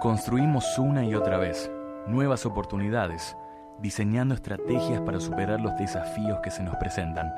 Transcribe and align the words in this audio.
Construimos 0.00 0.78
una 0.78 1.04
y 1.04 1.14
otra 1.14 1.36
vez 1.36 1.70
nuevas 2.06 2.46
oportunidades, 2.46 3.36
diseñando 3.80 4.34
estrategias 4.34 5.00
para 5.02 5.20
superar 5.20 5.60
los 5.60 5.76
desafíos 5.76 6.38
que 6.42 6.50
se 6.50 6.62
nos 6.62 6.76
presentan. 6.76 7.32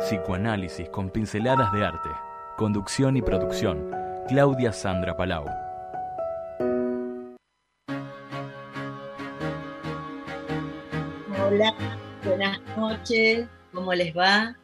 Psicoanálisis 0.00 0.88
con 0.88 1.10
pinceladas 1.10 1.72
de 1.72 1.84
arte. 1.84 2.08
Conducción 2.56 3.16
y 3.16 3.22
producción. 3.22 3.90
Claudia 4.26 4.72
Sandra 4.72 5.16
Palau. 5.16 5.44
Hola, 11.46 11.74
buenas 12.24 12.60
noches, 12.76 13.46
¿cómo 13.72 13.94
les 13.94 14.16
va? 14.16 14.56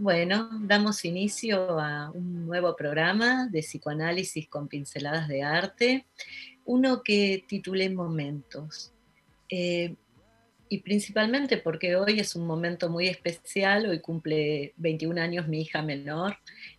Bueno, 0.00 0.48
damos 0.60 1.04
inicio 1.04 1.80
a 1.80 2.12
un 2.12 2.46
nuevo 2.46 2.76
programa 2.76 3.48
de 3.50 3.62
psicoanálisis 3.62 4.48
con 4.48 4.68
pinceladas 4.68 5.26
de 5.26 5.42
arte, 5.42 6.06
uno 6.64 7.02
que 7.02 7.44
titulé 7.48 7.90
Momentos. 7.90 8.92
Eh, 9.48 9.96
y 10.68 10.78
principalmente 10.82 11.56
porque 11.56 11.96
hoy 11.96 12.20
es 12.20 12.36
un 12.36 12.46
momento 12.46 12.88
muy 12.88 13.08
especial, 13.08 13.86
hoy 13.86 13.98
cumple 13.98 14.72
21 14.76 15.20
años 15.20 15.48
mi 15.48 15.62
hija 15.62 15.82
menor, 15.82 16.36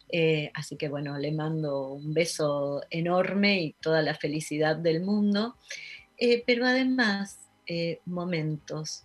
eh, 0.10 0.50
así 0.54 0.78
que 0.78 0.88
bueno, 0.88 1.18
le 1.18 1.34
mando 1.34 1.90
un 1.90 2.14
beso 2.14 2.82
enorme 2.90 3.62
y 3.62 3.74
toda 3.82 4.02
la 4.02 4.16
felicidad 4.16 4.78
del 4.78 5.02
mundo, 5.02 5.58
eh, 6.18 6.42
pero 6.48 6.66
además 6.66 7.38
momentos. 8.06 9.04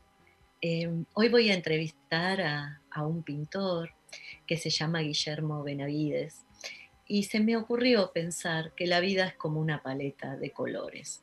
hoy 1.14 1.28
voy 1.28 1.50
a 1.50 1.54
entrevistar 1.54 2.40
a 2.40 3.06
un 3.06 3.22
pintor, 3.22 3.90
que 4.46 4.56
se 4.56 4.70
llama 4.70 5.00
Guillermo 5.00 5.62
Benavides. 5.62 6.44
Y 7.06 7.24
se 7.24 7.40
me 7.40 7.56
ocurrió 7.56 8.12
pensar 8.12 8.72
que 8.74 8.86
la 8.86 9.00
vida 9.00 9.26
es 9.26 9.34
como 9.34 9.60
una 9.60 9.82
paleta 9.82 10.36
de 10.36 10.50
colores, 10.50 11.22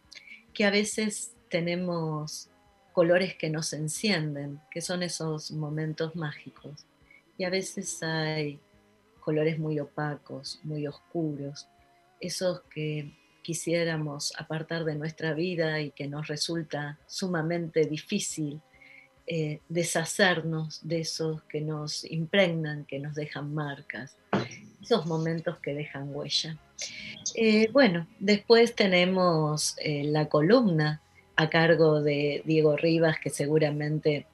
que 0.53 0.66
a 0.66 0.70
veces 0.70 1.36
tenemos 1.50 2.50
colores 2.94 3.36
que 3.36 3.50
nos 3.50 3.73
encienden, 3.73 4.59
que 4.70 4.81
son 4.81 5.02
esos 5.02 5.52
momentos 5.52 6.16
mágicos, 6.16 6.86
y 7.38 7.45
a 7.45 7.50
veces 7.50 8.03
hay 8.03 8.59
colores 9.20 9.58
muy 9.58 9.80
opacos, 9.80 10.59
muy 10.64 10.86
oscuros, 10.88 11.67
esos 12.20 12.61
que 12.64 13.17
quisiéramos 13.42 14.33
apartar 14.38 14.86
de 14.86 14.95
nuestra 14.95 15.33
vida 15.33 15.81
y 15.81 15.92
que 15.92 16.08
nos 16.08 16.28
resulta 16.28 17.00
sumamente 17.08 17.86
difícil 17.86 18.61
eh, 19.34 19.62
deshacernos 19.70 20.82
de 20.82 21.00
esos 21.00 21.42
que 21.44 21.62
nos 21.62 22.04
impregnan, 22.04 22.84
que 22.84 23.00
nos 23.00 23.16
dejan 23.16 23.54
marcas, 23.54 24.18
esos 24.82 25.06
momentos 25.06 25.58
que 25.60 25.73
dejan 25.73 26.14
huella. 26.14 26.58
Eh, 27.36 27.70
bueno, 27.72 28.08
después 28.20 28.76
tenemos 28.76 29.76
eh, 29.78 30.04
la 30.04 30.28
columna 30.28 31.00
a 31.38 31.50
cargo 31.50 32.02
de 32.02 32.42
Diego 32.44 32.76
Rivas, 32.76 33.20
que 33.23 33.30
seguramente 33.30 34.26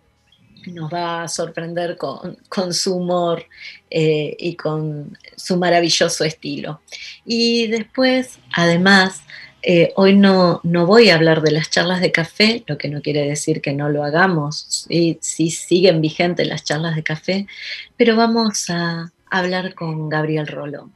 nos 0.66 0.91
va 0.91 1.21
a 1.21 1.27
sorprender 1.27 1.95
con, 1.95 2.35
con 2.50 2.73
su 2.73 2.95
humor 2.95 3.45
y 3.91 4.55
con 4.55 5.16
su 5.35 5.57
maravilloso 5.57 6.23
estilo. 6.23 6.81
Y 7.23 7.67
después, 7.67 8.39
además, 8.51 9.21
eh, 9.69 9.91
hoy 9.97 10.16
no, 10.16 10.61
no, 10.63 10.85
voy 10.85 11.09
a 11.09 11.16
hablar 11.16 11.41
de 11.41 11.51
las 11.51 11.69
charlas 11.69 12.00
de 12.00 12.13
café, 12.13 12.63
lo 12.67 12.78
que 12.78 12.88
no 12.88 13.01
quiere 13.01 13.28
decir 13.28 13.59
que 13.59 13.73
no 13.73 13.89
lo 13.89 14.05
hagamos, 14.05 14.88
sí, 15.19 15.51
siguen 15.51 16.00
vigentes 16.00 16.47
las 16.47 16.63
charlas 16.63 16.95
de 16.95 17.03
café, 17.03 17.47
pero 17.97 18.16
vamos 18.16 18.69
a 18.69 19.11
hablar 19.29 19.75
con 19.75 20.07
Gabriel 20.07 20.47
Rolón. 20.47 20.94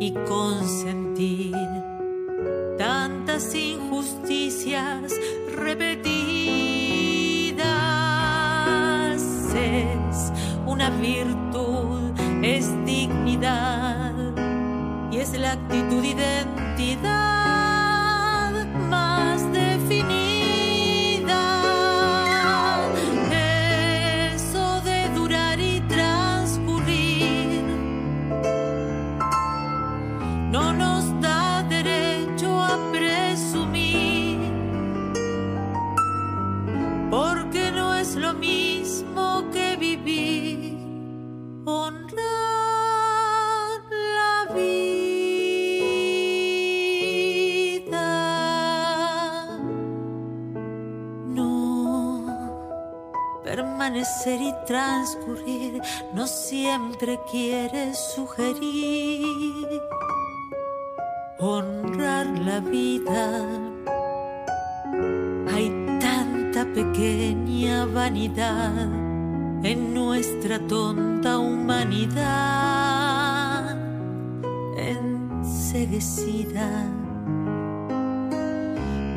y 0.00 0.12
consentir 0.12 1.54
tantas 2.78 3.54
injusticias 3.54 5.12
repetidas. 5.54 7.66
Es 9.54 10.32
una 10.66 10.90
virtud, 10.90 11.27
y 54.26 54.52
transcurrir 54.66 55.80
no 56.12 56.26
siempre 56.26 57.20
quiere 57.30 57.94
sugerir 57.94 59.80
honrar 61.38 62.26
la 62.26 62.58
vida. 62.60 63.46
Hay 65.52 65.70
tanta 66.00 66.64
pequeña 66.74 67.86
vanidad 67.86 68.88
en 69.62 69.94
nuestra 69.94 70.58
tonta 70.66 71.38
humanidad 71.38 72.18
enseguecida. 74.76 76.97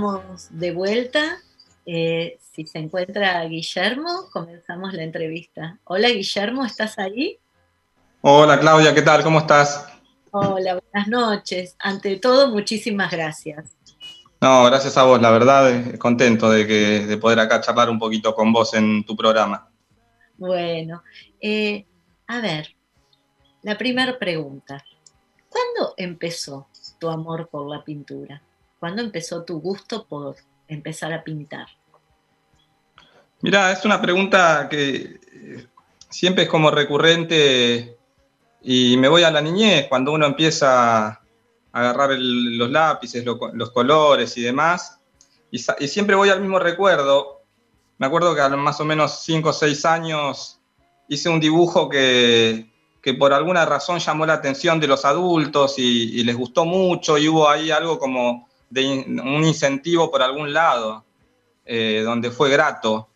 estamos 0.00 0.48
de 0.50 0.72
vuelta. 0.72 1.42
Eh, 1.84 2.38
si 2.52 2.64
se 2.64 2.78
encuentra 2.78 3.44
Guillermo, 3.44 4.30
comenzamos 4.32 4.94
la 4.94 5.02
entrevista. 5.02 5.78
Hola 5.84 6.08
Guillermo, 6.08 6.64
¿estás 6.64 6.98
ahí? 6.98 7.38
Hola 8.22 8.58
Claudia, 8.58 8.94
¿qué 8.94 9.02
tal? 9.02 9.22
¿Cómo 9.22 9.40
estás? 9.40 9.86
Hola, 10.30 10.80
buenas 10.80 11.08
noches. 11.08 11.76
Ante 11.78 12.16
todo, 12.16 12.48
muchísimas 12.48 13.10
gracias. 13.10 13.76
No, 14.40 14.64
gracias 14.64 14.96
a 14.96 15.02
vos, 15.02 15.20
la 15.20 15.30
verdad, 15.30 15.70
eh, 15.70 15.98
contento 15.98 16.50
de, 16.50 16.66
que, 16.66 17.06
de 17.06 17.16
poder 17.18 17.38
acá 17.38 17.60
charlar 17.60 17.90
un 17.90 17.98
poquito 17.98 18.34
con 18.34 18.54
vos 18.54 18.72
en 18.72 19.04
tu 19.04 19.14
programa. 19.14 19.68
Bueno, 20.38 21.02
eh, 21.38 21.84
a 22.26 22.40
ver, 22.40 22.74
la 23.60 23.76
primera 23.76 24.18
pregunta. 24.18 24.82
¿Cuándo 25.50 25.92
empezó 25.98 26.68
tu 26.98 27.10
amor 27.10 27.50
por 27.50 27.68
la 27.68 27.84
pintura? 27.84 28.40
¿Cuándo 28.80 29.02
empezó 29.02 29.44
tu 29.44 29.60
gusto 29.60 30.06
por 30.06 30.36
empezar 30.66 31.12
a 31.12 31.22
pintar? 31.22 31.66
Mira, 33.42 33.72
es 33.72 33.84
una 33.84 34.00
pregunta 34.00 34.68
que 34.70 35.20
eh, 35.32 35.66
siempre 36.08 36.44
es 36.44 36.48
como 36.48 36.70
recurrente 36.70 37.98
y 38.62 38.96
me 38.96 39.08
voy 39.08 39.22
a 39.22 39.30
la 39.30 39.42
niñez, 39.42 39.86
cuando 39.88 40.12
uno 40.12 40.24
empieza 40.24 41.08
a 41.08 41.20
agarrar 41.72 42.18
los 42.18 42.70
lápices, 42.70 43.22
los 43.24 43.70
colores 43.70 44.36
y 44.38 44.42
demás, 44.42 44.98
y, 45.50 45.58
siempre 45.58 46.16
voy 46.16 46.30
al 46.30 46.40
mismo 46.40 46.58
recuerdo. 46.58 47.42
Me 47.98 48.06
acuerdo 48.06 48.34
que 48.34 48.40
a 48.40 48.48
más 48.48 48.80
o 48.80 48.84
menos 48.86 49.20
5 49.24 49.50
o 49.50 49.52
6 49.52 49.84
años 49.84 50.58
hice 51.06 51.28
un 51.28 51.40
dibujo 51.40 51.88
que, 51.90 52.66
por 53.18 53.34
alguna 53.34 53.66
razón 53.66 53.98
llamó 53.98 54.24
la 54.24 54.34
atención 54.34 54.80
de 54.80 54.86
los 54.86 55.04
adultos 55.04 55.74
y 55.78 56.22
les 56.24 56.36
gustó 56.36 56.64
mucho 56.64 57.18
y 57.18 57.28
hubo 57.28 57.48
ahí 57.48 57.70
algo 57.70 57.98
como 57.98 58.49
de 58.70 58.86
un 58.86 59.44
incentivo 59.44 60.10
por 60.10 60.22
algún 60.22 60.52
lado, 60.52 61.04
eh, 61.66 62.02
donde 62.04 62.30
fue 62.30 62.50
grato 62.50 63.08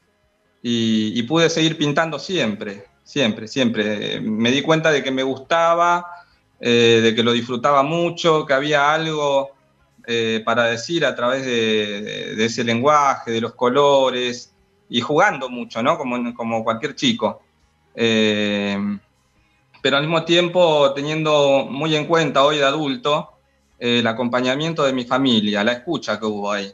y, 0.62 1.22
pude 1.24 1.48
seguir 1.48 1.78
pintando 1.78 2.18
siempre, 2.18 2.86
siempre, 3.04 3.48
siempre. 3.48 4.20
Me 4.20 4.50
di 4.50 4.62
cuenta 4.62 4.90
de 4.90 5.02
que 5.02 5.10
me 5.10 5.22
gustaba, 5.22 6.06
eh, 6.60 7.00
de 7.02 7.14
que 7.14 7.22
lo 7.22 7.32
disfrutaba 7.32 7.82
mucho, 7.82 8.46
que 8.46 8.54
había 8.54 8.92
algo 8.92 9.50
eh, 10.06 10.42
para 10.44 10.64
decir 10.64 11.04
a 11.04 11.14
través 11.14 11.44
de, 11.44 12.44
ese 12.44 12.64
lenguaje, 12.64 13.30
de 13.30 13.40
los 13.40 13.54
colores 13.54 14.54
y 14.88 15.00
jugando 15.00 15.48
mucho, 15.48 15.82
¿no? 15.82 15.98
Como, 15.98 16.34
como 16.34 16.64
cualquier 16.64 16.94
chico. 16.94 17.42
pero 17.92 19.96
al 19.96 20.02
mismo 20.02 20.24
tiempo 20.24 20.92
teniendo 20.94 21.66
muy 21.70 21.94
en 21.94 22.06
cuenta 22.06 22.44
hoy 22.44 22.58
de 22.58 22.64
adulto, 22.64 23.33
el 23.78 24.06
acompañamiento 24.06 24.84
de 24.84 24.92
mi 24.92 25.04
familia, 25.04 25.64
la 25.64 25.72
escucha 25.72 26.18
que 26.18 26.26
hubo 26.26 26.50
ahí. 26.52 26.72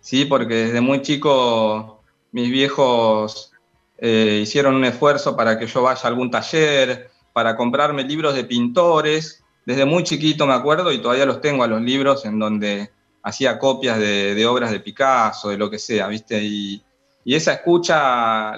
Sí, 0.00 0.24
porque 0.24 0.54
desde 0.54 0.80
muy 0.80 1.02
chico 1.02 2.02
mis 2.32 2.50
viejos 2.50 3.52
eh, 3.98 4.40
hicieron 4.42 4.74
un 4.74 4.84
esfuerzo 4.84 5.36
para 5.36 5.58
que 5.58 5.66
yo 5.66 5.82
vaya 5.82 6.00
a 6.02 6.06
algún 6.08 6.30
taller, 6.30 7.10
para 7.32 7.56
comprarme 7.56 8.04
libros 8.04 8.34
de 8.34 8.44
pintores. 8.44 9.44
Desde 9.66 9.84
muy 9.84 10.04
chiquito 10.04 10.46
me 10.46 10.54
acuerdo 10.54 10.92
y 10.92 10.98
todavía 10.98 11.26
los 11.26 11.40
tengo 11.40 11.64
a 11.64 11.66
los 11.66 11.82
libros 11.82 12.24
en 12.24 12.38
donde 12.38 12.90
hacía 13.22 13.58
copias 13.58 13.98
de, 13.98 14.46
obras 14.46 14.70
de 14.70 14.80
Picasso, 14.80 15.50
de 15.50 15.58
lo 15.58 15.68
que 15.70 15.78
sea, 15.78 16.08
¿viste? 16.08 16.42
Y, 16.42 16.82
esa 17.24 17.52
escucha 17.52 18.54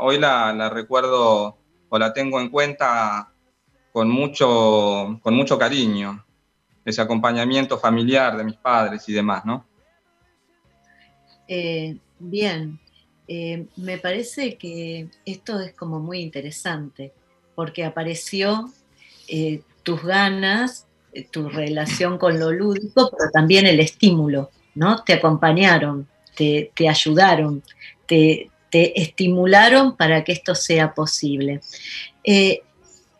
hoy 0.00 0.18
la, 0.18 0.52
la, 0.52 0.68
recuerdo 0.68 1.56
o 1.88 1.98
la 1.98 2.12
tengo 2.12 2.40
en 2.40 2.48
cuenta 2.48 3.32
con 3.92 4.10
mucho, 4.10 5.20
con 5.22 5.34
mucho 5.34 5.56
cariño 5.56 6.24
ese 6.84 7.00
acompañamiento 7.00 7.78
familiar 7.78 8.36
de 8.36 8.44
mis 8.44 8.56
padres 8.56 9.08
y 9.08 9.12
demás, 9.12 9.44
¿no? 9.44 9.66
Eh, 11.46 11.96
bien, 12.18 12.78
eh, 13.26 13.66
me 13.76 13.98
parece 13.98 14.56
que 14.56 15.08
esto 15.24 15.60
es 15.60 15.72
como 15.74 16.00
muy 16.00 16.20
interesante, 16.20 17.12
porque 17.54 17.84
apareció 17.84 18.70
eh, 19.28 19.62
tus 19.82 20.02
ganas, 20.02 20.86
tu 21.30 21.48
relación 21.48 22.18
con 22.18 22.38
lo 22.38 22.52
lúdico, 22.52 23.10
pero 23.16 23.30
también 23.32 23.66
el 23.66 23.80
estímulo, 23.80 24.50
¿no? 24.74 25.02
Te 25.02 25.14
acompañaron, 25.14 26.08
te, 26.36 26.72
ayudaron, 26.88 27.62
te, 28.06 28.48
te, 28.70 29.00
estimularon 29.00 29.96
para 29.96 30.22
que 30.22 30.32
esto 30.32 30.54
sea 30.54 30.94
posible. 30.94 31.60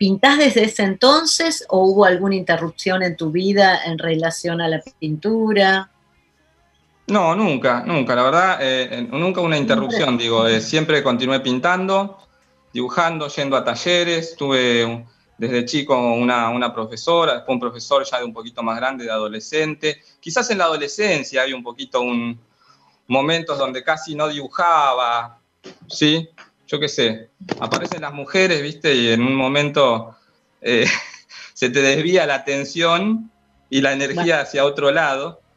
¿Pintás 0.01 0.39
desde 0.39 0.63
ese 0.63 0.81
entonces 0.81 1.63
o 1.69 1.85
hubo 1.85 2.05
alguna 2.05 2.33
interrupción 2.33 3.03
en 3.03 3.15
tu 3.15 3.29
vida 3.29 3.83
en 3.85 3.99
relación 3.99 4.59
a 4.59 4.67
la 4.67 4.81
pintura? 4.97 5.91
No, 7.05 7.35
nunca, 7.35 7.83
nunca, 7.85 8.15
la 8.15 8.23
verdad, 8.23 8.57
eh, 8.61 9.07
nunca 9.11 9.41
una 9.41 9.59
interrupción, 9.59 10.17
digo, 10.17 10.47
eh, 10.47 10.59
siempre 10.59 11.03
continué 11.03 11.41
pintando, 11.41 12.17
dibujando, 12.73 13.27
yendo 13.27 13.55
a 13.55 13.63
talleres, 13.63 14.35
tuve 14.35 15.05
desde 15.37 15.65
chico 15.65 15.95
una, 15.95 16.49
una, 16.49 16.73
profesora, 16.73 17.35
después 17.35 17.53
un 17.53 17.59
profesor 17.59 18.03
ya 18.03 18.17
de 18.17 18.25
un 18.25 18.33
poquito 18.33 18.63
más 18.63 18.77
grande, 18.77 19.03
de 19.03 19.11
adolescente, 19.11 20.01
quizás 20.19 20.49
en 20.49 20.57
la 20.57 20.63
adolescencia 20.63 21.43
hay 21.43 21.53
un 21.53 21.61
poquito 21.61 22.01
un, 22.01 22.39
momentos 23.05 23.55
donde 23.55 23.83
casi 23.83 24.15
no 24.15 24.27
dibujaba, 24.29 25.37
¿sí? 25.87 26.27
Yo 26.71 26.79
qué 26.79 26.87
sé, 26.87 27.29
aparecen 27.59 28.01
las 28.01 28.13
mujeres, 28.13 28.61
¿viste? 28.61 28.95
Y 28.95 29.09
en 29.09 29.21
un 29.21 29.35
momento 29.35 30.15
eh, 30.61 30.85
se 31.53 31.69
te 31.69 31.81
desvía 31.81 32.25
la 32.25 32.35
atención 32.35 33.29
y 33.69 33.81
la 33.81 33.91
energía 33.91 34.39
hacia 34.39 34.65
otro 34.65 34.91
lado. 34.91 35.41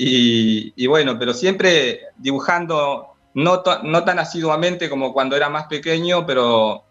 Y, 0.00 0.86
bueno, 0.86 1.18
pero 1.18 1.34
siempre 1.34 2.02
dibujando, 2.16 3.14
no, 3.34 3.64
no, 3.82 4.04
tan 4.04 4.20
asiduamente 4.20 4.88
como 4.88 5.12
cuando 5.12 5.34
era 5.34 5.48
más 5.48 5.66
pequeño, 5.66 6.24
pero 6.24 6.84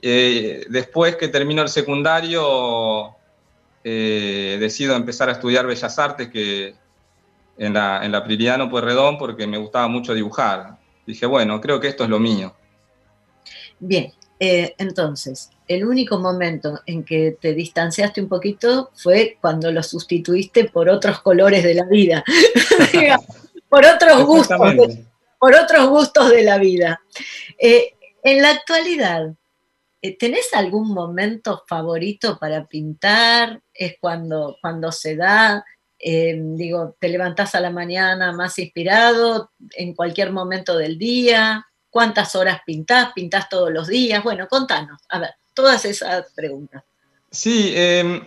eh, 0.00 0.64
después 0.70 1.16
que 1.16 1.28
termino 1.28 1.60
el 1.60 1.68
secundario, 1.68 3.16
eh, 3.84 4.56
decido 4.58 4.96
empezar 4.96 5.28
a 5.28 5.32
estudiar 5.32 5.66
Bellas 5.66 5.98
Artes, 5.98 6.30
que 6.30 6.74
en 7.58 7.74
la, 7.74 8.02
en 8.02 8.12
la 8.12 8.24
Priliano 8.24 8.70
Pueyrredón, 8.70 9.18
porque 9.18 9.46
me 9.46 9.58
gustaba 9.58 9.86
mucho 9.86 10.14
dibujar. 10.14 10.79
Dije, 11.06 11.26
bueno, 11.26 11.60
creo 11.60 11.80
que 11.80 11.88
esto 11.88 12.04
es 12.04 12.10
lo 12.10 12.18
mío. 12.18 12.54
Bien, 13.78 14.12
eh, 14.38 14.74
entonces, 14.78 15.50
el 15.68 15.84
único 15.84 16.18
momento 16.18 16.80
en 16.86 17.04
que 17.04 17.36
te 17.40 17.54
distanciaste 17.54 18.22
un 18.22 18.28
poquito 18.28 18.90
fue 18.94 19.36
cuando 19.40 19.70
lo 19.70 19.82
sustituiste 19.82 20.64
por 20.64 20.88
otros 20.88 21.20
colores 21.20 21.62
de 21.62 21.74
la 21.74 21.84
vida, 21.84 22.24
por 23.68 23.84
otros 23.84 24.24
gustos, 24.24 24.58
por 25.38 25.54
otros 25.54 25.88
gustos 25.88 26.30
de 26.30 26.42
la 26.42 26.58
vida. 26.58 27.00
Eh, 27.58 27.94
en 28.22 28.42
la 28.42 28.50
actualidad, 28.50 29.34
eh, 30.02 30.16
¿tenés 30.16 30.54
algún 30.54 30.92
momento 30.92 31.62
favorito 31.66 32.38
para 32.38 32.66
pintar? 32.66 33.60
¿Es 33.74 33.96
cuando, 34.00 34.56
cuando 34.62 34.90
se 34.90 35.16
da? 35.16 35.64
Digo, 36.02 36.96
¿te 36.98 37.08
levantás 37.08 37.54
a 37.54 37.60
la 37.60 37.70
mañana 37.70 38.32
más 38.32 38.58
inspirado 38.58 39.50
en 39.72 39.94
cualquier 39.94 40.32
momento 40.32 40.76
del 40.76 40.98
día? 40.98 41.66
¿Cuántas 41.90 42.34
horas 42.34 42.60
pintás? 42.64 43.12
¿Pintás 43.14 43.48
todos 43.48 43.70
los 43.70 43.88
días? 43.88 44.22
Bueno, 44.22 44.48
contanos, 44.48 45.00
a 45.08 45.18
ver, 45.18 45.30
todas 45.52 45.84
esas 45.84 46.32
preguntas. 46.32 46.82
Sí, 47.30 47.72
em, 47.76 48.22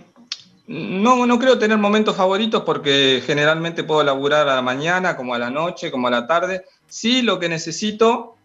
no, 0.68 1.26
no 1.26 1.40
creo 1.40 1.60
tener 1.60 1.78
momentos 1.78 2.16
favoritos 2.16 2.64
porque 2.64 3.22
generalmente 3.26 3.84
puedo 3.84 4.04
laburar 4.04 4.48
a 4.48 4.56
la 4.56 4.62
mañana, 4.62 5.18
como 5.18 5.34
a 5.34 5.40
la 5.40 5.50
noche, 5.50 5.92
como 5.92 6.08
a 6.08 6.12
la 6.12 6.26
tarde. 6.26 6.66
Sí, 6.88 7.22
lo 7.22 7.40
que 7.40 7.50
necesito. 7.50 8.38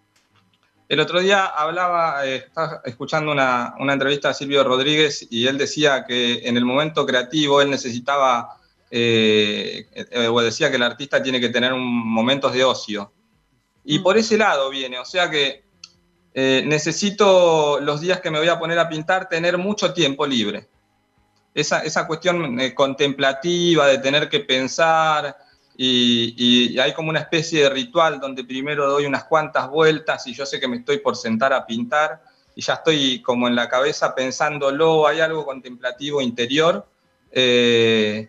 El 0.88 1.00
otro 1.00 1.20
día 1.20 1.44
hablaba, 1.44 2.26
eh, 2.26 2.36
estaba 2.36 2.80
escuchando 2.84 3.30
una, 3.30 3.74
entrevista 3.78 4.30
a 4.30 4.34
Silvio 4.34 4.64
Rodríguez 4.64 5.26
y 5.30 5.46
él 5.46 5.58
decía 5.58 6.04
que 6.06 6.48
en 6.48 6.56
el 6.56 6.64
momento 6.64 7.04
creativo 7.04 7.60
él 7.60 7.70
necesitaba, 7.70 8.56
eh, 8.90 9.86
eh, 9.94 10.28
o 10.28 10.40
decía 10.40 10.70
que 10.70 10.76
el 10.76 10.82
artista 10.82 11.22
tiene 11.22 11.40
que 11.40 11.48
tener 11.48 11.74
momentos 11.74 12.52
de 12.52 12.64
ocio. 12.64 13.12
Y 13.84 14.00
por 14.00 14.18
ese 14.18 14.36
lado 14.36 14.70
viene, 14.70 14.98
o 14.98 15.04
sea 15.04 15.30
que 15.30 15.68
eh, 16.34 16.62
necesito 16.66 17.80
los 17.80 18.00
días 18.00 18.20
que 18.20 18.30
me 18.30 18.38
voy 18.38 18.48
a 18.48 18.58
poner 18.58 18.78
a 18.78 18.88
pintar 18.88 19.28
tener 19.28 19.58
mucho 19.58 19.92
tiempo 19.92 20.26
libre. 20.26 20.68
Esa, 21.54 21.80
esa 21.80 22.06
cuestión 22.06 22.60
eh, 22.60 22.74
contemplativa 22.74 23.86
de 23.86 23.98
tener 23.98 24.28
que 24.28 24.40
pensar 24.40 25.36
y, 25.76 26.34
y, 26.36 26.78
hay 26.78 26.92
como 26.92 27.10
una 27.10 27.20
especie 27.20 27.64
de 27.64 27.70
ritual 27.70 28.20
donde 28.20 28.44
primero 28.44 28.88
doy 28.88 29.06
unas 29.06 29.24
cuantas 29.24 29.68
vueltas 29.68 30.26
y 30.26 30.34
yo 30.34 30.46
sé 30.46 30.60
que 30.60 30.68
me 30.68 30.76
estoy 30.76 30.98
por 30.98 31.16
sentar 31.16 31.52
a 31.52 31.66
pintar 31.66 32.22
y 32.54 32.62
ya 32.62 32.74
estoy 32.74 33.22
como 33.22 33.48
en 33.48 33.56
la 33.56 33.68
cabeza 33.68 34.14
pensándolo, 34.14 35.06
hay 35.06 35.20
algo 35.20 35.44
contemplativo 35.44 36.20
interior. 36.20 36.86
Eh, 37.32 38.28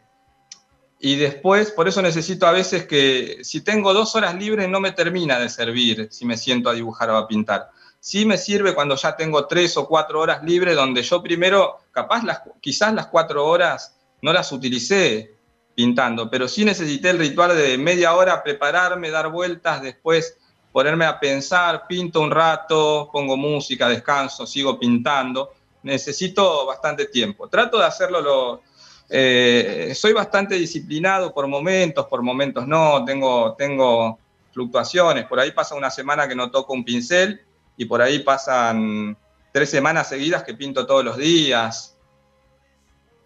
y 1.01 1.15
después, 1.15 1.71
por 1.71 1.87
eso 1.87 2.01
necesito 2.01 2.45
a 2.45 2.51
veces 2.51 2.85
que 2.85 3.39
si 3.43 3.61
tengo 3.61 3.93
dos 3.93 4.15
horas 4.15 4.35
libres 4.35 4.67
no 4.67 4.81
me 4.81 4.91
termina 4.91 5.39
de 5.39 5.49
servir 5.49 6.09
si 6.11 6.25
me 6.25 6.35
siento 6.35 6.69
a 6.69 6.73
dibujar 6.73 7.09
o 7.09 7.17
a 7.17 7.27
pintar. 7.27 7.69
Sí 8.01 8.25
me 8.25 8.37
sirve 8.37 8.75
cuando 8.75 8.95
ya 8.95 9.15
tengo 9.15 9.47
tres 9.47 9.77
o 9.77 9.87
cuatro 9.87 10.19
horas 10.19 10.43
libres 10.43 10.75
donde 10.75 11.01
yo 11.01 11.23
primero, 11.23 11.77
capaz 11.91 12.23
las, 12.23 12.41
quizás 12.59 12.93
las 12.93 13.07
cuatro 13.07 13.45
horas 13.45 13.95
no 14.21 14.33
las 14.33 14.51
utilicé 14.51 15.35
pintando, 15.73 16.29
pero 16.29 16.49
sí 16.49 16.65
necesité 16.65 17.11
el 17.11 17.19
ritual 17.19 17.55
de 17.55 17.77
media 17.77 18.13
hora 18.13 18.43
prepararme, 18.43 19.09
dar 19.09 19.31
vueltas, 19.31 19.81
después 19.81 20.37
ponerme 20.73 21.05
a 21.05 21.17
pensar, 21.17 21.87
pinto 21.87 22.19
un 22.19 22.31
rato, 22.31 23.09
pongo 23.11 23.37
música, 23.37 23.87
descanso, 23.87 24.45
sigo 24.45 24.77
pintando. 24.77 25.53
Necesito 25.83 26.65
bastante 26.65 27.05
tiempo. 27.05 27.47
Trato 27.47 27.77
de 27.77 27.85
hacerlo 27.85 28.19
lo, 28.19 28.61
eh, 29.09 29.91
soy 29.95 30.13
bastante 30.13 30.55
disciplinado 30.55 31.33
por 31.33 31.47
momentos, 31.47 32.05
por 32.05 32.21
momentos 32.21 32.67
no, 32.67 33.03
tengo, 33.05 33.55
tengo 33.55 34.19
fluctuaciones, 34.51 35.25
por 35.25 35.39
ahí 35.39 35.51
pasa 35.51 35.75
una 35.75 35.89
semana 35.89 36.27
que 36.27 36.35
no 36.35 36.51
toco 36.51 36.73
un 36.73 36.85
pincel 36.85 37.41
y 37.75 37.85
por 37.85 38.01
ahí 38.01 38.19
pasan 38.19 39.17
tres 39.51 39.69
semanas 39.69 40.09
seguidas 40.09 40.43
que 40.43 40.53
pinto 40.53 40.85
todos 40.85 41.03
los 41.03 41.17
días. 41.17 41.95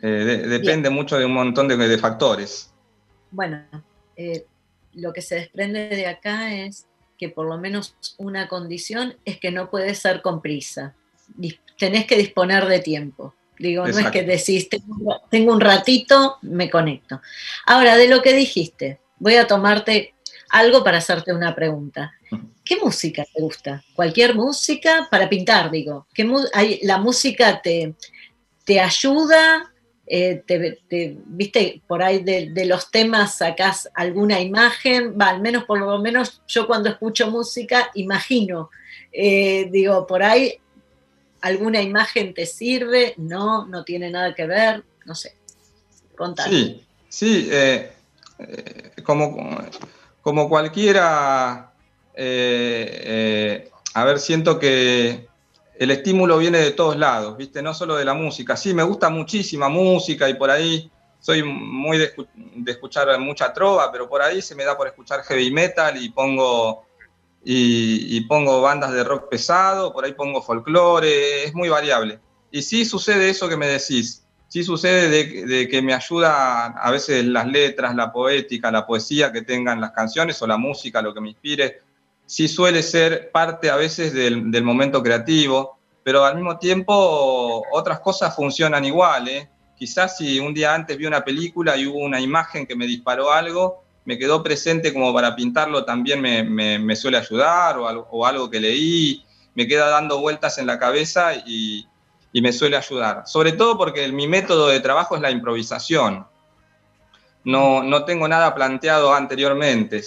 Eh, 0.01 0.45
depende 0.47 0.89
mucho 0.89 1.17
de 1.17 1.25
un 1.25 1.33
montón 1.33 1.67
de, 1.67 1.97
factores. 1.97 2.71
Bueno, 3.31 3.63
eh, 4.15 4.45
lo 4.93 5.13
que 5.13 5.21
se 5.21 5.35
desprende 5.35 5.87
de 5.87 6.07
acá 6.07 6.53
es 6.53 6.85
que 7.17 7.29
por 7.29 7.47
lo 7.47 7.57
menos 7.57 7.95
una 8.17 8.47
condición 8.47 9.15
es 9.25 9.39
que 9.39 9.51
no 9.51 9.69
puede 9.69 9.95
ser 9.95 10.21
con 10.21 10.41
prisa. 10.41 10.93
Tenés 11.77 12.05
que 12.05 12.17
disponer 12.17 12.65
de 12.65 12.79
tiempo. 12.79 13.33
Digo, 13.59 13.87
no 13.87 13.97
es 13.97 14.07
que 14.07 14.23
decís, 14.23 14.67
tengo 15.29 15.53
un 15.53 15.61
ratito, 15.61 16.37
me 16.41 16.69
conecto. 16.69 17.21
Ahora, 17.65 17.95
de 17.97 18.07
lo 18.07 18.21
que 18.21 18.33
dijiste, 18.33 18.99
voy 19.19 19.35
a 19.35 19.47
tomarte 19.47 20.15
algo 20.49 20.83
para 20.83 20.97
hacerte 20.97 21.33
una 21.33 21.55
pregunta. 21.55 22.13
¿Qué 22.63 22.77
música 22.77 23.25
te 23.31 23.41
gusta? 23.41 23.83
¿Cualquier 23.95 24.35
música? 24.35 25.07
Para 25.09 25.29
pintar, 25.29 25.69
digo. 25.69 26.07
¿Qué 26.13 26.29
¿La 26.83 26.97
música 26.97 27.61
te, 27.61 27.95
te 28.63 28.79
ayuda? 28.79 29.71
Eh, 30.05 30.43
te, 30.45 31.17
¿Viste? 31.25 31.81
Por 31.87 32.03
ahí 32.03 32.23
de, 32.23 32.65
los 32.65 32.91
temas 32.91 33.37
sacás 33.37 33.89
alguna 33.95 34.39
imagen. 34.39 35.17
Va, 35.19 35.29
al 35.29 35.41
menos, 35.41 35.65
por 35.65 35.79
lo 35.79 35.99
menos, 35.99 36.41
yo 36.47 36.67
cuando 36.67 36.89
escucho 36.89 37.29
música, 37.29 37.89
imagino. 37.95 38.69
Eh, 39.11 39.69
digo, 39.71 40.07
por 40.07 40.23
ahí 40.23 40.59
¿Alguna 41.43 41.81
imagen 41.81 42.33
te 42.33 42.45
sirve? 42.45 43.15
No, 43.17 43.67
no 43.67 43.83
tiene 43.83 44.09
nada 44.09 44.33
que 44.33 44.47
ver, 44.47 44.81
no 45.03 45.13
sé. 45.13 45.35
Contame. 46.15 46.49
Sí, 46.49 46.87
sí, 47.09 47.49
eh, 47.51 47.91
eh, 48.39 48.91
como, 49.03 49.59
como 50.21 50.47
cualquiera, 50.47 51.73
eh, 52.15 53.69
a 53.93 54.05
ver, 54.05 54.19
siento 54.19 54.57
que 54.57 55.27
el 55.77 55.91
estímulo 55.91 56.37
viene 56.37 56.59
de 56.59 56.71
todos 56.71 56.95
lados, 56.95 57.35
¿viste? 57.35 57.61
No 57.61 57.73
solo 57.73 57.97
de 57.97 58.05
la 58.05 58.13
música. 58.13 58.55
Sí, 58.55 58.73
me 58.73 58.83
gusta 58.83 59.09
muchísima 59.09 59.67
música 59.67 60.29
y 60.29 60.35
por 60.35 60.49
ahí 60.49 60.89
soy 61.19 61.43
muy 61.43 61.97
de, 61.97 62.13
de, 62.35 62.71
escuchar 62.71 63.19
mucha 63.19 63.51
trova, 63.51 63.91
pero 63.91 64.07
por 64.07 64.21
ahí 64.21 64.41
se 64.41 64.55
me 64.55 64.63
da 64.63 64.77
por 64.77 64.87
escuchar 64.87 65.23
heavy 65.23 65.51
metal 65.51 66.01
y 66.01 66.07
pongo 66.07 66.85
y, 67.45 68.21
pongo 68.21 68.61
bandas 68.61 68.93
de 68.93 69.03
rock 69.03 69.29
pesado, 69.29 69.91
por 69.91 70.05
ahí 70.05 70.13
pongo 70.13 70.41
folclore, 70.41 71.45
es 71.45 71.53
muy 71.53 71.69
variable. 71.69 72.19
Y 72.51 72.61
sí 72.61 72.85
sucede 72.85 73.29
eso 73.29 73.49
que 73.49 73.57
me 73.57 73.67
decís, 73.67 74.25
sí 74.47 74.63
sucede 74.63 75.09
de, 75.45 75.67
que 75.67 75.81
me 75.81 75.93
ayuda 75.93 76.65
a 76.67 76.91
veces 76.91 77.25
las 77.25 77.47
letras, 77.47 77.95
la 77.95 78.11
poética, 78.11 78.71
la 78.71 78.85
poesía 78.85 79.31
que 79.31 79.41
tengan 79.41 79.81
las 79.81 79.91
canciones 79.91 80.41
o 80.41 80.47
la 80.47 80.57
música, 80.57 81.01
lo 81.01 81.13
que 81.13 81.21
me 81.21 81.29
inspire, 81.29 81.81
sí 82.25 82.47
suele 82.47 82.81
ser 82.81 83.31
parte 83.31 83.69
a 83.69 83.75
veces 83.75 84.13
del, 84.13 84.51
del 84.51 84.63
momento 84.63 85.03
creativo, 85.03 85.79
pero 86.03 86.23
al 86.23 86.35
mismo 86.35 86.57
tiempo 86.59 87.63
otras 87.71 87.99
cosas 87.99 88.35
funcionan 88.35 88.85
igual. 88.85 89.27
¿eh? 89.27 89.49
Quizás 89.75 90.17
si 90.17 90.39
un 90.39 90.53
día 90.53 90.73
antes 90.73 90.97
vi 90.97 91.05
una 91.05 91.23
película 91.23 91.75
y 91.75 91.87
hubo 91.87 91.99
una 91.99 92.21
imagen 92.21 92.65
que 92.65 92.75
me 92.75 92.85
disparó 92.85 93.31
algo, 93.31 93.82
me 94.05 94.17
quedó 94.17 94.43
presente 94.43 94.93
como 94.93 95.13
para 95.13 95.35
pintarlo 95.35 95.85
también 95.85 96.21
me, 96.21 96.95
suele 96.95 97.17
ayudar, 97.17 97.77
o 97.77 98.25
algo, 98.25 98.49
que 98.49 98.59
leí, 98.59 99.23
me 99.55 99.67
queda 99.67 99.89
dando 99.89 100.19
vueltas 100.19 100.57
en 100.57 100.67
la 100.67 100.79
cabeza 100.79 101.33
y, 101.35 101.87
me 102.33 102.51
suele 102.51 102.75
ayudar. 102.75 103.23
Sobre 103.27 103.51
todo 103.51 103.77
porque 103.77 104.11
mi 104.11 104.27
método 104.27 104.67
de 104.69 104.79
trabajo 104.79 105.15
es 105.15 105.21
la 105.21 105.29
improvisación. 105.29 106.25
No, 107.43 107.83
no 107.83 108.05
tengo 108.05 108.27
nada 108.27 108.55
planteado 108.55 109.13
anteriormente. 109.13 110.01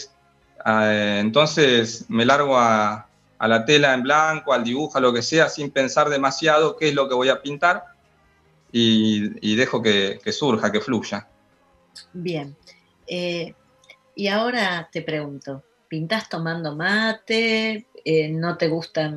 Ah, 0.64 1.18
entonces 1.20 2.06
me 2.08 2.24
largo 2.24 2.58
a, 2.58 3.06
la 3.38 3.64
tela 3.64 3.94
en 3.94 4.02
blanco, 4.02 4.52
al 4.52 4.64
dibujo, 4.64 4.98
a 4.98 5.00
lo 5.00 5.12
que 5.12 5.22
sea, 5.22 5.48
sin 5.48 5.70
pensar 5.70 6.08
demasiado 6.08 6.76
qué 6.76 6.88
es 6.88 6.94
lo 6.94 7.08
que 7.08 7.14
voy 7.14 7.28
a 7.28 7.40
pintar 7.40 7.84
y, 8.72 9.54
dejo 9.54 9.80
que, 9.80 10.20
surja, 10.32 10.72
que 10.72 10.80
fluya. 10.80 11.28
Bien. 12.12 12.56
Eh, 13.06 13.54
y 14.16 14.28
ahora 14.28 14.88
te 14.90 15.02
pregunto, 15.02 15.62
¿pintás 15.88 16.28
tomando 16.28 16.74
mate? 16.74 17.86
Eh, 18.02 18.28
¿No 18.30 18.56
te 18.56 18.66
gusta 18.68 19.12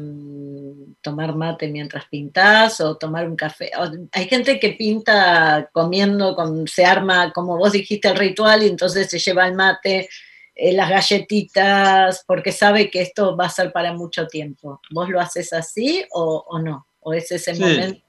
tomar 1.01 1.35
mate 1.35 1.69
mientras 1.69 2.05
pintas 2.05 2.81
o 2.81 2.97
tomar 2.97 3.27
un 3.27 3.37
café? 3.37 3.71
hay 4.11 4.27
gente 4.27 4.59
que 4.59 4.71
pinta 4.71 5.69
comiendo, 5.71 6.35
con, 6.35 6.67
se 6.67 6.83
arma, 6.83 7.31
como 7.31 7.57
vos 7.57 7.71
dijiste, 7.71 8.09
el 8.09 8.17
ritual 8.17 8.63
y 8.63 8.67
entonces 8.67 9.09
se 9.09 9.19
lleva 9.19 9.47
el 9.47 9.55
mate, 9.55 10.09
eh, 10.53 10.73
las 10.73 10.89
galletitas, 10.89 12.25
porque 12.27 12.51
sabe 12.51 12.91
que 12.91 13.01
esto 13.01 13.37
va 13.37 13.45
a 13.45 13.49
ser 13.49 13.71
para 13.71 13.93
mucho 13.93 14.27
tiempo. 14.27 14.81
¿Vos 14.91 15.07
lo 15.07 15.21
haces 15.21 15.53
así 15.53 16.03
o, 16.11 16.59
no? 16.61 16.85
¿O 16.99 17.13
es 17.13 17.31
ese 17.31 17.53
momento? 17.53 18.01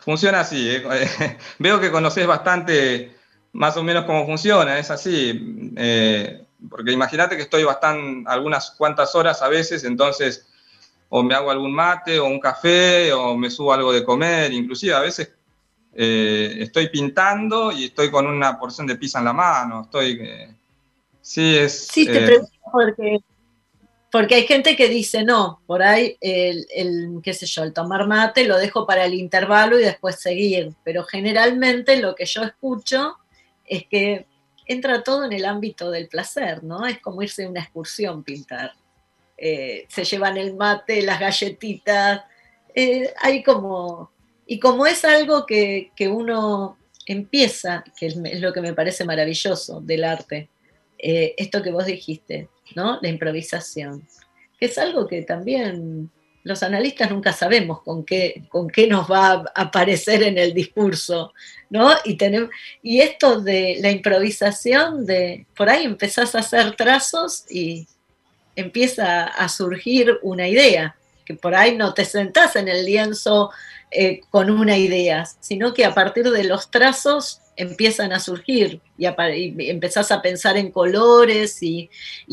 Funciona 0.00 0.40
así. 0.40 0.68
¿eh? 0.68 0.82
Veo 1.60 1.80
que 1.80 1.92
conoces 1.92 2.26
bastante 2.26 3.19
más 3.52 3.76
o 3.76 3.82
menos 3.82 4.04
cómo 4.04 4.26
funciona, 4.26 4.78
es 4.78 4.90
así. 4.90 5.72
Eh, 5.76 6.44
porque 6.68 6.92
imagínate 6.92 7.36
que 7.36 7.42
estoy 7.42 7.64
bastante, 7.64 8.28
algunas 8.30 8.72
cuantas 8.72 9.14
horas 9.14 9.42
a 9.42 9.48
veces, 9.48 9.84
entonces 9.84 10.46
o 11.08 11.22
me 11.22 11.34
hago 11.34 11.50
algún 11.50 11.72
mate 11.72 12.20
o 12.20 12.26
un 12.26 12.38
café 12.38 13.12
o 13.12 13.36
me 13.36 13.50
subo 13.50 13.72
algo 13.72 13.92
de 13.92 14.04
comer, 14.04 14.52
inclusive 14.52 14.94
a 14.94 15.00
veces 15.00 15.32
eh, 15.94 16.56
estoy 16.60 16.88
pintando 16.88 17.72
y 17.72 17.86
estoy 17.86 18.10
con 18.10 18.26
una 18.26 18.58
porción 18.58 18.86
de 18.86 18.96
pizza 18.96 19.18
en 19.18 19.24
la 19.24 19.32
mano, 19.32 19.82
estoy... 19.82 20.20
sí, 21.20 21.56
es... 21.56 21.88
Sí, 21.88 22.06
te 22.06 22.20
pregunto 22.20 22.52
porque 22.70 23.18
porque 24.10 24.34
hay 24.34 24.46
gente 24.46 24.74
que 24.74 24.88
dice, 24.88 25.24
no, 25.24 25.62
por 25.66 25.82
ahí 25.82 26.16
el, 26.20 26.66
qué 27.22 27.32
sé 27.32 27.46
yo, 27.46 27.62
el 27.62 27.72
tomar 27.72 28.08
mate 28.08 28.44
lo 28.44 28.58
dejo 28.58 28.84
para 28.86 29.04
el 29.04 29.14
intervalo 29.14 29.78
y 29.78 29.84
después 29.84 30.20
seguir. 30.20 30.74
Pero 30.82 31.04
generalmente 31.04 31.96
lo 32.00 32.14
que 32.14 32.26
yo 32.26 32.42
escucho 32.42 33.18
es 33.70 33.86
que 33.86 34.26
entra 34.66 35.02
todo 35.02 35.24
en 35.24 35.32
el 35.32 35.44
ámbito 35.44 35.90
del 35.90 36.08
placer, 36.08 36.64
¿no? 36.64 36.86
Es 36.86 36.98
como 36.98 37.22
irse 37.22 37.44
a 37.44 37.48
una 37.48 37.62
excursión 37.62 38.24
pintar. 38.24 38.72
Eh, 39.38 39.86
se 39.88 40.04
llevan 40.04 40.36
el 40.36 40.54
mate, 40.54 41.02
las 41.02 41.20
galletitas, 41.20 42.22
eh, 42.74 43.14
hay 43.22 43.42
como... 43.42 44.10
Y 44.46 44.58
como 44.58 44.84
es 44.84 45.04
algo 45.04 45.46
que, 45.46 45.92
que 45.94 46.08
uno 46.08 46.76
empieza, 47.06 47.84
que 47.96 48.06
es 48.06 48.16
lo 48.16 48.52
que 48.52 48.60
me 48.60 48.74
parece 48.74 49.04
maravilloso 49.04 49.80
del 49.80 50.02
arte, 50.02 50.50
eh, 50.98 51.34
esto 51.38 51.62
que 51.62 51.70
vos 51.70 51.86
dijiste, 51.86 52.48
¿no? 52.74 52.98
La 53.00 53.08
improvisación, 53.08 54.06
que 54.58 54.66
es 54.66 54.76
algo 54.76 55.06
que 55.06 55.22
también 55.22 56.10
los 56.42 56.62
analistas 56.62 57.10
nunca 57.10 57.32
sabemos 57.32 57.82
con 57.82 58.04
qué, 58.04 58.44
con 58.48 58.68
qué 58.68 58.86
nos 58.86 59.10
va 59.10 59.32
a 59.32 59.44
aparecer 59.54 60.22
en 60.22 60.38
el 60.38 60.54
discurso, 60.54 61.32
¿no? 61.68 61.90
Y, 62.04 62.16
tenemos, 62.16 62.50
y 62.82 63.00
esto 63.00 63.40
de 63.40 63.78
la 63.80 63.90
improvisación, 63.90 65.06
de 65.06 65.46
por 65.56 65.68
ahí 65.68 65.84
empezás 65.84 66.34
a 66.34 66.40
hacer 66.40 66.76
trazos 66.76 67.44
y 67.50 67.86
empieza 68.56 69.24
a 69.24 69.48
surgir 69.48 70.18
una 70.22 70.48
idea, 70.48 70.96
que 71.24 71.34
por 71.34 71.54
ahí 71.54 71.76
no 71.76 71.94
te 71.94 72.04
sentás 72.04 72.56
en 72.56 72.68
el 72.68 72.84
lienzo 72.84 73.50
eh, 73.90 74.20
con 74.30 74.50
una 74.50 74.76
idea, 74.76 75.26
sino 75.40 75.74
que 75.74 75.84
a 75.84 75.94
partir 75.94 76.30
de 76.30 76.44
los 76.44 76.70
trazos 76.70 77.40
empiezan 77.56 78.12
a 78.12 78.20
surgir 78.20 78.80
y, 78.96 79.06
empezás 79.68 80.10
a 80.10 80.22
pensar 80.22 80.56
en 80.56 80.70
colores 80.70 81.62
y, 81.62 81.90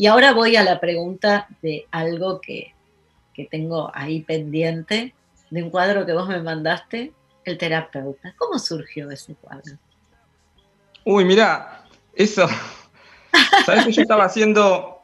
ahora 0.08 0.32
voy 0.32 0.56
a 0.56 0.64
la 0.64 0.80
pregunta 0.80 1.48
de 1.62 1.86
algo 1.90 2.40
que, 2.40 2.74
tengo 3.46 3.90
ahí 3.94 4.20
pendiente, 4.22 5.14
de 5.50 5.62
un 5.62 5.70
cuadro 5.70 6.04
que 6.04 6.12
vos 6.12 6.28
me 6.28 6.42
mandaste, 6.42 7.12
el 7.44 7.58
terapeuta. 7.58 8.34
¿Cómo 8.36 8.58
surgió 8.58 9.10
ese 9.10 9.34
cuadro? 9.34 9.76
Uy, 11.04 11.24
mira, 11.24 11.84
eso. 12.14 12.46
Sabes 13.66 13.86
que 13.86 13.92
yo 13.92 14.02
estaba 14.02 14.24
haciendo, 14.24 15.02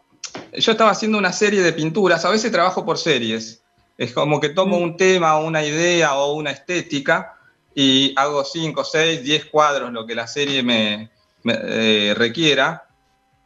yo 0.52 0.72
estaba 0.72 0.90
haciendo 0.90 1.18
una 1.18 1.32
serie 1.32 1.62
de 1.62 1.72
pinturas. 1.72 2.24
A 2.24 2.30
veces 2.30 2.52
trabajo 2.52 2.84
por 2.84 2.98
series. 2.98 3.62
Es 3.96 4.12
como 4.12 4.40
que 4.40 4.50
tomo 4.50 4.78
mm. 4.78 4.82
un 4.82 4.96
tema 4.96 5.38
o 5.38 5.46
una 5.46 5.64
idea 5.64 6.14
o 6.14 6.34
una 6.34 6.50
estética 6.50 7.38
y 7.74 8.12
hago 8.16 8.44
5, 8.44 8.84
6, 8.84 9.22
10 9.22 9.44
cuadros, 9.46 9.92
lo 9.92 10.06
que 10.06 10.14
la 10.14 10.26
serie 10.26 10.62
me, 10.62 11.10
eh, 11.44 12.14
requiera. 12.16 12.86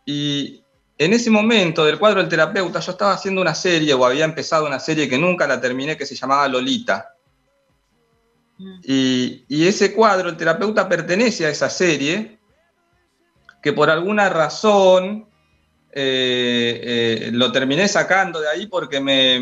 Y 0.05 0.63
en 0.99 1.13
ese 1.13 1.31
momento 1.31 1.85
del 1.85 1.99
cuadro 1.99 2.21
del 2.21 2.29
terapeuta, 2.29 2.81
yo 2.81 2.91
estaba 2.91 3.13
haciendo 3.13 3.41
una 3.41 3.55
serie 3.55 3.95
o 3.95 4.05
había 4.05 4.25
empezado 4.25 4.67
una 4.67 4.81
serie 4.81 5.09
que 5.09 5.17
nunca 5.17 5.47
la 5.47 5.61
terminé, 5.61 5.97
que 5.97 6.05
se 6.05 6.17
llamaba 6.17 6.49
Lolita. 6.49 7.15
Mm. 8.59 8.81
Y, 8.83 9.67
ese 9.67 9.95
cuadro, 9.95 10.29
el 10.29 10.37
terapeuta 10.37 10.89
pertenece 10.89 11.47
a 11.47 11.51
esa 11.51 11.71
serie, 11.71 12.41
que 13.63 13.73
por 13.73 13.91
alguna 13.91 14.29
razón 14.29 15.29
eh, 15.93 16.81
eh, 16.83 17.31
lo 17.33 17.53
terminé 17.53 17.87
sacando 17.87 18.41
de 18.41 18.49
ahí 18.49 18.67
porque 18.67 19.01
me, 19.01 19.39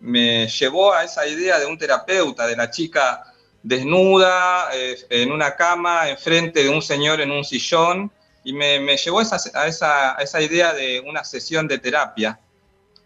me, 0.00 0.46
llevó 0.46 0.92
a 0.92 1.04
esa 1.04 1.26
idea 1.26 1.58
de 1.58 1.64
un 1.64 1.78
terapeuta, 1.78 2.46
de 2.46 2.56
la 2.56 2.70
chica 2.70 3.24
desnuda, 3.62 4.68
eh, 4.74 4.96
en 5.08 5.32
una 5.32 5.56
cama, 5.56 6.10
enfrente 6.10 6.62
de 6.62 6.68
un 6.68 6.82
señor 6.82 7.22
en 7.22 7.30
un 7.30 7.44
sillón, 7.44 8.12
y 8.48 8.54
me, 8.54 8.96
llevó 8.96 9.20
a 9.20 9.66
esa, 9.66 10.40
idea 10.40 10.72
de 10.72 11.00
una 11.00 11.22
sesión 11.22 11.68
de 11.68 11.76
terapia. 11.76 12.40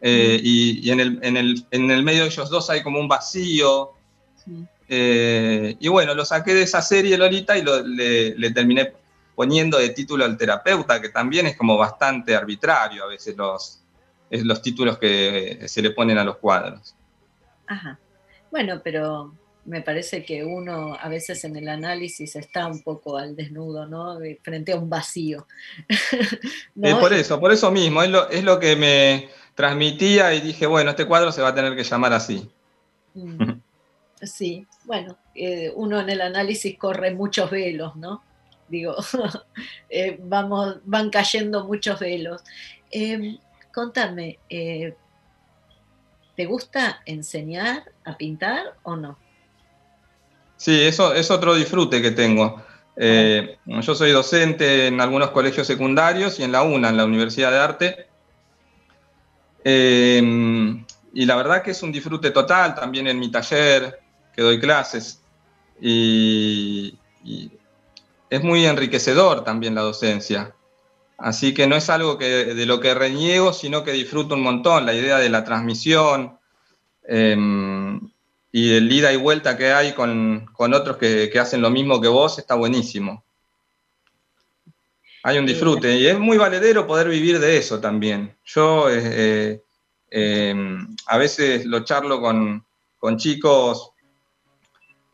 Eh, 0.00 0.38
y, 0.40 0.88
en, 0.88 1.00
el, 1.00 2.02
medio 2.04 2.22
de 2.22 2.28
ellos 2.28 2.48
dos 2.48 2.70
hay 2.70 2.80
como 2.80 3.00
un 3.00 3.08
vacío. 3.08 3.90
Eh, 4.88 5.76
y 5.80 5.88
bueno, 5.88 6.14
lo 6.14 6.24
saqué 6.24 6.54
de 6.54 6.62
esa 6.62 6.80
serie, 6.80 7.18
Lolita, 7.18 7.58
y 7.58 7.64
le, 7.64 8.50
terminé 8.52 8.92
poniendo 9.34 9.78
de 9.78 9.88
título 9.88 10.24
al 10.24 10.36
terapeuta, 10.36 11.00
que 11.00 11.08
también 11.08 11.48
es 11.48 11.56
como 11.56 11.76
bastante 11.76 12.36
arbitrario 12.36 13.02
a 13.02 13.08
veces 13.08 13.36
los, 13.36 13.82
los 14.30 14.62
títulos 14.62 14.96
que 14.96 15.64
se 15.66 15.82
le 15.82 15.90
ponen 15.90 16.18
a 16.18 16.24
los 16.24 16.36
cuadros. 16.36 16.94
Ajá. 17.66 17.98
Bueno, 18.52 18.80
pero 18.84 19.34
me 19.64 19.80
parece 19.80 20.24
que 20.24 20.44
uno 20.44 20.96
a 21.00 21.08
veces 21.08 21.44
en 21.44 21.56
el 21.56 21.68
análisis 21.68 22.34
está 22.36 22.66
un 22.66 22.82
poco 22.82 23.16
al 23.16 23.36
desnudo, 23.36 23.86
¿no? 23.86 24.18
Frente 24.42 24.72
a 24.72 24.76
un 24.76 24.90
vacío. 24.90 25.46
Es 26.82 26.94
por 26.96 27.12
eso, 27.12 27.38
por 27.38 27.52
eso 27.52 27.70
mismo, 27.70 28.02
es 28.02 28.10
lo, 28.10 28.28
es 28.28 28.42
lo 28.42 28.58
que 28.58 28.74
me 28.76 29.28
transmitía 29.54 30.34
y 30.34 30.40
dije, 30.40 30.66
bueno, 30.66 30.90
este 30.90 31.06
cuadro 31.06 31.30
se 31.30 31.42
va 31.42 31.48
a 31.48 31.54
tener 31.54 31.76
que 31.76 31.84
llamar 31.84 32.12
así. 32.12 32.50
Mm. 33.14 33.52
Sí, 34.22 34.66
bueno, 34.84 35.18
eh, 35.34 35.72
uno 35.74 36.00
en 36.00 36.08
el 36.08 36.20
análisis 36.20 36.78
corre 36.78 37.12
muchos 37.12 37.50
velos, 37.50 37.96
¿no? 37.96 38.22
Digo, 38.68 38.94
eh, 39.90 40.18
vamos, 40.22 40.76
van 40.84 41.10
cayendo 41.10 41.64
muchos 41.64 42.00
velos. 42.00 42.42
Em, 42.90 43.38
contame, 43.74 44.38
eh, 44.48 44.94
¿te 46.36 46.46
gusta 46.46 47.02
enseñar 47.04 47.92
a 48.04 48.16
pintar 48.16 48.76
o 48.82 48.96
no? 48.96 49.18
Sí, 50.62 50.80
eso 50.80 51.12
es 51.12 51.28
otro 51.32 51.56
disfrute 51.56 52.00
que 52.00 52.12
tengo. 52.12 52.62
Eh, 52.94 53.58
yo 53.66 53.94
soy 53.96 54.12
docente 54.12 54.86
en 54.86 55.00
algunos 55.00 55.30
colegios 55.30 55.66
secundarios 55.66 56.38
y 56.38 56.44
en 56.44 56.52
la 56.52 56.62
UNA, 56.62 56.90
en 56.90 56.96
la 56.98 57.04
Universidad 57.04 57.50
de 57.50 57.58
Arte. 57.58 58.06
Eh, 59.64 60.22
y 61.14 61.26
la 61.26 61.34
verdad 61.34 61.64
que 61.64 61.72
es 61.72 61.82
un 61.82 61.90
disfrute 61.90 62.30
total 62.30 62.76
también 62.76 63.08
en 63.08 63.18
mi 63.18 63.28
taller, 63.28 63.98
que 64.36 64.42
doy 64.42 64.60
clases. 64.60 65.20
Y, 65.80 66.96
es 68.30 68.44
muy 68.44 68.64
enriquecedor 68.64 69.42
también 69.42 69.74
la 69.74 69.80
docencia. 69.80 70.54
Así 71.18 71.54
que 71.54 71.66
no 71.66 71.74
es 71.74 71.90
algo 71.90 72.18
que, 72.18 72.54
de 72.54 72.66
lo 72.66 72.78
que 72.78 72.94
reniego, 72.94 73.52
sino 73.52 73.82
que 73.82 73.90
disfruto 73.90 74.36
un 74.36 74.42
montón. 74.42 74.86
La 74.86 74.94
idea 74.94 75.18
de 75.18 75.28
la 75.28 75.42
transmisión. 75.42 76.38
Eh, 77.08 77.36
y 78.52 78.74
el 78.74 78.92
ida 78.92 79.10
y 79.10 79.16
vuelta 79.16 79.56
que 79.56 79.72
hay 79.72 79.94
con, 79.94 80.46
otros 80.58 80.98
que, 80.98 81.32
hacen 81.40 81.62
lo 81.62 81.70
mismo 81.70 82.00
que 82.00 82.08
vos 82.08 82.38
está 82.38 82.54
buenísimo. 82.54 83.24
Hay 85.24 85.38
un 85.38 85.46
disfrute 85.46 85.96
y 85.96 86.06
es 86.06 86.18
muy 86.18 86.36
valedero 86.36 86.86
poder 86.86 87.08
vivir 87.08 87.40
de 87.40 87.56
eso 87.56 87.80
también. 87.80 88.36
Yo 88.44 88.90
eh, 88.90 89.00
eh, 89.04 89.62
em, 90.50 90.94
a 91.06 91.16
veces 91.16 91.64
lo 91.64 91.80
charlo 91.84 92.20
con, 92.20 92.66
chicos 93.16 93.92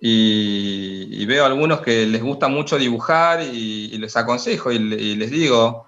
y, 0.00 1.24
veo 1.26 1.44
a 1.44 1.46
algunos 1.46 1.80
que 1.80 2.06
les 2.06 2.22
gusta 2.22 2.48
mucho 2.48 2.76
dibujar 2.76 3.42
y, 3.42 3.96
les 3.98 4.16
aconsejo 4.16 4.72
y, 4.72 4.76
y, 4.76 5.14
les 5.14 5.30
digo, 5.30 5.86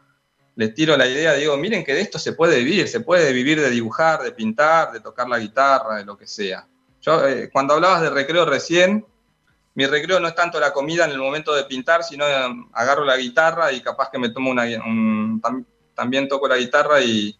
les 0.54 0.72
tiro 0.74 0.96
la 0.96 1.08
idea, 1.08 1.34
digo, 1.34 1.56
miren 1.56 1.82
que 1.82 1.94
de 1.94 2.02
esto 2.02 2.18
se 2.18 2.34
puede 2.34 2.58
vivir, 2.58 2.86
se 2.86 3.00
puede 3.00 3.32
vivir 3.32 3.60
de 3.60 3.70
dibujar, 3.70 4.22
de 4.22 4.32
pintar, 4.32 4.92
de 4.92 5.00
tocar 5.00 5.28
la 5.28 5.38
guitarra, 5.38 5.96
de 5.96 6.04
lo 6.04 6.16
que 6.16 6.26
sea. 6.26 6.68
Yo, 7.02 7.26
eh, 7.26 7.50
cuando 7.50 7.74
hablabas 7.74 8.02
de 8.02 8.10
recreo 8.10 8.44
recién, 8.44 9.06
mi 9.74 9.86
recreo 9.86 10.20
no 10.20 10.28
es 10.28 10.34
tanto 10.34 10.60
la 10.60 10.72
comida 10.72 11.04
en 11.04 11.12
el 11.12 11.18
momento 11.18 11.54
de 11.54 11.64
pintar, 11.64 12.02
sino 12.02 12.26
eh, 12.26 12.54
agarro 12.72 13.04
la 13.04 13.16
guitarra 13.16 13.72
y 13.72 13.80
capaz 13.80 14.10
que 14.10 14.18
me 14.18 14.30
tomo 14.30 14.50
una, 14.50 14.64
también 15.94 16.28
toco 16.28 16.48
la 16.48 16.56
guitarra 16.56 17.00
y, 17.00 17.36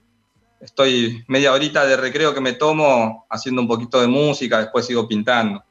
estoy 0.61 1.25
media 1.27 1.53
horita 1.53 1.87
de 1.87 1.97
recreo 1.97 2.35
que 2.35 2.41
me 2.41 2.53
tomo 2.53 3.27
haciendo 3.31 3.63
un 3.63 3.69
poquito 3.69 4.01
de 4.01 4.07
música, 4.07 4.61
después 4.61 4.87
sigo 4.87 5.09
pintando. 5.09 5.65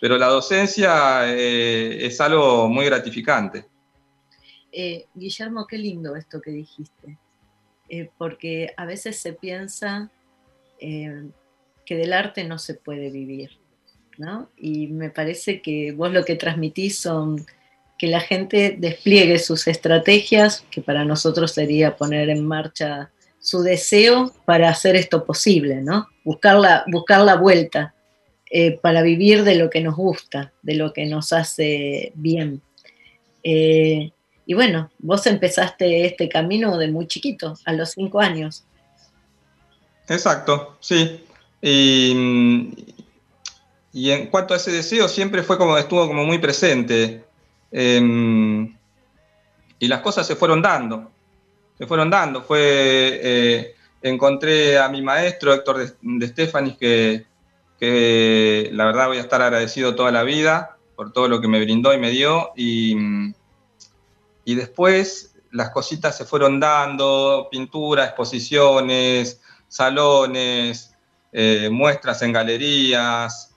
Pero 0.00 0.16
la 0.16 0.28
docencia 0.28 1.22
eh, 1.26 2.06
es 2.06 2.20
algo 2.20 2.68
muy 2.68 2.84
gratificante. 2.84 3.66
Eh, 4.70 5.06
Guillermo, 5.14 5.66
qué 5.66 5.78
lindo 5.78 6.14
esto 6.16 6.40
que 6.40 6.50
dijiste, 6.50 7.18
porque 8.18 8.72
a 8.76 8.86
veces 8.86 9.18
se 9.18 9.32
piensa 9.32 10.10
que 11.84 11.96
del 11.96 12.12
arte 12.12 12.44
no 12.44 12.58
se 12.58 12.74
puede 12.74 13.10
vivir, 13.10 13.58
¿no? 14.18 14.48
Y 14.56 14.88
me 14.88 15.10
parece 15.10 15.60
que 15.62 15.92
vos 15.92 16.12
lo 16.12 16.24
que 16.24 16.36
transmitís 16.36 16.98
son 16.98 17.44
que 17.98 18.06
la 18.08 18.20
gente 18.20 18.76
despliegue 18.78 19.38
sus 19.38 19.66
estrategias, 19.68 20.64
que 20.70 20.82
para 20.82 21.04
nosotros 21.04 21.52
sería 21.52 21.96
poner 21.96 22.28
en 22.28 22.44
marcha 22.44 23.10
su 23.38 23.62
deseo 23.62 24.32
para 24.44 24.70
hacer 24.70 24.96
esto 24.96 25.24
posible, 25.24 25.82
¿no? 25.82 26.08
Buscar 26.24 26.56
la, 26.56 26.84
buscar 26.88 27.20
la 27.20 27.36
vuelta 27.36 27.94
eh, 28.50 28.78
para 28.78 29.02
vivir 29.02 29.44
de 29.44 29.56
lo 29.56 29.70
que 29.70 29.80
nos 29.80 29.96
gusta, 29.96 30.52
de 30.62 30.74
lo 30.74 30.92
que 30.92 31.06
nos 31.06 31.32
hace 31.32 32.12
bien. 32.14 32.62
Eh, 33.42 34.10
y 34.46 34.54
bueno, 34.54 34.90
vos 34.98 35.26
empezaste 35.26 36.06
este 36.06 36.28
camino 36.28 36.78
de 36.78 36.88
muy 36.88 37.06
chiquito, 37.06 37.54
a 37.64 37.72
los 37.72 37.90
cinco 37.90 38.20
años. 38.20 38.64
Exacto, 40.08 40.76
sí. 40.80 41.24
Y, 41.66 42.60
en 43.94 44.26
cuanto 44.26 44.52
a 44.52 44.58
ese 44.58 44.70
deseo, 44.70 45.08
siempre 45.08 45.42
fue 45.42 45.56
como 45.56 45.78
estuvo 45.78 46.06
como 46.06 46.24
muy 46.24 46.36
presente. 46.38 47.24
Em, 47.72 48.76
y 49.78 49.88
las 49.88 50.02
cosas 50.02 50.26
se 50.26 50.36
fueron 50.36 50.60
dando. 50.60 51.10
Se 51.78 51.86
fueron 51.86 52.10
dando. 52.10 52.42
Fue, 52.42 52.60
eh, 53.22 53.74
encontré 54.02 54.78
a 54.78 54.90
mi 54.90 55.00
maestro, 55.00 55.54
Héctor 55.54 55.78
de, 55.78 56.26
de 56.26 56.76
que, 56.78 57.26
que, 57.80 58.68
la 58.72 58.84
verdad 58.84 59.06
voy 59.06 59.16
a 59.16 59.22
estar 59.22 59.40
agradecido 59.40 59.94
toda 59.94 60.12
la 60.12 60.22
vida 60.22 60.76
por 60.96 61.12
todo 61.12 61.28
lo 61.28 61.40
que 61.40 61.48
me 61.48 61.60
brindó 61.60 61.94
y 61.94 61.98
me 61.98 62.10
dio. 62.10 62.50
Y, 62.56 62.94
y 64.44 64.54
después 64.54 65.34
las 65.50 65.70
cositas 65.70 66.14
se 66.14 66.26
fueron 66.26 66.60
dando, 66.60 67.48
pintura, 67.50 68.04
exposiciones, 68.04 69.40
salones, 69.68 70.93
eh, 71.36 71.68
muestras 71.68 72.22
en 72.22 72.32
galerías, 72.32 73.52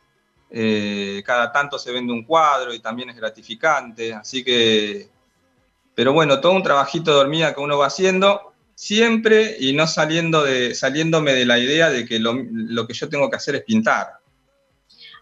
eh, 0.49 1.21
cada 1.23 1.51
tanto 1.51 1.77
se 1.77 1.91
vende 1.91 2.11
un 2.11 2.23
cuadro 2.23 2.73
y 2.73 2.79
también 2.79 3.11
es 3.11 3.15
gratificante, 3.15 4.15
así 4.15 4.43
que, 4.43 5.07
pero 5.93 6.11
bueno, 6.11 6.41
todo 6.41 6.53
un 6.53 6.63
trabajito 6.63 7.13
de 7.13 7.19
hormiga 7.19 7.53
que 7.53 7.59
uno 7.61 7.77
va 7.77 7.85
haciendo 7.85 8.51
siempre 8.73 9.57
y 9.59 9.73
no 9.73 9.85
saliendo 9.85 10.43
de, 10.43 10.73
saliéndome 10.73 11.33
de 11.33 11.45
la 11.45 11.59
idea 11.59 11.91
de 11.91 12.05
que 12.05 12.17
lo, 12.17 12.87
que 12.87 12.93
yo 12.95 13.09
tengo 13.09 13.29
que 13.29 13.35
hacer 13.35 13.53
es 13.53 13.61
pintar. 13.61 14.13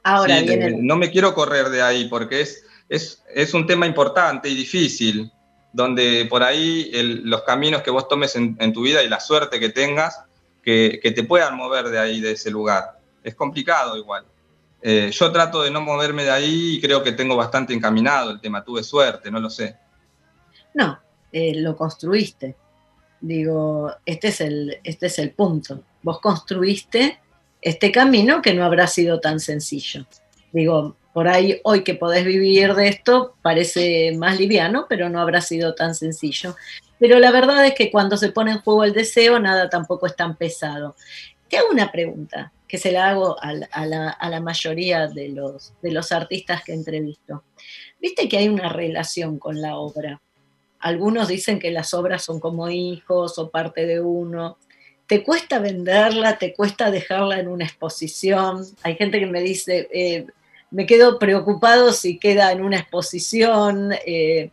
Ahora 0.04 0.42
No 0.80 0.96
me 0.96 1.12
quiero 1.12 1.34
correr 1.34 1.68
de 1.68 1.82
ahí 1.82 2.06
porque 2.06 2.40
es, 2.40 2.64
es, 2.88 3.54
un 3.54 3.68
tema 3.68 3.86
importante 3.86 4.48
y 4.48 4.56
difícil, 4.56 5.30
donde 5.74 6.26
por 6.30 6.42
ahí 6.42 6.90
los 7.26 7.44
caminos 7.44 7.82
que 7.82 7.92
vos 7.92 8.08
tomes 8.08 8.38
en, 8.38 8.56
en 8.62 8.72
tu 8.72 8.84
vida 8.84 9.04
y 9.04 9.10
la 9.10 9.20
suerte 9.20 9.60
que 9.60 9.68
tengas 9.68 10.25
que, 10.66 11.14
te 11.16 11.24
puedan 11.24 11.56
mover 11.56 11.90
de 11.90 12.00
ahí, 12.00 12.20
de 12.20 12.32
ese 12.32 12.50
lugar. 12.50 13.00
Es 13.24 13.36
complicado 13.36 13.96
igual. 13.98 14.26
Eh, 14.82 15.12
yo 15.12 15.32
trato 15.32 15.62
de 15.62 15.70
no 15.70 15.82
moverme 15.82 16.24
de 16.24 16.32
ahí 16.32 16.76
y 16.76 16.82
creo 16.82 17.04
que 17.04 17.12
tengo 17.12 17.36
bastante 17.36 17.74
encaminado 17.74 18.32
el 18.32 18.42
tema. 18.42 18.64
Tuve 18.64 18.84
suerte, 18.84 19.30
no 19.30 19.40
lo 19.40 19.50
sé. 19.50 19.78
No, 20.74 21.00
eh, 21.32 21.54
lo 21.56 21.76
construiste. 21.78 22.56
Digo, 23.22 23.92
este 24.06 24.30
es, 24.30 24.42
el, 24.42 24.80
este 24.84 25.06
es 25.06 25.20
el 25.20 25.32
punto. 25.32 25.84
Vos 26.02 26.20
construiste 26.20 27.20
este 27.62 27.92
camino 27.92 28.42
que 28.42 28.54
no 28.54 28.66
habrá 28.66 28.88
sido 28.88 29.20
tan 29.20 29.40
sencillo. 29.40 30.06
Digo, 30.52 30.96
por 31.14 31.28
ahí 31.28 31.62
hoy 31.64 31.84
que 31.84 31.96
podés 31.96 32.26
vivir 32.26 32.74
de 32.74 32.88
esto 32.88 33.36
parece 33.42 34.16
más 34.18 34.40
liviano, 34.40 34.86
pero 34.90 35.10
no 35.10 35.22
habrá 35.22 35.42
sido 35.42 35.74
tan 35.74 35.96
sencillo. 35.96 36.56
Pero 37.00 37.20
la 37.20 37.32
verdad 37.32 37.66
es 37.66 37.74
que 37.74 37.92
cuando 37.92 38.18
se 38.18 38.32
pone 38.32 38.52
en 38.52 38.62
juego 38.62 38.84
el 38.84 38.94
deseo, 38.94 39.40
nada 39.40 39.70
tampoco 39.70 40.08
es 40.08 40.16
tan 40.16 40.36
pesado. 40.36 40.96
Te 41.50 41.58
hago 41.58 41.70
una 41.70 41.92
pregunta 41.92 42.52
que 42.68 42.78
se 42.78 42.92
la 42.92 43.10
hago 43.10 43.38
a 43.42 43.54
la, 43.86 44.40
mayoría 44.42 45.08
de 45.08 45.30
los, 45.30 45.74
de 45.82 45.92
los 45.92 46.12
artistas 46.12 46.64
que 46.64 46.74
entrevisto. 46.74 47.44
Viste 48.00 48.28
que 48.28 48.38
hay 48.38 48.50
una 48.50 48.70
relación 48.70 49.38
con 49.38 49.62
la 49.62 49.78
obra. 49.78 50.22
Algunos 50.80 51.28
dicen 51.28 51.60
que 51.60 51.72
las 51.72 51.94
obras 51.94 52.24
son 52.24 52.40
como 52.40 52.70
hijos 52.70 53.38
o 53.38 53.50
parte 53.50 53.86
de 53.86 54.02
uno. 54.02 54.58
¿Te 55.08 55.24
cuesta 55.24 55.60
venderla? 55.60 56.38
¿Te 56.38 56.54
cuesta 56.54 56.92
dejarla 56.92 57.40
en 57.40 57.48
una 57.48 57.66
exposición? 57.66 58.66
Hay 58.84 58.96
gente 58.96 59.20
que 59.20 59.28
me 59.28 59.42
dice, 59.42 59.88
eh, 59.94 60.26
me 60.72 60.86
quedo 60.86 61.20
preocupado 61.20 61.94
si 61.94 62.18
queda 62.18 62.52
en 62.52 62.64
una 62.64 62.80
exposición. 62.80 63.94
Eh, 64.06 64.52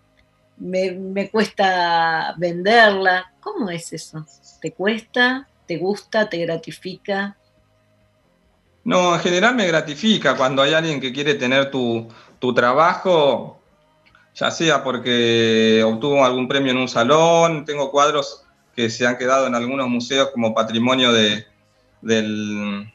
me, 0.63 1.29
cuesta 1.31 2.35
venderla. 2.39 3.33
¿Cómo 3.41 3.71
es 3.71 3.93
eso? 3.93 4.25
¿Te 4.61 4.73
cuesta? 4.73 5.49
¿Te 5.67 5.77
gusta? 5.77 6.29
¿Te 6.29 6.39
gratifica? 6.39 7.37
No, 8.85 9.15
en 9.15 9.21
general 9.21 9.55
me 9.55 9.67
gratifica 9.67 10.37
cuando 10.37 10.63
hay 10.63 10.75
alguien 10.75 11.01
que 11.01 11.13
quiere 11.13 11.35
tener 11.35 11.71
tu, 11.71 12.09
trabajo, 12.55 13.61
ya 14.35 14.51
sea 14.51 14.83
porque 14.83 15.83
obtuvo 15.87 16.25
algún 16.25 16.49
premio 16.49 16.73
en 16.73 16.79
un 16.79 16.89
salón, 16.89 17.65
tengo 17.65 17.93
cuadros 17.93 18.45
que 18.75 18.91
se 18.91 19.07
han 19.07 19.17
quedado 19.17 19.47
en 19.47 19.55
algunos 19.55 19.89
museos 19.89 20.31
como 20.31 20.53
patrimonio 20.53 21.13
de, 21.13 21.47
del, 22.01 22.93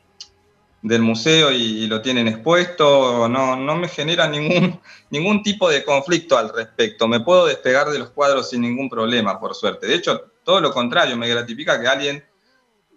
del 0.82 1.02
museo 1.02 1.52
y, 1.52 1.88
lo 1.88 2.02
tienen 2.02 2.28
expuesto, 2.28 3.28
no, 3.28 3.56
no 3.56 3.76
me 3.76 3.88
genera 3.88 4.28
ningún, 4.28 4.80
ningún 5.10 5.42
tipo 5.44 5.70
de 5.70 5.84
conflicto 5.84 6.38
al 6.38 6.54
respecto. 6.54 7.08
Me 7.08 7.20
puedo 7.20 7.46
despegar 7.46 7.90
de 7.90 8.00
los 8.00 8.12
cuadros 8.12 8.50
sin 8.50 8.62
ningún 8.62 8.90
problema, 8.90 9.40
por 9.40 9.56
suerte. 9.56 9.88
De 9.88 9.96
hecho, 9.96 10.32
todo 10.44 10.62
lo 10.62 10.72
contrario, 10.72 11.18
me 11.18 11.28
gratifica 11.28 11.80
que 11.80 11.88
alguien 11.88 12.24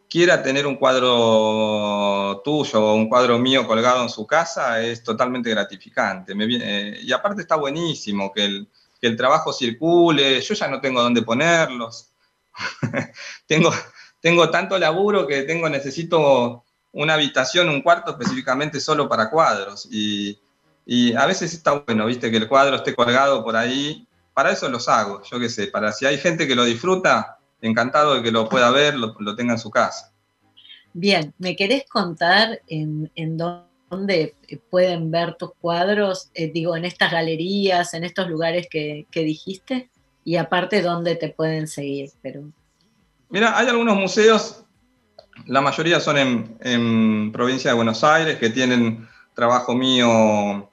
quiera 0.08 0.42
tener 0.42 0.66
un 0.66 0.74
cuadro 0.76 2.42
tuyo 2.44 2.84
o 2.84 2.94
un 2.94 3.08
cuadro 3.08 3.38
mío 3.38 3.66
colgado 3.66 4.02
en 4.02 4.08
su 4.08 4.26
casa, 4.26 4.82
es 4.82 5.02
totalmente 5.04 5.50
gratificante. 5.50 6.34
Eh, 6.36 6.98
y 7.02 7.12
aparte 7.12 7.42
está 7.42 7.56
buenísimo 7.56 8.32
que 8.32 8.44
el, 8.44 8.68
que 9.00 9.06
el 9.06 9.16
trabajo 9.16 9.52
circule, 9.52 10.40
yo 10.40 10.54
ya 10.54 10.68
no 10.68 10.80
tengo 10.80 11.00
dónde 11.00 11.22
ponerlos. 11.22 12.10
tengo, 13.46 13.72
tengo 14.20 14.50
tanto 14.50 14.76
laburo 14.78 15.26
que 15.28 15.44
tengo, 15.44 15.68
necesito 15.68 16.64
una 16.92 17.14
habitación, 17.14 17.68
un 17.68 17.82
cuarto 17.82 18.12
específicamente 18.12 18.80
solo 18.80 19.08
para 19.08 19.30
cuadros. 19.30 19.88
Y, 19.90 20.38
a 21.16 21.26
veces 21.26 21.52
está 21.52 21.72
bueno, 21.72 22.06
viste, 22.06 22.30
que 22.30 22.36
el 22.36 22.48
cuadro 22.48 22.76
esté 22.76 22.94
colgado 22.94 23.44
por 23.44 23.56
ahí. 23.56 24.06
Para 24.34 24.50
eso 24.50 24.68
los 24.68 24.88
hago, 24.88 25.22
yo 25.22 25.38
qué 25.38 25.48
sé, 25.48 25.66
para 25.68 25.92
si 25.92 26.06
hay 26.06 26.18
gente 26.18 26.48
que 26.48 26.54
lo 26.54 26.64
disfruta, 26.64 27.38
encantado 27.60 28.14
de 28.14 28.22
que 28.22 28.32
lo 28.32 28.48
pueda 28.48 28.70
ver, 28.70 28.94
lo, 28.96 29.36
tenga 29.36 29.52
en 29.52 29.58
su 29.58 29.70
casa. 29.70 30.12
Bien, 30.92 31.34
¿me 31.38 31.54
querés 31.54 31.84
contar 31.88 32.60
en, 32.66 33.10
dónde 33.36 34.34
pueden 34.70 35.10
ver 35.10 35.34
tus 35.34 35.52
cuadros? 35.60 36.30
Eh, 36.34 36.50
digo, 36.52 36.76
en 36.76 36.84
estas 36.84 37.12
galerías, 37.12 37.94
en 37.94 38.04
estos 38.04 38.28
lugares 38.28 38.66
que, 38.68 39.06
que 39.10 39.22
dijiste, 39.22 39.90
y 40.24 40.36
aparte, 40.36 40.82
¿dónde 40.82 41.16
te 41.16 41.28
pueden 41.28 41.68
seguir? 41.68 42.10
Pero... 42.22 42.50
Mira, 43.28 43.56
hay 43.56 43.68
algunos 43.68 43.96
museos 43.96 44.64
la 45.46 45.60
mayoría 45.60 46.00
son 46.00 46.16
en, 46.60 47.32
provincia 47.32 47.70
de 47.70 47.76
Buenos 47.76 48.04
Aires, 48.04 48.38
que 48.38 48.50
tienen 48.50 49.08
trabajo 49.34 49.74
mío 49.74 50.70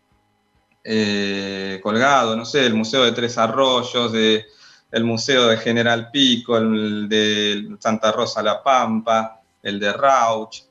eh, 0.83 1.79
colgado, 1.81 2.35
no 2.35 2.45
sé, 2.45 2.65
el 2.65 2.73
Museo 2.73 3.03
de 3.03 3.11
Tres 3.11 3.37
Arroyos, 3.37 4.13
el 4.13 5.03
Museo 5.03 5.47
de 5.47 5.57
General 5.57 6.09
Pico, 6.11 6.57
el 6.57 7.09
de 7.09 7.75
Santa 7.79 8.11
Rosa 8.11 8.41
La 8.41 8.63
Pampa, 8.63 9.41
el 9.63 9.79
de 9.79 9.93
Rauch. 9.93 10.63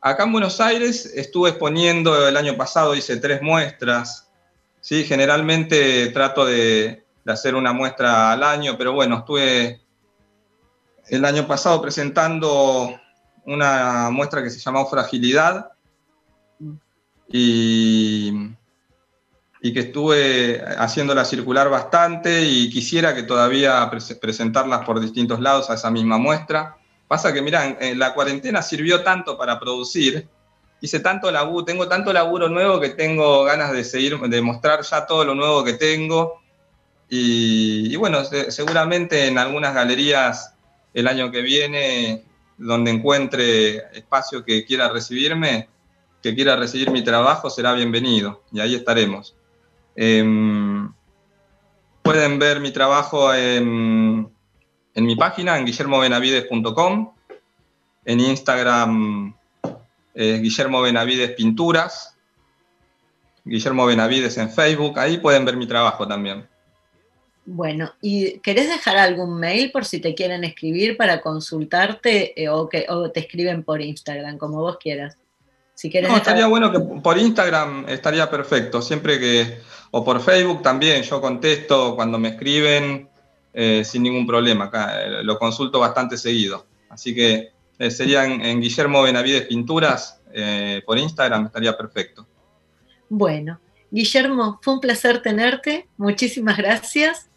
Acá 0.00 0.24
en 0.24 0.32
Buenos 0.32 0.60
Aires 0.60 1.12
estuve 1.14 1.50
exponiendo, 1.50 2.28
el 2.28 2.36
año 2.36 2.56
pasado 2.56 2.94
hice 2.94 3.16
tres 3.16 3.42
muestras, 3.42 4.30
¿sí? 4.80 5.04
generalmente 5.04 6.08
trato 6.08 6.44
de, 6.44 7.04
de 7.24 7.32
hacer 7.32 7.54
una 7.54 7.72
muestra 7.72 8.30
al 8.30 8.42
año, 8.44 8.76
pero 8.78 8.92
bueno, 8.92 9.18
estuve 9.18 9.80
el 11.08 11.24
año 11.24 11.46
pasado 11.46 11.82
presentando 11.82 13.00
una 13.46 14.10
muestra 14.10 14.42
que 14.42 14.50
se 14.50 14.58
llamó 14.58 14.86
Fragilidad 14.86 15.72
y, 17.28 18.32
y 19.62 19.72
que 19.72 19.80
estuve 19.80 20.62
haciéndola 20.78 21.24
circular 21.24 21.68
bastante 21.70 22.42
y 22.42 22.68
quisiera 22.70 23.14
que 23.14 23.22
todavía 23.22 23.90
presentarlas 24.20 24.84
por 24.84 25.00
distintos 25.00 25.40
lados 25.40 25.70
a 25.70 25.74
esa 25.74 25.90
misma 25.90 26.18
muestra. 26.18 26.76
Pasa 27.08 27.32
que, 27.32 27.40
mirá, 27.40 27.76
la 27.94 28.14
cuarentena 28.14 28.62
sirvió 28.62 29.02
tanto 29.02 29.38
para 29.38 29.60
producir, 29.60 30.28
hice 30.80 31.00
tanto 31.00 31.30
laburo, 31.30 31.64
tengo 31.64 31.88
tanto 31.88 32.12
laburo 32.12 32.48
nuevo 32.48 32.80
que 32.80 32.90
tengo 32.90 33.44
ganas 33.44 33.72
de 33.72 33.84
seguir, 33.84 34.18
de 34.18 34.42
mostrar 34.42 34.82
ya 34.82 35.06
todo 35.06 35.24
lo 35.24 35.34
nuevo 35.34 35.62
que 35.62 35.74
tengo. 35.74 36.42
Y 37.08 37.94
bueno, 37.94 38.24
seguramente 38.24 39.28
en 39.28 39.38
algunas 39.38 39.72
galerías 39.72 40.54
el 40.94 41.06
año 41.06 41.30
que 41.30 41.42
viene 41.42 42.25
donde 42.58 42.90
encuentre 42.90 43.76
espacio 43.96 44.44
que 44.44 44.64
quiera 44.64 44.88
recibirme, 44.88 45.68
que 46.22 46.34
quiera 46.34 46.56
recibir 46.56 46.90
mi 46.90 47.02
trabajo, 47.04 47.50
será 47.50 47.72
bienvenido 47.74 48.42
y 48.52 48.60
ahí 48.60 48.74
estaremos. 48.74 49.36
Em, 49.94 50.92
pueden 52.02 52.38
ver 52.38 52.60
mi 52.60 52.70
trabajo 52.70 53.32
en, 53.32 54.30
mi 54.94 55.16
página, 55.16 55.58
en 55.58 55.66
guillermobenavides.com, 55.66 57.12
en 58.04 58.20
Instagram 58.20 59.34
Guillermo 60.14 60.80
Benavides 60.80 61.32
Pinturas, 61.32 62.16
Guillermo 63.44 63.86
Benavides 63.86 64.38
en 64.38 64.50
Facebook, 64.50 64.98
ahí 64.98 65.18
pueden 65.18 65.44
ver 65.44 65.56
mi 65.56 65.66
trabajo 65.66 66.08
también. 66.08 66.48
Bueno, 67.48 67.92
¿y 68.02 68.40
querés 68.40 68.68
dejar 68.68 68.96
algún 68.96 69.38
mail 69.38 69.70
por 69.70 69.84
si 69.84 70.00
te 70.00 70.16
quieren 70.16 70.42
escribir 70.42 70.96
para 70.96 71.20
consultarte 71.20 72.42
eh, 72.42 72.48
o, 72.48 72.68
que, 72.68 72.86
te 73.14 73.20
escriben 73.20 73.62
por 73.62 73.80
Instagram, 73.80 74.36
como 74.36 74.58
vos 74.58 74.78
quieras? 74.78 75.16
Si 75.72 75.88
no, 75.88 76.16
estaría 76.16 76.46
bueno 76.48 76.72
que 76.72 76.80
por 76.80 77.18
Instagram 77.18 77.84
estaría 77.88 78.28
perfecto, 78.28 78.82
siempre 78.82 79.20
que, 79.20 79.58
o 79.92 80.02
por 80.02 80.20
Facebook 80.20 80.62
también, 80.62 81.02
yo 81.02 81.20
contesto 81.20 81.94
cuando 81.94 82.18
me 82.18 82.30
escriben 82.30 83.08
eh, 83.52 83.84
sin 83.84 84.02
ningún 84.02 84.26
problema, 84.26 84.64
acá 84.64 85.04
eh, 85.04 85.22
lo 85.22 85.38
consulto 85.38 85.78
bastante 85.78 86.16
seguido. 86.16 86.66
Así 86.88 87.14
que 87.14 87.52
serían 87.90 88.40
en 88.40 88.60
Guillermo 88.60 89.02
Benavides 89.02 89.46
Pinturas, 89.46 90.20
por 90.84 90.98
Instagram 90.98 91.46
estaría 91.46 91.76
perfecto. 91.76 92.26
Bueno, 93.08 93.60
Guillermo, 93.90 94.58
fue 94.62 94.74
un 94.74 94.80
placer 94.80 95.20
tenerte, 95.20 95.86
muchísimas 95.98 96.56
gracias. 96.56 97.28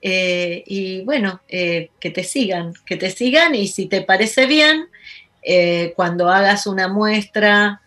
Eh, 0.00 0.62
y 0.66 1.02
bueno, 1.02 1.40
eh, 1.48 1.90
que 1.98 2.10
te 2.10 2.22
sigan, 2.22 2.72
que 2.86 2.96
te 2.96 3.10
sigan 3.10 3.54
y 3.54 3.68
si 3.68 3.86
te 3.86 4.02
parece 4.02 4.46
bien, 4.46 4.88
eh, 5.42 5.92
cuando 5.96 6.28
hagas 6.28 6.66
una 6.66 6.88
muestra, 6.88 7.82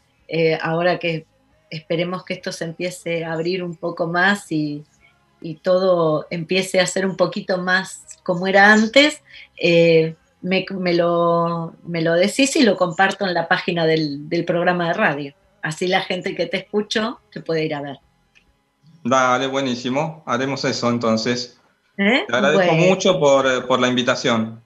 ahora 0.61 0.97
que 0.97 1.25
esperemos 1.69 2.23
que 2.23 2.35
esto 2.35 2.53
se 2.53 2.63
empiece 2.63 3.25
a 3.25 3.33
abrir 3.33 3.63
un 3.63 3.75
poco 3.75 4.07
más 4.07 4.51
y, 4.51 4.83
todo 5.63 6.27
empiece 6.29 6.79
a 6.79 6.85
ser 6.85 7.05
un 7.05 7.17
poquito 7.17 7.57
más 7.57 8.19
como 8.23 8.45
era 8.45 8.71
antes, 8.71 9.23
me, 10.41 10.93
lo, 10.93 11.73
decís 12.15 12.55
y 12.55 12.63
lo 12.63 12.77
comparto 12.77 13.25
en 13.27 13.33
la 13.33 13.47
página 13.47 13.85
del, 13.85 14.29
del 14.29 14.45
programa 14.45 14.89
de 14.89 14.93
radio. 14.93 15.33
Así 15.63 15.87
la 15.87 16.01
gente 16.01 16.35
que 16.35 16.45
te 16.45 16.57
escuchó 16.57 17.19
te 17.31 17.41
puede 17.41 17.65
ir 17.65 17.73
a 17.73 17.81
ver. 17.81 17.97
Dale, 19.03 19.47
buenísimo. 19.47 20.23
Haremos 20.25 20.63
eso 20.63 20.89
entonces. 20.89 21.60
¿Eh? 22.01 22.25
Te 22.27 22.35
agradezco 22.35 22.73
mucho 22.73 23.11
eh, 23.45 23.61
por, 23.61 23.79
la 23.79 23.87
invitación. 23.87 24.59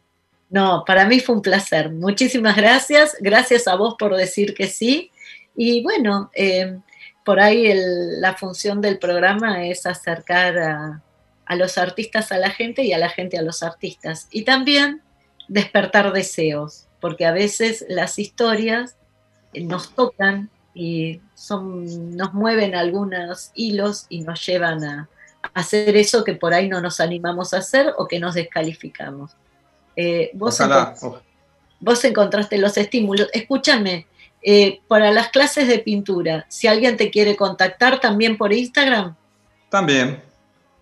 No, 0.49 0.85
para 0.87 1.05
mí 1.05 1.19
fue 1.19 1.35
un 1.35 1.41
placer. 1.41 1.91
Muchísimas 1.91 2.55
gracias. 2.55 3.17
Gracias 3.19 3.67
a 3.67 3.75
vos 3.75 3.95
por 3.99 4.15
decir 4.15 4.53
que 4.53 4.67
sí. 4.67 5.11
Y 5.53 5.83
bueno, 5.83 6.31
eh, 6.33 6.77
por 7.25 7.41
ahí 7.41 7.73
la 7.75 8.35
función 8.35 8.79
del 8.79 8.99
programa 8.99 9.65
es 9.65 9.85
acercar 9.85 10.57
a, 10.57 11.01
a, 11.45 11.55
los 11.57 11.77
artistas 11.77 12.31
a 12.31 12.37
la 12.37 12.51
gente 12.51 12.83
y 12.83 12.93
a 12.93 12.97
la 12.97 13.09
gente 13.09 13.37
a 13.37 13.41
los 13.41 13.63
artistas. 13.63 14.29
Y 14.31 14.43
también 14.43 15.01
despertar 15.49 16.13
deseos, 16.13 16.87
porque 17.01 17.25
a 17.25 17.33
veces 17.33 17.85
las 17.89 18.17
historias 18.17 18.95
nos 19.53 19.93
tocan 19.93 20.49
y 20.73 21.19
son, 21.33 22.15
nos 22.15 22.33
mueven 22.33 22.75
algunos 22.75 23.51
hilos 23.55 24.05
y 24.07 24.21
nos 24.21 24.45
llevan 24.45 24.85
a, 24.85 25.09
hacer 25.53 25.95
eso 25.95 26.23
que 26.23 26.33
por 26.33 26.53
ahí 26.53 26.67
no 26.67 26.81
nos 26.81 26.99
animamos 26.99 27.53
a 27.53 27.59
hacer 27.59 27.93
o 27.97 28.07
que 28.07 28.19
nos 28.19 28.35
descalificamos. 28.35 29.31
Eh, 29.95 30.31
vos, 30.33 30.59
encontraste, 32.03 32.57
los 32.57 32.77
estímulos. 32.77 33.29
Escúchame, 33.33 34.07
eh, 34.41 34.81
para 34.87 35.11
las 35.11 35.29
clases 35.29 35.67
de 35.67 35.79
pintura, 35.79 36.45
si 36.49 36.67
alguien 36.67 36.97
te 36.97 37.09
quiere 37.09 37.35
contactar 37.35 37.99
también 37.99 38.37
por 38.37 38.53
Instagram. 38.53 39.15
También. 39.69 40.21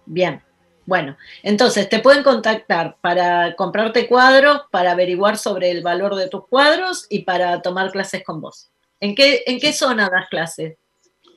Bien. 0.05 0.41
Bueno, 0.85 1.15
entonces 1.43 1.87
te 1.87 1.99
pueden 1.99 2.23
contactar 2.23 2.97
para 2.99 3.55
comprarte 3.55 4.07
cuadros, 4.07 4.63
para 4.69 4.91
averiguar 4.91 5.37
sobre 5.37 5.71
el 5.71 5.81
valor 5.81 6.15
de 6.15 6.27
tus 6.27 6.45
cuadros 6.47 7.05
y 7.09 7.19
para 7.19 7.61
tomar 7.61 7.91
clases 7.91 8.21
con 8.23 8.41
vos. 8.41 8.69
¿En 8.99 9.15
qué, 9.15 9.43
en 9.47 9.59
qué 9.59 9.71
zona 9.71 10.09
das 10.09 10.27
clases? 10.29 10.75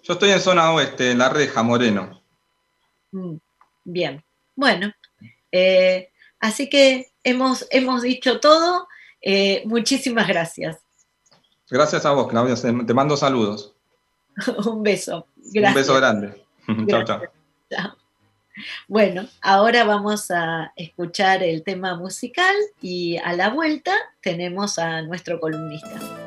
Yo 0.03 0.15
estoy 0.15 0.31
en 0.31 0.41
zona 0.41 0.73
oeste, 0.73 1.13
en 1.13 1.19
La 1.19 1.29
Reja, 1.29 1.63
Moreno. 1.63 2.23
Mm, 3.13 3.37
bien, 3.85 4.25
bueno. 4.55 4.93
Eh, 5.53 6.11
así 6.41 6.69
que 6.69 7.09
hemos, 7.25 7.67
hemos 7.71 8.03
dicho 8.03 8.41
todo. 8.41 8.89
Eh, 9.21 9.63
muchísimas 9.67 10.29
gracias. 10.29 10.79
Gracias 11.71 12.07
a 12.07 12.13
vos, 12.13 12.29
Claudia. 12.29 12.55
Te 12.55 12.95
mando 12.95 13.17
saludos. 13.17 13.75
Un 14.67 14.83
beso. 14.83 15.27
Gracias. 15.37 15.69
Un 15.69 15.75
beso 15.75 15.95
grande. 15.95 16.47
chao, 16.89 17.05
chao. 17.05 17.21
Bueno, 18.89 19.29
ahora 19.43 19.85
vamos 19.85 20.31
a 20.31 20.73
escuchar 20.77 21.43
el 21.43 21.63
tema 21.63 21.97
musical 21.97 22.55
y 22.81 23.19
a 23.19 23.35
la 23.35 23.51
vuelta 23.51 23.95
tenemos 24.23 24.79
a 24.79 25.03
nuestro 25.03 25.39
columnista. 25.41 26.26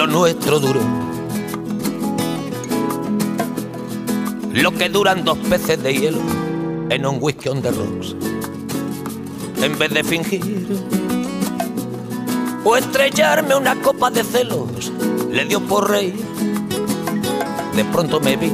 Lo 0.00 0.06
nuestro 0.06 0.58
duro. 0.58 0.80
Lo 4.50 4.72
que 4.72 4.88
duran 4.88 5.24
dos 5.24 5.36
peces 5.36 5.82
de 5.82 5.92
hielo 5.92 6.20
en 6.88 7.04
un 7.04 7.18
whisky 7.20 7.50
on 7.50 7.60
the 7.60 7.70
rocks. 7.70 8.16
En 9.62 9.78
vez 9.78 9.92
de 9.92 10.02
fingir 10.02 10.66
o 12.64 12.76
estrellarme 12.78 13.54
una 13.54 13.78
copa 13.82 14.10
de 14.10 14.24
celos, 14.24 14.90
le 15.30 15.44
dio 15.44 15.60
por 15.60 15.90
rey. 15.90 16.14
De 17.76 17.84
pronto 17.84 18.20
me 18.20 18.36
vi 18.36 18.52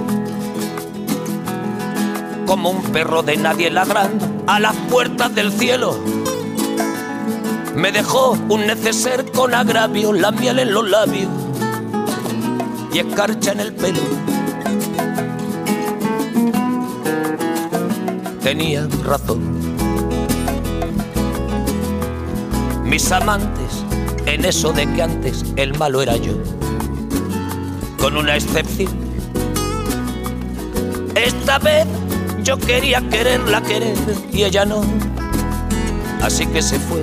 como 2.44 2.70
un 2.70 2.82
perro 2.90 3.22
de 3.22 3.36
nadie 3.36 3.70
ladrando 3.70 4.26
a 4.48 4.58
las 4.58 4.74
puertas 4.90 5.32
del 5.32 5.52
cielo 5.52 5.96
me 7.76 7.92
dejó 7.92 8.30
un 8.48 8.66
neceser 8.66 9.30
con 9.32 9.54
agravio, 9.54 10.12
la 10.14 10.32
miel 10.32 10.58
en 10.58 10.72
los 10.72 10.88
labios 10.88 11.28
y 12.90 13.00
escarcha 13.00 13.52
en 13.52 13.60
el 13.60 13.74
pelo. 13.74 14.00
Tenía 18.42 18.88
razón. 19.04 19.42
Mis 22.84 23.12
amantes 23.12 23.84
en 24.24 24.46
eso 24.46 24.72
de 24.72 24.90
que 24.94 25.02
antes 25.02 25.44
el 25.56 25.76
malo 25.78 26.00
era 26.00 26.16
yo, 26.16 26.32
con 28.00 28.16
una 28.16 28.36
excepción. 28.36 28.96
Esta 31.14 31.58
vez 31.58 31.86
yo 32.42 32.56
quería 32.56 33.06
quererla 33.10 33.60
querer 33.62 33.98
y 34.32 34.44
ella 34.44 34.64
no, 34.64 34.80
así 36.22 36.46
que 36.46 36.62
se 36.62 36.78
fue 36.78 37.02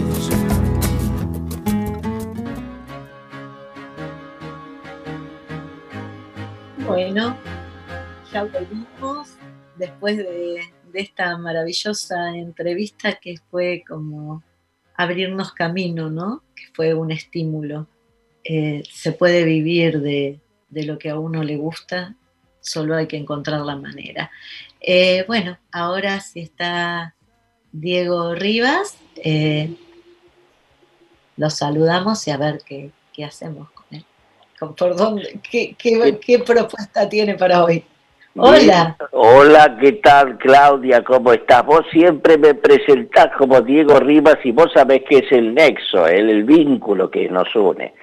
Después 10.01 10.17
de, 10.17 10.61
esta 10.93 11.37
maravillosa 11.37 12.35
entrevista 12.35 13.13
que 13.13 13.35
fue 13.49 13.83
como 13.87 14.43
abrirnos 14.97 15.53
camino, 15.53 16.09
¿no? 16.09 16.43
Que 16.53 16.63
fue 16.73 16.93
un 16.93 17.11
estímulo. 17.11 17.87
Eh, 18.43 18.83
se 18.91 19.13
puede 19.13 19.45
vivir 19.45 20.01
de, 20.01 20.39
lo 20.69 20.97
que 20.97 21.09
a 21.09 21.19
uno 21.19 21.43
le 21.43 21.55
gusta, 21.55 22.15
solo 22.59 22.95
hay 22.95 23.07
que 23.07 23.15
encontrar 23.15 23.61
la 23.61 23.77
manera. 23.77 24.31
Eh, 24.81 25.23
bueno, 25.27 25.57
ahora 25.71 26.19
sí 26.19 26.41
está 26.41 27.15
Diego 27.71 28.33
Rivas, 28.35 28.97
eh, 29.23 29.73
los 31.37 31.53
saludamos 31.53 32.27
y 32.27 32.31
a 32.31 32.37
ver 32.37 32.61
qué, 32.65 32.91
hacemos 33.23 33.69
con 33.71 33.85
él. 33.91 34.05
¿Por 34.59 34.95
dónde? 34.95 35.39
¿Qué, 35.49 35.75
qué 35.77 36.39
propuesta 36.39 37.07
tiene 37.07 37.35
para 37.35 37.63
hoy? 37.63 37.85
Hola. 38.37 38.95
Hola, 39.11 39.77
¿qué 39.79 39.93
tal 39.93 40.37
Claudia? 40.37 41.03
¿Cómo 41.03 41.33
estás? 41.33 41.65
Vos 41.65 41.81
siempre 41.91 42.37
me 42.37 42.53
presentás 42.53 43.27
como 43.37 43.59
Diego 43.59 43.99
Rivas 43.99 44.37
y 44.45 44.51
vos 44.51 44.71
sabés 44.73 45.01
que 45.09 45.17
es 45.17 45.31
el 45.31 45.53
nexo, 45.53 46.07
el, 46.07 46.43
vínculo 46.45 47.11
que 47.11 47.27
nos 47.27 47.53
une. 47.55 47.93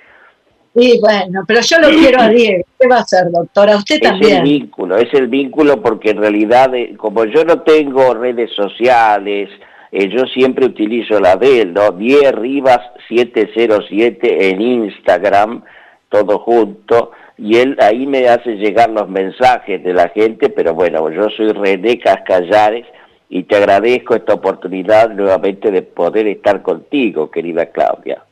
Sí, 0.77 1.01
bueno, 1.01 1.45
pero 1.49 1.61
yo 1.63 1.79
lo 1.79 1.89
quiero 1.89 2.21
a 2.21 2.29
Diego. 2.29 2.63
¿Qué 2.79 2.89
va 2.89 2.97
a 2.97 3.01
hacer, 3.01 3.31
doctora? 3.31 3.77
Usted 3.77 4.01
también. 4.01 4.33
Es 4.33 4.39
el 4.39 4.45
vínculo, 4.45 4.97
es 4.99 5.15
el 5.15 5.29
vínculo 5.29 5.81
porque 5.81 6.11
en 6.11 6.19
realidad, 6.19 6.75
eh, 6.75 6.95
como 6.97 7.25
yo 7.25 7.45
no 7.45 7.63
tengo 7.63 8.13
redes 8.13 8.51
sociales, 8.55 9.49
eh, 9.91 10.09
yo 10.11 10.27
siempre 10.27 10.67
utilizo 10.67 11.19
la 11.21 11.37
de 11.37 11.63
él, 11.63 11.73
¿no? 11.73 11.91
10 11.91 12.33
Rivas 12.33 12.81
707 13.09 14.51
en 14.51 14.61
Instagram, 14.61 15.65
todo 16.11 16.39
junto 16.41 17.13
y 17.39 17.57
él 17.57 17.77
ahí 17.81 18.05
me 18.07 18.29
hace 18.29 18.57
llegar 18.57 18.91
los 18.91 19.09
mensajes 19.09 19.83
de 19.83 19.95
la 19.95 20.09
gente, 20.09 20.49
pero 20.51 20.75
bueno, 20.75 21.09
yo 21.11 21.31
soy 21.31 21.53
René 21.53 21.99
Cascallares 22.01 22.85
y 23.31 23.45
te 23.45 23.57
agradezco 23.57 24.17
esta 24.17 24.35
oportunidad 24.35 25.11
nuevamente 25.11 25.71
de 25.71 25.83
poder 25.83 26.27
estar 26.27 26.63
contigo, 26.63 27.31
querida 27.31 27.67
Claudia. 27.67 28.23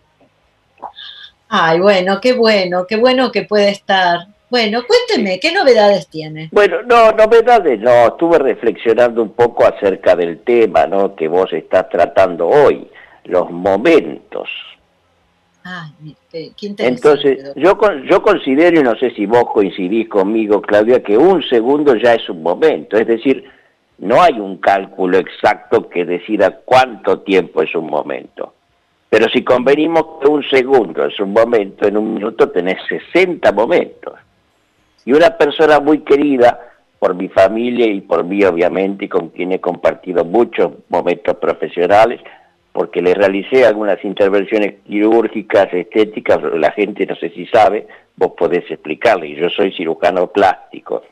Ay, 1.49 1.79
bueno, 1.79 2.21
qué 2.21 2.33
bueno, 2.33 2.85
qué 2.89 2.97
bueno 2.97 3.31
que 3.31 3.43
puede 3.43 3.71
estar. 3.71 4.27
Bueno, 4.51 4.83
cuénteme, 4.87 5.39
¿qué 5.39 5.53
novedades 5.53 6.09
tiene? 6.09 6.49
Bueno, 6.51 6.83
no, 6.83 7.13
novedades 7.13 7.79
no, 7.81 8.09
estuve 8.09 8.39
reflexionando 8.39 9.23
un 9.23 9.33
poco 9.33 9.65
acerca 9.65 10.17
del 10.17 10.41
tema, 10.41 10.87
¿no? 10.87 11.15
Que 11.15 11.29
vos 11.29 11.53
estás 11.53 11.89
tratando 11.89 12.49
hoy, 12.49 12.89
los 13.25 13.51
momentos. 13.51 14.49
Entonces, 16.87 17.53
yo, 17.57 17.79
yo 18.09 18.23
considero, 18.23 18.81
y 18.81 18.83
no 18.83 18.97
sé 18.97 19.11
si 19.11 19.27
vos 19.27 19.45
coincidís 19.53 20.09
conmigo, 20.09 20.63
Claudia, 20.63 21.03
que 21.03 21.17
un 21.17 21.43
segundo 21.43 21.97
ya 21.97 22.15
es 22.15 22.29
un 22.29 22.43
momento, 22.43 22.97
es 22.97 23.07
decir, 23.07 23.45
no 23.99 24.23
hay 24.23 24.39
un 24.39 24.59
cálculo 24.59 25.19
exacto 25.19 25.89
que 25.89 26.05
decida 26.05 26.61
cuánto 26.65 27.21
tiempo 27.21 27.63
es 27.63 27.75
un 27.75 27.89
momento. 27.89 28.53
Pero 29.09 29.29
si 29.29 29.43
convenimos 29.43 30.21
que 30.21 30.29
un 30.29 30.43
segundo 30.49 31.07
es 31.07 31.19
un 31.21 31.33
momento, 31.33 31.87
en 31.87 31.97
un 31.97 32.15
minuto 32.15 32.51
tenés 32.51 32.79
60 32.89 33.51
momentos. 33.53 34.15
Y 35.05 35.13
una 35.13 35.31
persona 35.31 35.81
muy 35.81 36.01
querida 36.01 36.61
por 36.99 37.15
mi 37.15 37.29
familia 37.29 37.87
y 37.87 38.01
por 38.01 38.25
mí, 38.25 38.45
obviamente, 38.45 39.05
y 39.05 39.09
con 39.09 39.29
quien 39.29 39.53
he 39.53 39.61
compartido 39.61 40.25
muchos 40.25 40.73
momentos 40.89 41.37
profesionales, 41.37 42.21
porque 42.77 43.01
le 43.01 43.15
realicé 43.15 43.65
algunas 43.65 44.05
intervenciones 44.05 44.83
quirúrgicas, 44.87 45.73
estéticas, 45.73 46.43
la 46.43 46.73
gente 46.73 47.07
no 47.07 47.17
sé 47.17 47.31
si 47.31 47.47
sabe, 47.47 47.87
vos 48.17 48.33
podés 48.37 48.71
explicarle, 48.71 49.35
yo 49.35 49.49
soy 49.49 49.73
cirujano 49.73 50.27
plástico. 50.27 51.03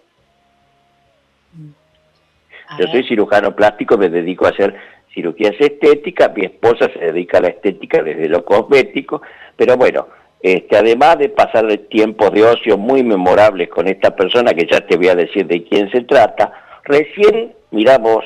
Yo 2.78 2.86
soy 2.88 3.02
cirujano 3.04 3.56
plástico, 3.56 3.96
me 3.96 4.10
dedico 4.10 4.44
a 4.44 4.50
hacer 4.50 4.74
cirugías 5.14 5.54
estéticas, 5.58 6.36
mi 6.36 6.44
esposa 6.44 6.90
se 6.92 6.98
dedica 6.98 7.38
a 7.38 7.40
la 7.40 7.48
estética 7.48 8.02
desde 8.02 8.28
lo 8.28 8.44
cosmético, 8.44 9.22
pero 9.56 9.78
bueno, 9.78 10.08
este, 10.42 10.76
además 10.76 11.16
de 11.16 11.30
pasar 11.30 11.66
tiempos 11.88 12.30
de 12.32 12.44
ocio 12.44 12.76
muy 12.76 13.02
memorables 13.02 13.70
con 13.70 13.88
esta 13.88 14.14
persona, 14.14 14.52
que 14.52 14.66
ya 14.70 14.82
te 14.86 14.98
voy 14.98 15.08
a 15.08 15.14
decir 15.14 15.46
de 15.46 15.64
quién 15.64 15.90
se 15.90 16.02
trata, 16.02 16.52
recién, 16.84 17.54
miramos, 17.70 18.22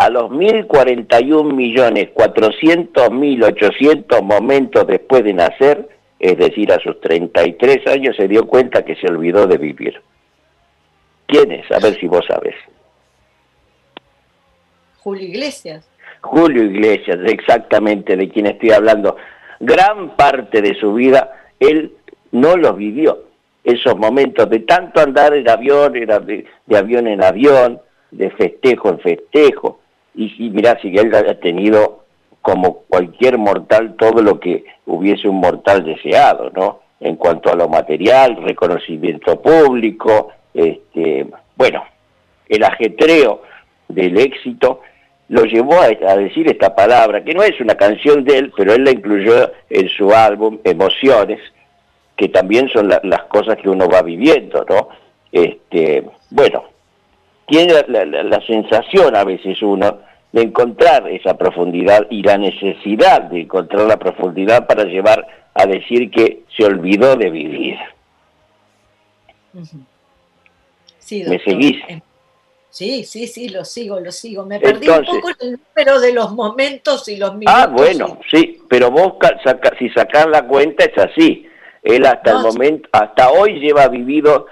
a 0.00 0.08
los 0.08 0.30
1.041 0.30 1.52
millones 1.52 2.08
400 2.14 3.10
mil 3.10 3.44
800 3.44 4.22
momentos 4.22 4.86
después 4.86 5.22
de 5.22 5.34
nacer, 5.34 5.90
es 6.18 6.38
decir, 6.38 6.72
a 6.72 6.80
sus 6.80 6.98
33 7.02 7.86
años, 7.86 8.16
se 8.16 8.26
dio 8.26 8.46
cuenta 8.46 8.82
que 8.82 8.96
se 8.96 9.08
olvidó 9.08 9.46
de 9.46 9.58
vivir. 9.58 10.00
¿Quién 11.26 11.52
es? 11.52 11.70
A 11.70 11.78
ver 11.80 12.00
si 12.00 12.06
vos 12.06 12.24
sabes. 12.26 12.54
Julio 15.00 15.26
Iglesias. 15.26 15.86
Julio 16.22 16.64
Iglesias, 16.64 17.18
exactamente 17.26 18.16
de 18.16 18.30
quien 18.30 18.46
estoy 18.46 18.70
hablando. 18.70 19.18
Gran 19.60 20.16
parte 20.16 20.62
de 20.62 20.74
su 20.80 20.94
vida 20.94 21.30
él 21.58 21.92
no 22.32 22.56
los 22.56 22.74
vivió. 22.74 23.24
Esos 23.64 23.98
momentos 23.98 24.48
de 24.48 24.60
tanto 24.60 25.02
andar 25.02 25.34
en 25.34 25.46
avión, 25.46 25.92
de, 25.92 26.46
de 26.64 26.76
avión 26.78 27.06
en 27.06 27.22
avión, 27.22 27.82
de 28.10 28.30
festejo 28.30 28.88
en 28.88 29.00
festejo, 29.00 29.79
y, 30.24 30.46
y 30.46 30.50
mirá, 30.50 30.78
si 30.80 30.88
él 30.96 31.14
ha 31.14 31.34
tenido 31.34 32.04
como 32.42 32.82
cualquier 32.88 33.38
mortal 33.38 33.94
todo 33.96 34.22
lo 34.22 34.40
que 34.40 34.64
hubiese 34.86 35.28
un 35.28 35.40
mortal 35.40 35.84
deseado, 35.84 36.50
¿no? 36.50 36.80
En 37.00 37.16
cuanto 37.16 37.50
a 37.50 37.56
lo 37.56 37.68
material, 37.68 38.36
reconocimiento 38.42 39.40
público, 39.40 40.32
este, 40.52 41.26
bueno, 41.56 41.84
el 42.48 42.64
ajetreo 42.64 43.42
del 43.88 44.18
éxito 44.18 44.80
lo 45.28 45.44
llevó 45.44 45.80
a, 45.80 46.16
decir 46.16 46.48
esta 46.48 46.74
palabra, 46.74 47.22
que 47.22 47.32
no 47.32 47.42
es 47.42 47.58
una 47.60 47.76
canción 47.76 48.24
de 48.24 48.38
él, 48.38 48.52
pero 48.56 48.74
él 48.74 48.84
la 48.84 48.90
incluyó 48.90 49.52
en 49.70 49.88
su 49.88 50.12
álbum 50.12 50.58
Emociones, 50.64 51.40
que 52.16 52.28
también 52.28 52.68
son 52.68 52.88
las 52.88 53.22
cosas 53.28 53.56
que 53.56 53.70
uno 53.70 53.88
va 53.88 54.02
viviendo, 54.02 54.66
¿no? 54.68 54.88
Este, 55.30 56.04
bueno, 56.30 56.64
tiene 57.46 57.74
la, 57.86 58.40
sensación 58.46 59.14
a 59.16 59.24
veces 59.24 59.62
uno 59.62 59.98
de 60.32 60.42
encontrar 60.42 61.08
esa 61.08 61.36
profundidad 61.36 62.06
y 62.10 62.22
la 62.22 62.38
necesidad 62.38 63.22
de 63.22 63.42
encontrar 63.42 63.86
la 63.86 63.98
profundidad 63.98 64.66
para 64.66 64.84
llevar 64.84 65.26
a 65.54 65.66
decir 65.66 66.10
que 66.10 66.44
se 66.56 66.64
olvidó 66.64 67.16
de 67.16 67.30
vivir. 67.30 67.76
¿Me 69.52 71.38
seguís? 71.40 71.76
Eh, 71.88 72.00
sí, 72.70 73.04
sí, 73.04 73.26
sí, 73.26 73.48
lo 73.48 73.64
sigo, 73.64 73.98
lo 73.98 74.12
sigo. 74.12 74.46
Me 74.46 74.60
perdí 74.60 74.88
un 74.88 75.04
poco 75.04 75.30
el 75.40 75.58
número 75.58 76.00
de 76.00 76.12
los 76.12 76.32
momentos 76.32 77.08
y 77.08 77.16
los 77.16 77.34
minutos. 77.34 77.54
Ah, 77.56 77.66
bueno, 77.66 78.18
sí, 78.30 78.62
pero 78.68 78.90
vos 78.90 79.14
si 79.78 79.88
sacás 79.90 80.26
la 80.28 80.46
cuenta 80.46 80.84
es 80.84 80.96
así. 80.98 81.46
Él 81.82 82.06
hasta 82.06 82.32
el 82.32 82.38
momento, 82.42 82.88
hasta 82.92 83.30
hoy 83.30 83.58
lleva 83.58 83.88
vivido 83.88 84.46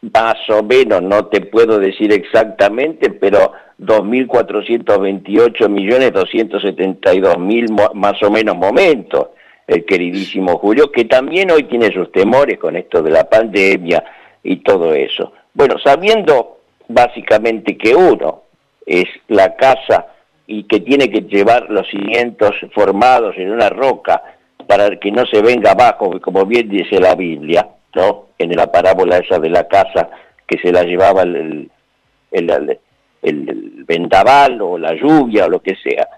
más 0.00 0.36
o 0.48 0.62
menos, 0.62 1.02
no 1.02 1.26
te 1.26 1.42
puedo 1.42 1.78
decir 1.78 2.12
exactamente, 2.12 3.10
pero 3.10 3.52
2.428 3.80 5.68
millones 5.68 6.12
272 6.12 7.38
mil 7.38 7.66
más 7.94 8.22
o 8.22 8.30
menos 8.30 8.56
momentos, 8.56 9.28
el 9.66 9.84
queridísimo 9.84 10.58
Julio, 10.58 10.90
que 10.92 11.04
también 11.06 11.50
hoy 11.50 11.64
tiene 11.64 11.92
sus 11.92 12.12
temores 12.12 12.58
con 12.58 12.76
esto 12.76 13.02
de 13.02 13.10
la 13.10 13.28
pandemia 13.28 14.04
y 14.42 14.56
todo 14.56 14.94
eso. 14.94 15.32
Bueno, 15.54 15.76
sabiendo 15.82 16.58
básicamente 16.88 17.78
que 17.78 17.94
uno 17.94 18.42
es 18.84 19.06
la 19.28 19.54
casa 19.54 20.06
y 20.46 20.64
que 20.64 20.80
tiene 20.80 21.08
que 21.08 21.20
llevar 21.22 21.70
los 21.70 21.88
cimientos 21.88 22.56
formados 22.74 23.36
en 23.38 23.52
una 23.52 23.68
roca 23.68 24.22
para 24.66 24.90
que 24.96 25.10
no 25.12 25.24
se 25.26 25.40
venga 25.42 25.72
abajo, 25.72 26.20
como 26.20 26.44
bien 26.44 26.68
dice 26.68 26.98
la 26.98 27.14
Biblia, 27.14 27.68
¿no? 27.94 28.26
En 28.38 28.50
la 28.56 28.70
parábola 28.70 29.18
esa 29.18 29.38
de 29.38 29.48
la 29.48 29.68
casa 29.68 30.10
que 30.46 30.58
se 30.58 30.72
la 30.72 30.82
llevaba 30.82 31.22
el, 31.22 31.70
vendaval 33.22 34.60
o 34.62 34.78
la 34.78 34.94
lluvia 34.94 35.46
o 35.46 35.48
lo 35.48 35.60
que 35.60 35.76
sea. 35.76 36.08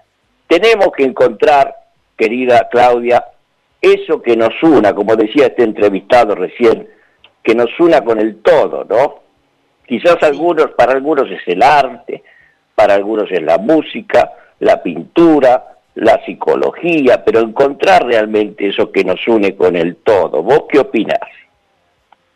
Tenemos 0.47 0.89
que 0.95 1.03
encontrar, 1.03 1.75
querida 2.15 2.67
Claudia, 2.69 3.23
eso 3.81 4.21
que 4.21 4.37
nos 4.37 4.61
una, 4.63 4.93
como 4.93 5.15
decía 5.15 5.47
este 5.47 5.63
entrevistado 5.63 6.35
recién, 6.35 6.87
que 7.41 7.55
nos 7.55 7.69
una 7.79 8.01
con 8.01 8.19
el 8.19 8.37
todo, 8.41 8.85
¿no? 8.85 9.23
Quizás 9.85 10.21
algunos, 10.21 10.71
para 10.71 10.93
algunos 10.93 11.29
es 11.29 11.41
el 11.47 11.61
arte, 11.61 12.23
para 12.73 12.93
algunos 12.93 13.29
es 13.31 13.41
la 13.41 13.57
música, 13.57 14.31
la 14.59 14.81
pintura, 14.81 15.77
la 15.95 16.23
psicología, 16.25 17.23
pero 17.23 17.39
encontrar 17.39 18.05
realmente 18.05 18.69
eso 18.69 18.91
que 18.91 19.03
nos 19.03 19.27
une 19.27 19.55
con 19.55 19.75
el 19.75 19.97
todo. 19.97 20.41
¿Vos 20.41 20.63
qué 20.69 20.79
opinás? 20.79 21.19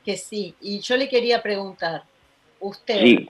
Que 0.04 0.18
sí, 0.18 0.54
y 0.62 0.80
yo 0.80 0.98
le 0.98 1.08
quería 1.08 1.42
preguntar, 1.42 2.04
¿usted 2.60 3.28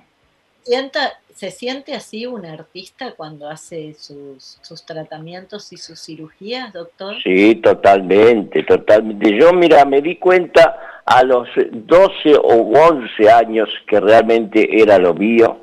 se 1.37 1.51
siente 1.51 1.93
así 1.93 2.25
un 2.25 2.47
artista 2.47 3.13
cuando 3.15 3.47
hace 3.47 3.93
sus, 3.93 4.57
sus 4.63 4.83
tratamientos 4.83 5.71
y 5.71 5.77
sus 5.77 6.03
cirugías, 6.03 6.73
doctor? 6.73 7.15
Sí, 7.21 7.53
totalmente, 7.55 8.63
totalmente. 8.63 9.37
Yo, 9.37 9.53
mira, 9.53 9.85
me 9.85 10.01
di 10.01 10.15
cuenta 10.15 11.03
a 11.05 11.23
los 11.23 11.47
12 11.71 12.37
o 12.37 12.71
11 12.89 13.29
años 13.29 13.69
que 13.87 13.99
realmente 13.99 14.81
era 14.81 14.97
lo 14.97 15.13
mío, 15.13 15.59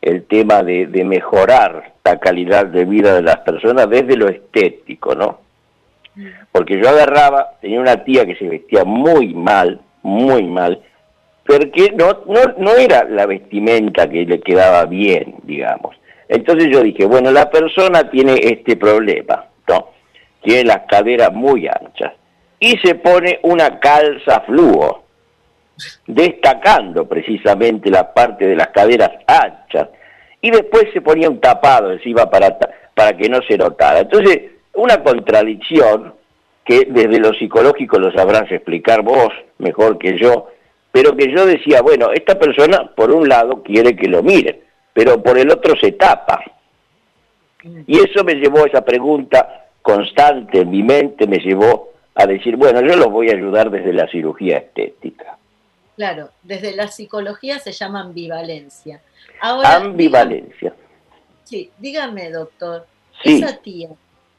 el 0.00 0.24
tema 0.24 0.62
de, 0.62 0.86
de 0.86 1.04
mejorar 1.04 1.92
la 2.04 2.18
calidad 2.18 2.64
de 2.64 2.86
vida 2.86 3.14
de 3.14 3.22
las 3.22 3.40
personas 3.40 3.90
desde 3.90 4.16
lo 4.16 4.28
estético, 4.28 5.14
¿no? 5.14 5.40
Mm. 6.14 6.26
Porque 6.50 6.80
yo 6.80 6.88
agarraba, 6.88 7.50
tenía 7.60 7.80
una 7.80 8.02
tía 8.02 8.24
que 8.24 8.36
se 8.36 8.48
vestía 8.48 8.84
muy 8.84 9.34
mal, 9.34 9.78
muy 10.02 10.44
mal, 10.44 10.80
porque 11.48 11.94
no, 11.96 12.24
no, 12.26 12.54
no 12.58 12.76
era 12.76 13.04
la 13.04 13.24
vestimenta 13.24 14.06
que 14.06 14.26
le 14.26 14.38
quedaba 14.40 14.84
bien, 14.84 15.36
digamos. 15.44 15.96
Entonces 16.28 16.68
yo 16.70 16.82
dije, 16.82 17.06
bueno, 17.06 17.30
la 17.30 17.48
persona 17.48 18.10
tiene 18.10 18.34
este 18.34 18.76
problema, 18.76 19.46
¿no? 19.66 19.88
Tiene 20.42 20.64
las 20.64 20.80
caderas 20.86 21.32
muy 21.32 21.66
anchas 21.66 22.12
y 22.60 22.76
se 22.84 22.96
pone 22.96 23.40
una 23.44 23.80
calza 23.80 24.40
fluo, 24.40 25.04
destacando 26.06 27.08
precisamente 27.08 27.88
la 27.88 28.12
parte 28.12 28.46
de 28.46 28.56
las 28.56 28.68
caderas 28.68 29.12
anchas, 29.26 29.88
y 30.42 30.50
después 30.50 30.88
se 30.92 31.00
ponía 31.00 31.30
un 31.30 31.40
tapado 31.40 31.92
encima 31.92 32.28
para, 32.28 32.58
para 32.94 33.16
que 33.16 33.28
no 33.30 33.40
se 33.48 33.56
notara. 33.56 34.00
Entonces, 34.00 34.38
una 34.74 35.02
contradicción 35.02 36.12
que 36.62 36.86
desde 36.90 37.18
lo 37.20 37.32
psicológico 37.32 37.98
lo 37.98 38.12
sabrás 38.12 38.52
explicar 38.52 39.00
vos 39.00 39.32
mejor 39.56 39.96
que 39.96 40.18
yo, 40.18 40.48
pero 40.92 41.16
que 41.16 41.30
yo 41.30 41.46
decía, 41.46 41.82
bueno, 41.82 42.10
esta 42.12 42.38
persona 42.38 42.90
por 42.94 43.10
un 43.10 43.28
lado 43.28 43.62
quiere 43.62 43.94
que 43.94 44.08
lo 44.08 44.22
miren, 44.22 44.60
pero 44.92 45.22
por 45.22 45.38
el 45.38 45.50
otro 45.50 45.76
se 45.76 45.92
tapa. 45.92 46.42
Y 47.86 47.98
eso 47.98 48.24
me 48.24 48.34
llevó 48.34 48.64
a 48.64 48.68
esa 48.68 48.84
pregunta 48.84 49.66
constante 49.82 50.60
en 50.60 50.70
mi 50.70 50.82
mente, 50.82 51.26
me 51.26 51.38
llevó 51.38 51.92
a 52.14 52.26
decir, 52.26 52.56
bueno, 52.56 52.80
yo 52.80 52.96
los 52.96 53.10
voy 53.10 53.30
a 53.30 53.34
ayudar 53.34 53.70
desde 53.70 53.92
la 53.92 54.08
cirugía 54.08 54.58
estética. 54.58 55.38
Claro, 55.96 56.30
desde 56.42 56.74
la 56.74 56.88
psicología 56.88 57.58
se 57.58 57.72
llama 57.72 58.00
ambivalencia. 58.00 59.00
ambivalencia. 59.40 60.74
sí, 61.44 61.70
dígame, 61.78 62.30
doctor, 62.30 62.86
¿esa 63.24 63.56
tía 63.56 63.90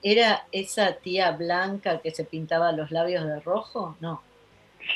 era 0.01 0.43
esa 0.51 0.93
tía 0.93 1.31
blanca 1.31 1.99
que 1.99 2.11
se 2.11 2.23
pintaba 2.23 2.71
los 2.71 2.91
labios 2.91 3.25
de 3.25 3.39
rojo? 3.41 3.95
No. 3.99 4.21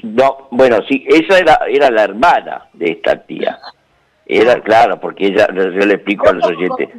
No, 0.01 0.47
bueno, 0.51 0.79
sí, 0.87 1.05
esa 1.07 1.39
era, 1.39 1.59
era 1.67 1.91
la 1.91 2.03
hermana 2.03 2.67
de 2.73 2.91
esta 2.91 3.15
tía. 3.23 3.59
Era 4.25 4.61
claro, 4.61 4.99
porque 4.99 5.27
ella, 5.27 5.47
yo 5.53 5.85
le 5.85 5.95
explico 5.95 6.29
a 6.29 6.33
los 6.33 6.45
oyentes, 6.45 6.89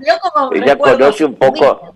ella 0.53 0.77
conoce 0.77 1.25
un 1.25 1.37
poco, 1.37 1.95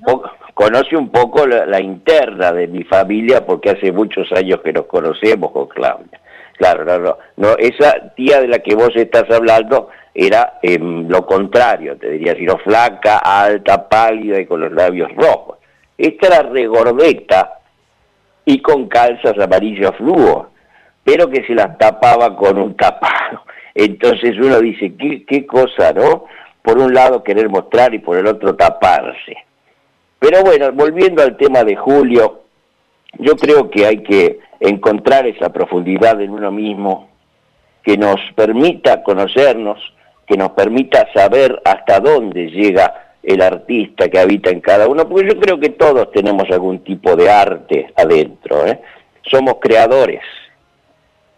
conoce 0.54 0.96
un 0.96 1.10
poco 1.10 1.46
la, 1.46 1.80
interna 1.80 2.50
de 2.50 2.66
mi 2.66 2.82
familia 2.84 3.44
porque 3.44 3.70
hace 3.70 3.92
muchos 3.92 4.30
años 4.32 4.60
que 4.62 4.72
nos 4.72 4.86
conocemos 4.86 5.52
con 5.52 5.68
Claudia. 5.68 6.18
Claro, 6.56 6.84
no, 6.84 6.98
no, 6.98 7.18
no, 7.36 7.56
esa 7.58 8.14
tía 8.16 8.40
de 8.40 8.48
la 8.48 8.58
que 8.60 8.74
vos 8.74 8.90
estás 8.96 9.30
hablando 9.30 9.90
era 10.14 10.54
lo 10.62 11.24
contrario, 11.26 11.96
te 11.96 12.10
diría, 12.10 12.34
sino 12.34 12.56
flaca, 12.58 13.18
alta, 13.18 13.88
pálida 13.88 14.40
y 14.40 14.46
con 14.46 14.60
los 14.62 14.72
labios 14.72 15.14
rojos. 15.14 15.58
Esta 15.96 16.26
era 16.26 16.42
regordeta 16.42 17.60
y 18.44 18.60
con 18.60 18.88
calzas 18.88 19.38
amarillas 19.38 19.94
fluo 19.96 20.48
pero 21.08 21.30
que 21.30 21.42
se 21.46 21.54
las 21.54 21.78
tapaba 21.78 22.36
con 22.36 22.58
un 22.58 22.76
tapado. 22.76 23.42
Entonces 23.74 24.36
uno 24.36 24.60
dice, 24.60 24.92
¿qué, 24.94 25.24
qué 25.24 25.46
cosa, 25.46 25.90
¿no? 25.94 26.26
Por 26.60 26.76
un 26.76 26.92
lado 26.92 27.24
querer 27.24 27.48
mostrar 27.48 27.94
y 27.94 27.98
por 27.98 28.18
el 28.18 28.26
otro 28.26 28.54
taparse. 28.54 29.38
Pero 30.18 30.42
bueno, 30.42 30.70
volviendo 30.72 31.22
al 31.22 31.38
tema 31.38 31.64
de 31.64 31.76
Julio, 31.76 32.42
yo 33.20 33.36
creo 33.36 33.70
que 33.70 33.86
hay 33.86 34.02
que 34.02 34.40
encontrar 34.60 35.26
esa 35.26 35.50
profundidad 35.50 36.20
en 36.20 36.28
uno 36.28 36.50
mismo 36.50 37.08
que 37.82 37.96
nos 37.96 38.20
permita 38.34 39.02
conocernos, 39.02 39.78
que 40.26 40.36
nos 40.36 40.50
permita 40.50 41.08
saber 41.14 41.58
hasta 41.64 42.00
dónde 42.00 42.50
llega 42.50 43.14
el 43.22 43.40
artista 43.40 44.10
que 44.10 44.18
habita 44.18 44.50
en 44.50 44.60
cada 44.60 44.86
uno, 44.86 45.08
porque 45.08 45.28
yo 45.28 45.40
creo 45.40 45.58
que 45.58 45.70
todos 45.70 46.10
tenemos 46.12 46.50
algún 46.50 46.84
tipo 46.84 47.16
de 47.16 47.30
arte 47.30 47.94
adentro, 47.96 48.66
¿eh? 48.66 48.78
somos 49.22 49.54
creadores, 49.58 50.20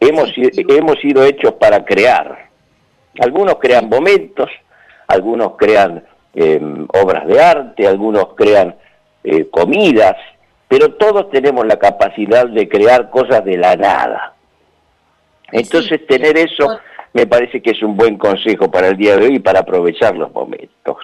Hemos, 0.01 0.33
hemos 0.37 0.99
sido 0.99 1.23
hechos 1.25 1.53
para 1.55 1.85
crear. 1.85 2.49
Algunos 3.21 3.57
crean 3.57 3.89
momentos, 3.89 4.51
algunos 5.07 5.57
crean 5.57 6.05
em, 6.35 6.87
obras 6.95 7.27
de 7.27 7.43
arte, 7.43 7.87
algunos 7.87 8.35
crean 8.35 8.75
eh, 9.23 9.49
comidas, 9.51 10.17
pero 10.67 10.95
todos 10.95 11.31
tenemos 11.31 11.67
la 11.67 11.79
capacidad 11.79 12.47
de 12.47 12.69
crear 12.69 13.11
cosas 13.11 13.45
de 13.45 13.59
la 13.59 13.77
nada. 13.77 14.35
Entonces 15.53 16.07
tener 16.07 16.39
eso 16.39 16.79
me 17.13 17.27
parece 17.27 17.61
que 17.61 17.73
es 17.73 17.83
un 17.83 17.97
buen 17.97 18.17
consejo 18.17 18.71
para 18.71 18.89
el 18.89 18.97
día 18.97 19.17
de 19.17 19.27
hoy 19.27 19.35
y 19.35 19.41
para 19.41 19.61
aprovechar 19.61 20.17
los 20.17 20.33
momentos, 20.33 20.97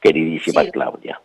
queridísima 0.00 0.64
Claudia. 0.70 1.20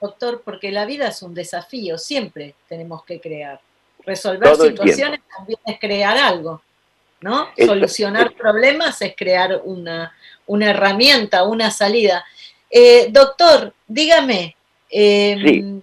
Doctor, 0.00 0.42
porque 0.44 0.70
la 0.70 0.86
vida 0.86 1.08
es 1.08 1.22
un 1.22 1.34
desafío, 1.34 1.98
siempre 1.98 2.54
tenemos 2.68 3.04
que 3.04 3.20
crear. 3.20 3.60
Resolver 4.04 4.56
situaciones 4.56 5.20
también 5.36 5.58
es 5.66 5.78
crear 5.78 6.16
algo, 6.18 6.62
¿no? 7.20 7.48
Solucionar 7.56 8.32
problemas 8.32 9.00
es 9.02 9.14
crear 9.16 9.60
una, 9.64 10.12
una 10.46 10.70
herramienta, 10.70 11.44
una 11.44 11.70
salida. 11.70 12.24
Eh, 12.70 13.08
doctor, 13.10 13.72
dígame, 13.86 14.56
em, 14.90 15.82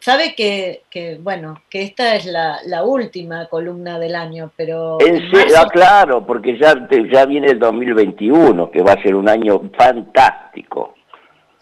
sabe 0.00 0.34
que, 0.34 0.82
que, 0.90 1.18
bueno, 1.20 1.62
que 1.68 1.82
esta 1.82 2.16
es 2.16 2.26
la, 2.26 2.58
la, 2.64 2.82
última 2.82 3.46
columna 3.46 3.98
del 3.98 4.16
año, 4.16 4.50
pero... 4.56 4.98
En 5.00 5.22
ah, 5.56 5.68
claro, 5.70 6.26
porque 6.26 6.58
ya, 6.58 6.74
ya 7.12 7.26
viene 7.26 7.48
el 7.48 7.58
2021, 7.58 8.70
que 8.70 8.82
va 8.82 8.92
a 8.94 9.02
ser 9.02 9.14
un 9.14 9.28
año 9.28 9.70
fantástico. 9.76 10.94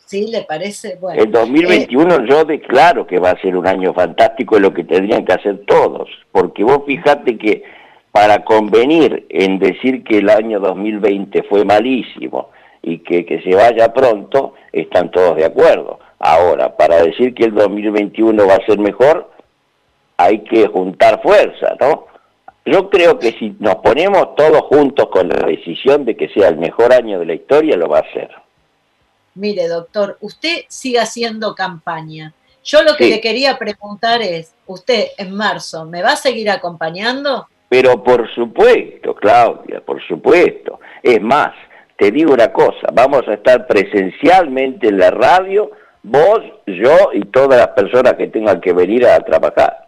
¿Sí? 0.09 0.27
¿Le 0.27 0.41
parece? 0.45 0.97
Bueno, 0.97 1.23
el 1.23 1.31
2021 1.31 2.15
eh, 2.15 2.27
yo 2.31 2.45
declaro 2.47 3.07
que 3.07 3.19
va 3.19 3.33
a 3.33 3.41
ser 3.43 3.55
un 3.55 3.67
año 3.67 3.93
fantástico, 3.93 4.57
es 4.57 4.63
lo 4.63 4.73
que 4.73 4.83
tendrían 4.83 5.23
que 5.27 5.35
hacer 5.35 5.67
todos, 5.67 6.09
porque 6.33 6.65
vos 6.65 6.81
fijate 6.87 7.37
que 7.37 7.63
para 8.11 8.43
convenir 8.43 9.27
en 9.29 9.59
decir 9.59 10.03
que 10.05 10.17
el 10.17 10.31
año 10.31 10.61
2020 10.61 11.43
fue 11.43 11.63
malísimo 11.67 12.49
y 12.81 13.01
que, 13.01 13.27
que 13.27 13.43
se 13.43 13.55
vaya 13.55 13.93
pronto, 13.93 14.55
están 14.73 15.11
todos 15.11 15.37
de 15.37 15.45
acuerdo. 15.45 15.99
Ahora, 16.21 16.75
para 16.75 17.03
decir 17.03 17.35
que 17.35 17.45
el 17.45 17.55
2021 17.55 18.47
va 18.47 18.55
a 18.55 18.65
ser 18.65 18.79
mejor, 18.79 19.31
hay 20.17 20.39
que 20.39 20.69
juntar 20.69 21.21
fuerza, 21.21 21.77
¿no? 21.79 22.07
Yo 22.65 22.89
creo 22.89 23.19
que 23.19 23.33
si 23.33 23.55
nos 23.61 23.77
ponemos 23.77 24.35
todos 24.37 24.63
juntos 24.63 25.11
con 25.11 25.29
la 25.29 25.47
decisión 25.47 26.07
de 26.07 26.17
que 26.17 26.31
sea 26.31 26.49
el 26.49 26.57
mejor 26.57 26.95
año 26.95 27.19
de 27.19 27.27
la 27.27 27.35
historia, 27.35 27.77
lo 27.77 27.91
va 27.91 27.99
a 27.99 28.09
hacer. 28.09 28.31
Mire, 29.39 29.68
doctor, 29.68 30.18
usted 30.20 30.64
sigue 30.66 30.99
haciendo 30.99 31.55
campaña. 31.55 32.34
Yo 32.64 32.82
lo 32.82 32.97
que 32.97 33.09
le 33.09 33.20
quería 33.20 33.57
preguntar 33.57 34.20
es, 34.20 34.53
usted 34.66 35.11
en 35.16 35.32
marzo, 35.32 35.84
¿me 35.84 36.03
va 36.03 36.12
a 36.12 36.16
seguir 36.16 36.51
acompañando? 36.51 37.47
Pero 37.68 38.03
por 38.03 38.28
supuesto, 38.34 39.14
Claudia, 39.14 39.80
por 39.80 40.05
supuesto. 40.09 40.80
Es 41.05 41.22
más, 41.22 41.55
te 41.97 42.11
digo 42.11 42.32
una 42.32 42.53
cosa, 42.53 42.89
vamos 42.93 43.28
a 43.28 43.34
estar 43.34 43.68
presencialmente 43.68 44.89
en 44.89 44.99
la 44.99 45.12
radio, 45.12 45.70
vos, 46.03 46.41
yo 46.66 47.11
y 47.12 47.20
todas 47.26 47.61
las 47.61 47.68
personas 47.68 48.14
que 48.14 48.26
tengan 48.26 48.61
que 48.61 48.72
venir 48.72 49.07
a 49.07 49.20
trabajar. 49.20 49.86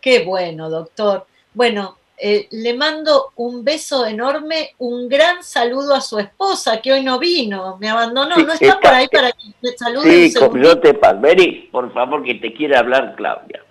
Qué 0.00 0.24
bueno, 0.24 0.68
doctor. 0.68 1.26
Bueno, 1.54 1.96
eh, 2.24 2.46
le 2.52 2.74
mando 2.74 3.32
un 3.34 3.64
beso 3.64 4.06
enorme, 4.06 4.76
un 4.78 5.08
gran 5.08 5.42
saludo 5.42 5.92
a 5.92 6.00
su 6.00 6.20
esposa, 6.20 6.80
que 6.80 6.92
hoy 6.92 7.02
no 7.02 7.18
vino, 7.18 7.76
me 7.80 7.88
abandonó, 7.88 8.36
no 8.36 8.52
está, 8.52 8.78
por 8.78 8.94
ahí 8.94 9.08
para 9.08 9.32
que 9.32 9.48
te 9.60 9.76
salude. 9.76 10.30
Sí, 10.30 10.34
yo 10.62 10.78
te 10.78 10.94
paso. 10.94 11.18
Vení, 11.18 11.68
por 11.72 11.92
favor, 11.92 12.22
que 12.22 12.36
te 12.36 12.54
quiere 12.54 12.76
hablar 12.76 13.16
Claudia. 13.16 13.64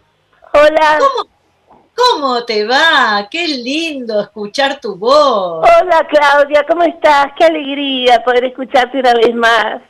Hola. 0.54 1.00
¿Cómo? 1.00 1.30
¿Cómo 1.96 2.44
te 2.44 2.68
va? 2.68 3.26
Qué 3.32 3.48
lindo 3.48 4.20
escuchar 4.20 4.82
tu 4.82 4.98
voz. 4.98 5.66
Hola 5.66 6.06
Claudia, 6.10 6.66
¿cómo 6.68 6.84
estás? 6.84 7.28
Qué 7.38 7.46
alegría 7.46 8.22
poder 8.22 8.44
escucharte 8.44 9.00
una 9.00 9.14
vez 9.14 9.34
más. 9.34 9.82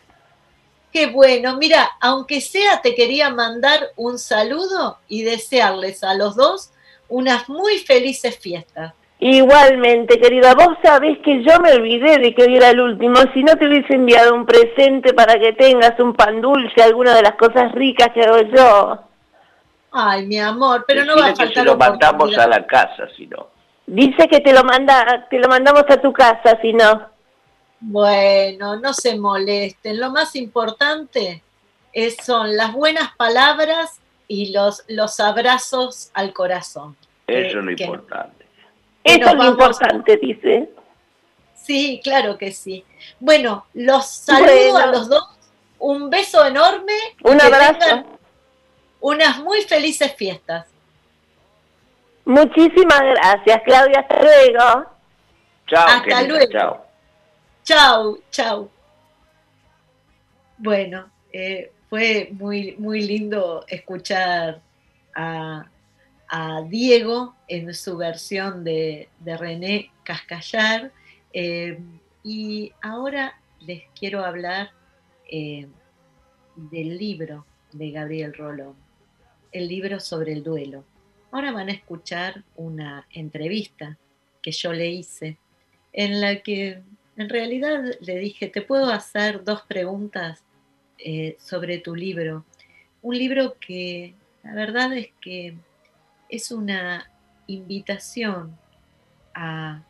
Qué 0.93 1.07
bueno, 1.07 1.57
mira, 1.57 1.89
aunque 1.99 2.41
sea 2.41 2.79
te 2.83 2.93
quería 2.93 3.31
mandar 3.31 3.89
un 3.95 4.19
saludo 4.19 4.99
y 5.07 5.23
desearles 5.23 6.03
a 6.03 6.13
los 6.13 6.35
dos 6.35 6.71
unas 7.11 7.47
muy 7.49 7.77
felices 7.77 8.37
fiestas. 8.37 8.93
Igualmente, 9.19 10.19
querida, 10.19 10.55
vos 10.55 10.77
sabés 10.83 11.19
que 11.19 11.43
yo 11.43 11.59
me 11.59 11.73
olvidé 11.73 12.17
de 12.17 12.33
que 12.33 12.41
hoy 12.43 12.55
era 12.55 12.71
el 12.71 12.79
último. 12.79 13.15
Si 13.35 13.43
no 13.43 13.55
te 13.55 13.67
hubiese 13.67 13.93
enviado 13.93 14.33
un 14.33 14.47
presente 14.47 15.13
para 15.13 15.39
que 15.39 15.53
tengas 15.53 15.99
un 15.99 16.13
pan 16.15 16.41
dulce, 16.41 16.81
alguna 16.81 17.13
de 17.13 17.21
las 17.21 17.35
cosas 17.35 17.71
ricas 17.73 18.09
que 18.13 18.23
hago 18.23 18.41
yo. 18.41 18.99
Ay, 19.91 20.25
mi 20.25 20.39
amor, 20.39 20.85
pero 20.87 21.05
no 21.05 21.15
va 21.17 21.25
a 21.25 21.29
Decile 21.29 21.49
que 21.49 21.53
faltar 21.53 21.63
se 21.63 21.69
lo 21.69 21.77
mandamos 21.77 22.37
a 22.37 22.47
la 22.47 22.65
casa, 22.65 23.07
si 23.15 23.27
no. 23.27 23.47
Dice 23.85 24.27
que 24.27 24.39
te 24.39 24.53
lo 24.53 24.63
manda, 24.63 25.27
te 25.29 25.37
lo 25.37 25.47
mandamos 25.47 25.83
a 25.87 25.97
tu 25.97 26.11
casa, 26.11 26.57
si 26.61 26.73
no. 26.73 27.07
Bueno, 27.79 28.77
no 28.77 28.93
se 28.93 29.19
molesten. 29.19 29.99
Lo 29.99 30.09
más 30.09 30.35
importante 30.35 31.43
es, 31.93 32.15
son 32.23 32.55
las 32.55 32.73
buenas 32.73 33.15
palabras 33.17 33.99
y 34.27 34.51
los, 34.51 34.83
los 34.87 35.19
abrazos 35.19 36.09
al 36.13 36.33
corazón. 36.33 36.95
Eso 37.39 37.59
es 37.59 37.65
lo 37.65 37.75
que- 37.75 37.83
importante. 37.83 38.45
Eso 39.03 39.29
es 39.29 39.35
lo 39.35 39.45
importante, 39.45 40.17
dice. 40.17 40.69
Sí, 41.55 41.99
claro 42.03 42.37
que 42.37 42.51
sí. 42.51 42.83
Bueno, 43.19 43.65
los 43.73 44.07
saludo 44.07 44.71
Bueno. 44.71 44.77
a 44.77 44.85
los 44.87 45.07
dos. 45.09 45.27
Un 45.79 46.09
beso 46.09 46.45
enorme. 46.45 46.93
Un 47.23 47.41
abrazo. 47.41 48.05
Unas 48.99 49.39
muy 49.39 49.61
felices 49.63 50.13
fiestas. 50.15 50.67
Muchísimas 52.25 53.01
gracias, 53.01 53.61
Claudia. 53.63 53.99
Hasta 54.01 54.21
luego. 54.21 54.85
Chao, 55.67 55.87
Hasta 55.87 56.03
querida, 56.03 56.21
luego. 56.23 56.51
chao. 56.51 56.85
Chau, 57.63 58.21
chau. 58.29 58.69
Bueno, 60.57 61.09
eh, 61.33 61.71
fue 61.89 62.29
muy, 62.33 62.75
muy 62.77 63.01
lindo 63.01 63.65
escuchar 63.67 64.61
a, 65.15 65.65
a 66.33 66.61
Diego 66.61 67.35
en 67.49 67.73
su 67.73 67.97
versión 67.97 68.63
de, 68.63 69.09
de 69.19 69.37
René 69.37 69.91
Cascallar. 70.03 70.91
eh, 71.33 71.77
y 72.23 72.71
ahora 72.81 73.39
les 73.59 73.83
quiero 73.99 74.23
hablar 74.23 74.71
eh, 75.29 75.67
del 76.55 76.97
libro 76.97 77.45
de 77.73 77.91
Gabriel 77.91 78.33
Rolón, 78.33 78.75
el 79.51 79.67
libro 79.67 79.99
sobre 79.99 80.33
el 80.33 80.43
duelo. 80.43 80.85
Ahora 81.31 81.51
van 81.51 81.69
a 81.69 81.73
escuchar 81.73 82.43
una 82.55 83.07
entrevista 83.11 83.97
que 84.41 84.51
yo 84.51 84.71
le 84.71 84.89
hice 84.89 85.37
en 85.93 86.21
la 86.21 86.41
que 86.41 86.81
en 87.17 87.29
realidad 87.29 87.83
le 87.99 88.19
dije, 88.19 88.47
te 88.47 88.61
puedo 88.61 88.89
hacer 88.89 89.43
dos 89.43 89.63
preguntas 89.63 90.43
eh, 90.97 91.35
sobre 91.39 91.79
tu 91.79 91.95
libro. 91.95 92.45
Un 93.01 93.17
libro 93.17 93.57
que 93.59 94.13
la 94.43 94.53
verdad 94.53 94.95
es 94.95 95.09
que 95.19 95.55
es 96.31 96.49
una 96.49 97.07
invitación 97.45 98.57
a, 99.35 99.83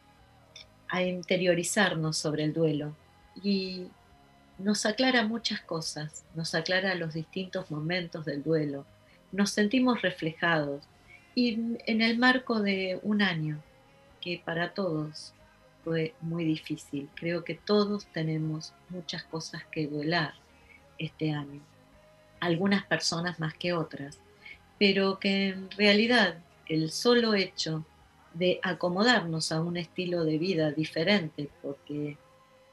interiorizarnos 0.94 2.18
sobre 2.18 2.44
el 2.44 2.52
duelo. 2.52 2.94
Y 3.42 3.88
nos 4.58 4.86
aclara 4.86 5.26
muchas 5.26 5.62
cosas, 5.62 6.26
nos 6.36 6.54
aclara 6.54 6.96
los 6.96 7.14
distintos 7.14 7.72
momentos 7.72 8.26
del 8.26 8.44
duelo, 8.44 8.86
nos 9.32 9.52
sentimos 9.52 10.02
reflejados. 10.02 10.84
Y 11.34 11.78
en 11.86 12.02
el 12.02 12.18
marco 12.18 12.60
de 12.60 13.00
un 13.04 13.22
año 13.22 13.64
que 14.20 14.42
para 14.44 14.74
todos 14.74 15.34
fue 15.86 16.14
muy 16.20 16.44
difícil. 16.44 17.10
Creo 17.16 17.46
que 17.46 17.56
todos 17.56 18.06
tenemos 18.08 18.74
muchas 18.90 19.24
cosas 19.24 19.64
que 19.72 19.88
duelar 19.88 20.34
este 20.98 21.32
año, 21.32 21.62
algunas 22.42 22.86
personas 22.86 23.40
más 23.40 23.54
que 23.54 23.72
otras, 23.72 24.20
pero 24.82 25.20
que 25.20 25.50
en 25.50 25.70
realidad 25.70 26.40
el 26.66 26.90
solo 26.90 27.36
hecho 27.36 27.86
de 28.34 28.60
acomodarnos 28.64 29.52
a 29.52 29.62
un 29.62 29.78
estilo 29.78 30.24
de 30.24 30.40
vida 30.40 30.72
diferente, 30.72 31.50
porque 31.62 32.18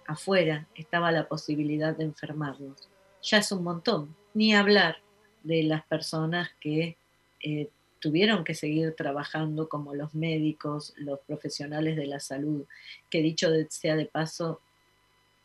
afuera 0.06 0.66
estaba 0.74 1.12
la 1.12 1.28
posibilidad 1.28 1.94
de 1.94 2.04
enfermarnos, 2.04 2.88
ya 3.22 3.36
es 3.36 3.52
un 3.52 3.62
montón, 3.62 4.16
ni 4.32 4.54
hablar 4.54 4.96
de 5.42 5.62
las 5.64 5.84
personas 5.84 6.48
que 6.60 6.96
eh, 7.42 7.68
tuvieron 8.00 8.42
que 8.42 8.54
seguir 8.54 8.94
trabajando 8.96 9.68
como 9.68 9.94
los 9.94 10.14
médicos, 10.14 10.94
los 10.96 11.20
profesionales 11.26 11.94
de 11.94 12.06
la 12.06 12.20
salud, 12.20 12.64
que 13.10 13.20
dicho 13.20 13.50
sea 13.68 13.96
de 13.96 14.06
paso, 14.06 14.62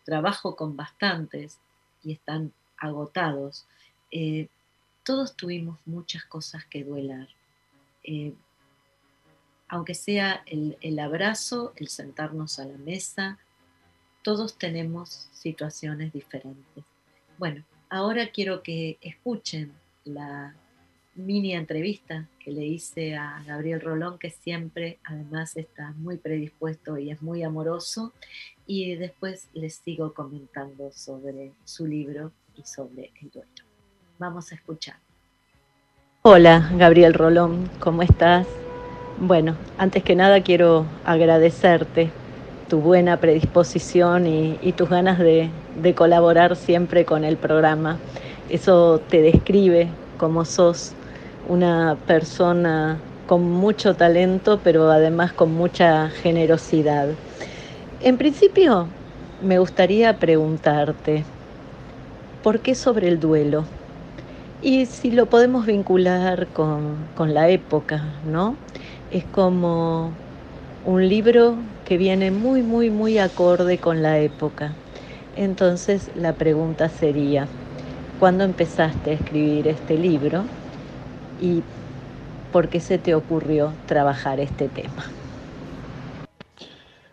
trabajo 0.06 0.56
con 0.56 0.78
bastantes 0.78 1.60
y 2.06 2.14
están 2.14 2.54
agotados. 2.78 3.68
Eh, 4.12 4.48
todos 5.04 5.36
tuvimos 5.36 5.80
muchas 5.86 6.24
cosas 6.26 6.66
que 6.66 6.84
duelar. 6.84 7.28
Eh, 8.04 8.34
aunque 9.68 9.94
sea 9.96 10.44
el, 10.46 10.78
el 10.82 11.00
abrazo, 11.00 11.74
el 11.76 11.88
sentarnos 11.88 12.60
a 12.60 12.66
la 12.66 12.78
mesa, 12.78 13.40
todos 14.22 14.58
tenemos 14.58 15.30
situaciones 15.34 16.14
diferentes. 16.14 16.84
Bueno, 17.38 17.64
ahora 17.90 18.30
quiero 18.32 18.64
que 18.64 18.98
escuchen 19.02 19.74
la 20.06 20.56
mini 21.16 21.54
entrevista 21.54 22.28
que 22.40 22.52
le 22.52 22.66
hice 22.66 23.16
a 23.16 23.44
Gabriel 23.46 23.82
Rolón, 23.82 24.18
que 24.18 24.30
siempre 24.30 25.00
además 25.04 25.56
está 25.58 25.92
muy 25.92 26.18
predispuesto 26.18 26.98
y 26.98 27.12
es 27.12 27.22
muy 27.22 27.44
amoroso, 27.44 28.14
y 28.66 28.96
después 28.96 29.50
les 29.54 29.76
sigo 29.76 30.14
comentando 30.14 30.92
sobre 30.92 31.52
su 31.66 31.86
libro 31.86 32.32
y 32.56 32.64
sobre 32.64 33.12
el 33.22 33.30
duelo. 33.30 33.73
Vamos 34.24 34.54
a 34.54 34.56
escuchar. 34.56 34.96
Hola, 36.22 36.70
Gabriel 36.78 37.14
Rolón, 37.14 37.70
¿cómo 37.82 38.04
estás? 38.04 38.48
Bueno, 39.20 39.58
antes 39.78 40.02
que 40.02 40.16
nada 40.16 40.42
quiero 40.42 40.86
agradecerte 41.04 42.10
tu 42.70 42.80
buena 42.80 43.18
predisposición 43.18 44.26
y, 44.26 44.72
tus 44.78 44.88
ganas 44.88 45.20
de, 45.20 45.50
de 45.82 45.94
colaborar 45.94 46.56
siempre 46.56 47.04
con 47.04 47.26
el 47.26 47.36
programa. 47.36 47.98
Eso 48.50 49.02
te 49.10 49.22
describe 49.22 49.90
como 50.18 50.46
sos 50.46 50.94
una 51.50 51.98
persona 52.08 53.00
con 53.28 53.44
mucho 53.52 53.94
talento, 53.98 54.62
pero 54.64 54.90
además 54.90 55.34
con 55.34 55.54
mucha 55.54 56.10
generosidad. 56.10 57.10
En 58.00 58.18
principio, 58.18 58.88
me 59.42 59.60
gustaría 59.60 60.18
preguntarte, 60.18 61.26
¿por 62.42 62.62
qué 62.62 62.74
sobre 62.74 63.10
el 63.10 63.20
duelo? 63.20 63.66
Y 64.64 64.86
si 64.86 65.12
lo 65.12 65.30
podemos 65.30 65.66
vincular 65.66 66.52
con, 66.54 67.10
con 67.14 67.34
la 67.34 67.50
época, 67.50 68.22
¿no? 68.24 68.64
Es 69.10 69.26
como 69.28 70.22
un 70.82 71.08
libro 71.10 71.68
que 71.84 71.98
viene 71.98 72.32
muy, 72.32 72.64
muy, 72.64 72.90
muy 72.92 73.18
acorde 73.20 73.80
con 73.82 74.02
la 74.04 74.20
época. 74.20 74.82
Entonces 75.34 76.12
la 76.16 76.38
pregunta 76.38 76.90
sería, 76.90 77.54
¿cuándo 78.18 78.46
empezaste 78.46 79.12
a 79.12 79.14
escribir 79.16 79.68
este 79.68 79.98
libro 79.98 80.52
y 81.38 81.66
por 82.52 82.70
qué 82.70 82.82
se 82.82 83.00
te 83.00 83.16
ocurrió 83.16 83.82
trabajar 83.86 84.40
este 84.42 84.70
tema? 84.70 85.18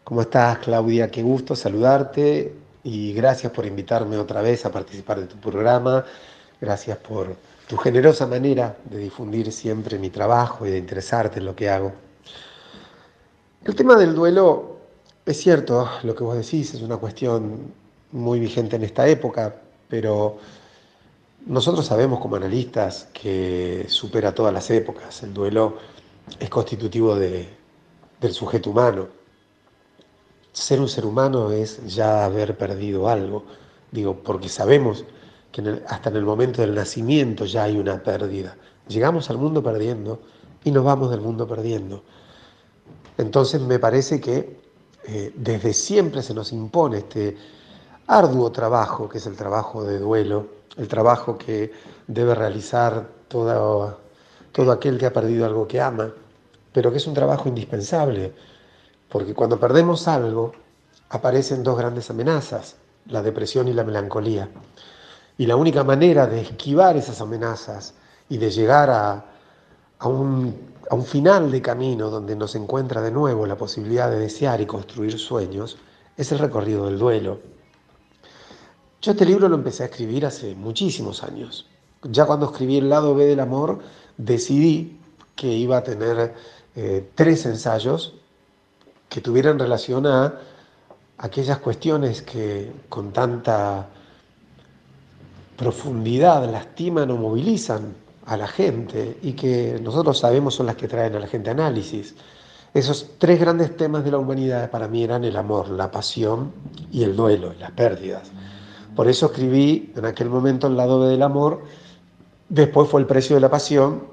¿Cómo 0.04 0.22
estás, 0.22 0.58
Claudia? 0.58 1.10
Qué 1.10 1.22
gusto 1.22 1.54
saludarte 1.56 2.66
y 2.82 3.12
gracias 3.12 3.52
por 3.52 3.66
invitarme 3.66 4.16
otra 4.18 4.42
vez 4.42 4.64
a 4.66 4.72
participar 4.72 5.20
de 5.20 5.26
tu 5.26 5.38
programa. 5.40 6.04
Gracias 6.60 6.98
por 6.98 7.36
tu 7.66 7.76
generosa 7.76 8.26
manera 8.26 8.76
de 8.84 8.98
difundir 8.98 9.50
siempre 9.52 9.98
mi 9.98 10.10
trabajo 10.10 10.66
y 10.66 10.70
de 10.70 10.78
interesarte 10.78 11.38
en 11.38 11.46
lo 11.46 11.56
que 11.56 11.70
hago. 11.70 11.92
El 13.64 13.74
tema 13.74 13.96
del 13.96 14.14
duelo 14.14 14.76
es 15.24 15.38
cierto, 15.38 15.88
lo 16.02 16.14
que 16.14 16.24
vos 16.24 16.36
decís 16.36 16.74
es 16.74 16.82
una 16.82 16.96
cuestión 16.96 17.72
muy 18.12 18.40
vigente 18.40 18.76
en 18.76 18.84
esta 18.84 19.06
época, 19.06 19.54
pero 19.88 20.38
nosotros 21.46 21.86
sabemos 21.86 22.20
como 22.20 22.36
analistas 22.36 23.08
que 23.12 23.86
supera 23.88 24.34
todas 24.34 24.52
las 24.52 24.70
épocas. 24.70 25.22
El 25.22 25.32
duelo 25.32 25.78
es 26.38 26.50
constitutivo 26.50 27.14
de, 27.14 27.48
del 28.20 28.32
sujeto 28.32 28.70
humano. 28.70 29.08
Ser 30.52 30.80
un 30.80 30.88
ser 30.88 31.06
humano 31.06 31.52
es 31.52 31.86
ya 31.86 32.24
haber 32.24 32.58
perdido 32.58 33.08
algo, 33.08 33.44
digo, 33.92 34.16
porque 34.16 34.48
sabemos 34.48 35.04
que 35.52 35.82
hasta 35.88 36.10
en 36.10 36.16
el 36.16 36.24
momento 36.24 36.62
del 36.62 36.74
nacimiento 36.74 37.44
ya 37.44 37.64
hay 37.64 37.78
una 37.78 38.02
pérdida. 38.02 38.56
Llegamos 38.88 39.30
al 39.30 39.38
mundo 39.38 39.62
perdiendo 39.62 40.20
y 40.64 40.70
nos 40.70 40.84
vamos 40.84 41.10
del 41.10 41.20
mundo 41.20 41.46
perdiendo. 41.46 42.02
Entonces 43.18 43.60
me 43.60 43.78
parece 43.78 44.20
que 44.20 44.60
eh, 45.04 45.32
desde 45.34 45.72
siempre 45.72 46.22
se 46.22 46.34
nos 46.34 46.52
impone 46.52 46.98
este 46.98 47.36
arduo 48.06 48.50
trabajo, 48.50 49.08
que 49.08 49.18
es 49.18 49.26
el 49.26 49.36
trabajo 49.36 49.84
de 49.84 49.98
duelo, 49.98 50.46
el 50.76 50.88
trabajo 50.88 51.38
que 51.38 51.72
debe 52.06 52.34
realizar 52.34 53.08
todo, 53.28 54.00
todo 54.52 54.72
aquel 54.72 54.98
que 54.98 55.06
ha 55.06 55.12
perdido 55.12 55.46
algo 55.46 55.66
que 55.66 55.80
ama, 55.80 56.12
pero 56.72 56.90
que 56.90 56.98
es 56.98 57.06
un 57.06 57.14
trabajo 57.14 57.48
indispensable, 57.48 58.32
porque 59.08 59.34
cuando 59.34 59.58
perdemos 59.58 60.06
algo 60.08 60.52
aparecen 61.10 61.62
dos 61.62 61.76
grandes 61.76 62.10
amenazas, 62.10 62.76
la 63.06 63.22
depresión 63.22 63.68
y 63.68 63.72
la 63.72 63.84
melancolía. 63.84 64.48
Y 65.40 65.46
la 65.46 65.56
única 65.56 65.84
manera 65.84 66.26
de 66.26 66.42
esquivar 66.42 66.98
esas 66.98 67.22
amenazas 67.22 67.94
y 68.28 68.36
de 68.36 68.50
llegar 68.50 68.90
a, 68.90 69.24
a 69.98 70.06
un, 70.06 70.54
a 70.90 70.94
un 70.94 71.06
final 71.06 71.50
de 71.50 71.62
camino 71.62 72.10
donde 72.10 72.36
nos 72.36 72.54
encuentra 72.56 73.00
de 73.00 73.10
nuevo 73.10 73.46
la 73.46 73.56
posibilidad 73.56 74.10
de 74.10 74.18
desear 74.18 74.60
y 74.60 74.66
construir 74.66 75.18
sueños, 75.18 75.78
es 76.18 76.30
el 76.30 76.40
recorrido 76.40 76.84
del 76.84 76.98
duelo. 76.98 77.40
Yo 79.00 79.12
este 79.12 79.24
libro 79.24 79.48
lo 79.48 79.54
empecé 79.54 79.84
a 79.84 79.86
escribir 79.86 80.26
hace 80.26 80.54
muchísimos 80.54 81.22
años. 81.22 81.66
Ya 82.02 82.26
cuando 82.26 82.44
escribí 82.44 82.76
El 82.76 82.90
lado 82.90 83.14
B 83.14 83.24
del 83.24 83.40
amor, 83.40 83.78
decidí 84.18 85.00
que 85.36 85.46
iba 85.46 85.78
a 85.78 85.82
tener 85.82 86.34
eh, 86.76 87.08
tres 87.14 87.46
ensayos 87.46 88.12
que 89.08 89.22
tuvieran 89.22 89.58
relación 89.58 90.06
a 90.06 90.34
aquellas 91.16 91.60
cuestiones 91.60 92.20
que 92.20 92.70
con 92.90 93.10
tanta 93.14 93.88
profundidad 95.60 96.50
lastiman 96.50 97.10
o 97.10 97.18
movilizan 97.18 97.94
a 98.24 98.38
la 98.38 98.46
gente 98.46 99.18
y 99.20 99.34
que 99.34 99.78
nosotros 99.82 100.18
sabemos 100.18 100.54
son 100.54 100.64
las 100.64 100.76
que 100.76 100.88
traen 100.88 101.14
a 101.14 101.18
la 101.18 101.26
gente 101.26 101.50
análisis. 101.50 102.14
Esos 102.72 103.10
tres 103.18 103.38
grandes 103.38 103.76
temas 103.76 104.02
de 104.02 104.10
la 104.10 104.16
humanidad 104.16 104.70
para 104.70 104.88
mí 104.88 105.04
eran 105.04 105.22
el 105.22 105.36
amor, 105.36 105.68
la 105.68 105.90
pasión 105.90 106.50
y 106.90 107.02
el 107.02 107.14
duelo, 107.14 107.52
las 107.60 107.72
pérdidas. 107.72 108.30
Por 108.96 109.06
eso 109.06 109.26
escribí 109.26 109.92
en 109.94 110.06
aquel 110.06 110.30
momento 110.30 110.66
el 110.66 110.78
lado 110.78 111.06
del 111.06 111.22
amor, 111.22 111.62
después 112.48 112.88
fue 112.88 113.02
el 113.02 113.06
precio 113.06 113.36
de 113.36 113.40
la 113.40 113.50
pasión 113.50 114.04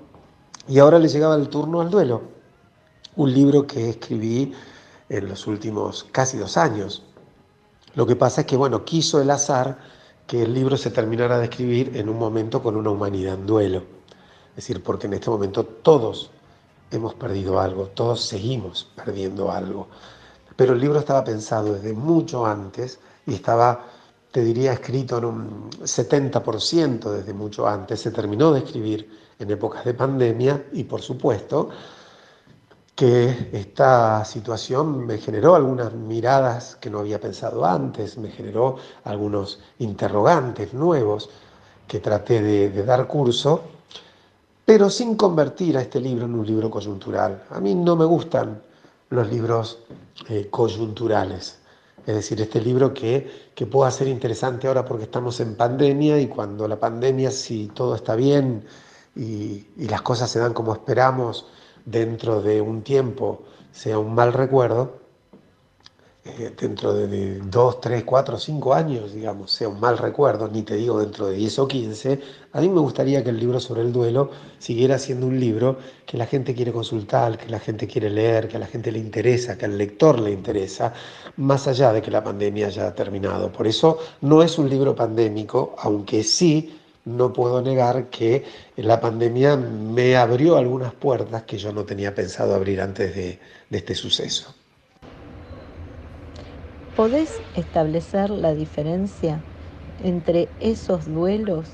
y 0.67 0.79
ahora 0.79 0.99
le 0.99 1.07
llegaba 1.07 1.37
el 1.37 1.47
turno 1.47 1.79
al 1.79 1.89
duelo. 1.89 2.23
Un 3.15 3.33
libro 3.33 3.65
que 3.65 3.91
escribí 3.91 4.51
en 5.07 5.29
los 5.29 5.47
últimos 5.47 6.05
casi 6.11 6.37
dos 6.37 6.57
años. 6.57 7.03
Lo 7.95 8.05
que 8.05 8.17
pasa 8.17 8.41
es 8.41 8.47
que, 8.47 8.57
bueno, 8.57 8.83
quiso 8.83 9.21
el 9.21 9.31
azar 9.31 9.77
que 10.27 10.43
el 10.43 10.53
libro 10.53 10.75
se 10.75 10.91
terminara 10.91 11.39
de 11.39 11.45
escribir 11.45 11.95
en 11.95 12.09
un 12.09 12.19
momento 12.19 12.61
con 12.61 12.75
una 12.75 12.89
humanidad 12.89 13.35
en 13.35 13.45
duelo. 13.45 13.83
Es 14.49 14.57
decir, 14.57 14.83
porque 14.83 15.07
en 15.07 15.13
este 15.13 15.29
momento 15.29 15.63
todos 15.63 16.31
hemos 16.91 17.13
perdido 17.13 17.59
algo, 17.59 17.87
todos 17.87 18.25
seguimos 18.25 18.91
perdiendo 18.93 19.49
algo. 19.49 19.87
Pero 20.55 20.73
el 20.73 20.81
libro 20.81 20.99
estaba 20.99 21.23
pensado 21.23 21.73
desde 21.73 21.93
mucho 21.93 22.45
antes 22.45 22.99
y 23.25 23.35
estaba, 23.35 23.85
te 24.31 24.41
diría, 24.43 24.73
escrito 24.73 25.17
en 25.19 25.25
un 25.25 25.69
70% 25.71 27.09
desde 27.09 27.33
mucho 27.33 27.67
antes. 27.67 28.01
Se 28.01 28.11
terminó 28.11 28.51
de 28.51 28.59
escribir 28.59 29.09
en 29.39 29.49
épocas 29.49 29.85
de 29.85 29.93
pandemia 29.93 30.65
y, 30.73 30.83
por 30.83 31.01
supuesto, 31.01 31.69
que 32.97 33.51
esta 33.53 34.25
situación 34.25 35.05
me 35.05 35.19
generó 35.19 35.53
algunas 35.53 35.93
miradas 35.93 36.77
que 36.77 36.89
no 36.89 36.97
había 36.97 37.21
pensado 37.21 37.63
antes, 37.63 38.17
me 38.17 38.31
generó 38.31 38.77
algunos 39.03 39.59
interrogantes 39.77 40.73
nuevos 40.73 41.29
que 41.87 41.99
traté 41.99 42.41
de, 42.41 42.83
dar 42.83 43.05
curso, 43.05 43.61
pero 44.65 44.89
sin 44.89 45.15
convertir 45.15 45.77
a 45.77 45.81
este 45.81 46.01
libro 46.01 46.25
en 46.25 46.33
un 46.33 46.47
libro 46.47 46.71
coyuntural. 46.71 47.43
A 47.51 47.59
mí 47.59 47.75
no 47.75 47.95
me 47.95 48.05
gustan 48.05 48.63
los 49.11 49.29
libros 49.29 49.77
eh, 50.27 50.47
coyunturales, 50.49 51.59
es 52.03 52.15
decir, 52.15 52.41
este 52.41 52.59
libro 52.59 52.95
que, 52.95 53.51
que 53.53 53.67
pueda 53.67 53.91
ser 53.91 54.07
interesante 54.07 54.67
ahora 54.67 54.83
porque 54.83 55.03
estamos 55.03 55.39
en 55.39 55.55
pandemia 55.55 56.19
y 56.19 56.27
cuando 56.27 56.67
la 56.67 56.79
pandemia, 56.79 57.29
si 57.29 57.67
todo 57.67 57.93
está 57.93 58.15
bien 58.15 58.65
y, 59.15 59.67
y 59.77 59.87
las 59.87 60.01
cosas 60.01 60.31
se 60.31 60.39
dan 60.39 60.55
como 60.55 60.73
esperamos, 60.73 61.45
dentro 61.87 62.41
de 62.41 62.61
un 62.61 62.81
tiempo 62.81 63.43
sea 63.71 63.97
un 63.97 64.13
mal 64.13 64.33
recuerdo, 64.33 64.99
eh, 66.25 66.53
dentro 66.59 66.93
de 66.93 67.39
dos, 67.39 67.79
tres, 67.79 68.03
cuatro, 68.03 68.37
cinco 68.37 68.73
años, 68.73 69.13
digamos, 69.13 69.51
sea 69.51 69.69
un 69.69 69.79
mal 69.79 69.97
recuerdo, 69.97 70.49
ni 70.49 70.63
te 70.63 70.75
digo 70.75 70.99
dentro 70.99 71.27
de 71.27 71.37
10 71.37 71.59
o 71.59 71.67
15, 71.67 72.19
a 72.51 72.59
mí 72.59 72.67
me 72.67 72.81
gustaría 72.81 73.23
que 73.23 73.29
el 73.29 73.39
libro 73.39 73.61
sobre 73.61 73.81
el 73.81 73.93
duelo 73.93 74.31
siguiera 74.59 74.99
siendo 74.99 75.27
un 75.27 75.39
libro 75.39 75.77
que 76.05 76.17
la 76.17 76.25
gente 76.25 76.53
quiere 76.53 76.73
consultar, 76.73 77.37
que 77.37 77.47
la 77.47 77.59
gente 77.59 77.87
quiere 77.87 78.09
leer, 78.09 78.49
que 78.49 78.57
a 78.57 78.59
la 78.59 78.67
gente 78.67 78.91
le 78.91 78.99
interesa, 78.99 79.57
que 79.57 79.65
al 79.65 79.77
lector 79.77 80.19
le 80.19 80.31
interesa, 80.31 80.93
más 81.37 81.67
allá 81.69 81.93
de 81.93 82.01
que 82.01 82.11
la 82.11 82.23
pandemia 82.23 82.67
haya 82.67 82.93
terminado. 82.93 83.49
Por 83.49 83.65
eso 83.65 83.99
no 84.19 84.43
es 84.43 84.57
un 84.57 84.69
libro 84.69 84.93
pandémico, 84.93 85.75
aunque 85.77 86.23
sí 86.23 86.77
no 87.07 87.31
puedo 87.31 87.61
negar 87.61 88.09
que 88.09 88.43
la 88.75 88.99
pandemia 88.99 89.55
me 89.55 90.17
abrió 90.17 90.57
algunas 90.57 90.93
puertas 90.93 91.43
que 91.43 91.57
yo 91.57 91.71
no 91.71 91.85
tenía 91.85 92.13
pensado 92.13 92.53
abrir 92.53 92.81
antes 92.81 93.15
de, 93.15 93.39
este 93.71 93.95
suceso. 93.95 94.53
¿Podés 96.95 97.29
establecer 97.55 98.29
la 98.29 98.53
diferencia 98.53 99.41
entre 100.03 100.49
esos 100.59 101.05
duelos 101.05 101.69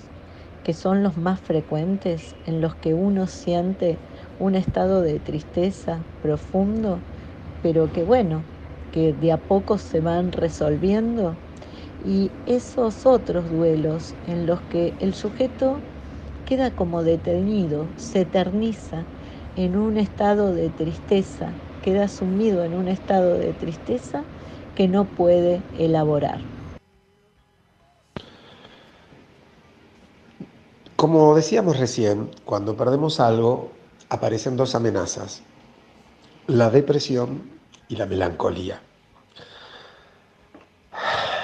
que 0.63 0.73
son 0.73 1.03
los 1.03 1.17
más 1.17 1.41
frecuentes 1.41 2.35
en 2.45 2.61
los 2.61 2.75
que 2.75 2.93
uno 2.93 3.27
siente 3.27 3.97
un 4.39 4.55
estado 4.55 5.01
de 5.01 5.19
tristeza 5.19 5.99
profundo, 6.21 6.99
pero 7.61 7.91
que 7.91 8.03
bueno, 8.03 8.43
que 8.91 9.13
de 9.13 9.31
a 9.31 9.37
poco 9.37 9.77
se 9.77 9.99
van 9.99 10.31
resolviendo 10.31 11.35
y 12.03 12.31
esos 12.45 13.05
otros 13.05 13.49
duelos 13.49 14.15
en 14.25 14.45
los 14.45 14.61
que 14.63 14.95
el 14.99 15.13
sujeto 15.13 15.81
queda 16.45 16.71
como 16.75 17.03
detenido, 17.03 17.93
se 17.97 18.21
eterniza 18.21 19.07
en 19.55 19.77
un 19.77 19.97
estado 19.97 20.53
de 20.53 20.69
tristeza, 20.69 21.61
queda 21.81 22.07
sumido 22.09 22.63
en 22.65 22.75
un 22.75 22.87
estado 22.89 23.37
de 23.37 23.53
tristeza 23.53 24.25
que 24.75 24.87
no 24.87 25.05
puede 25.05 25.63
elaborar. 25.73 26.41
Como 30.95 31.35
decíamos 31.35 31.79
recién, 31.79 32.31
cuando 32.45 32.77
perdemos 32.77 33.19
algo 33.19 33.71
aparecen 34.09 34.57
dos 34.57 34.75
amenazas, 34.75 35.43
la 36.47 36.69
depresión 36.69 37.43
y 37.89 37.95
la 37.97 38.05
melancolía. 38.05 38.81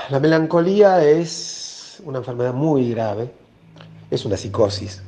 La 0.09 0.19
melancolía 0.19 1.07
es 1.07 2.01
una 2.03 2.17
enfermedad 2.17 2.51
muy 2.51 2.89
grave, 2.89 3.29
es 4.09 4.25
una 4.25 4.37
psicosis, 4.37 5.03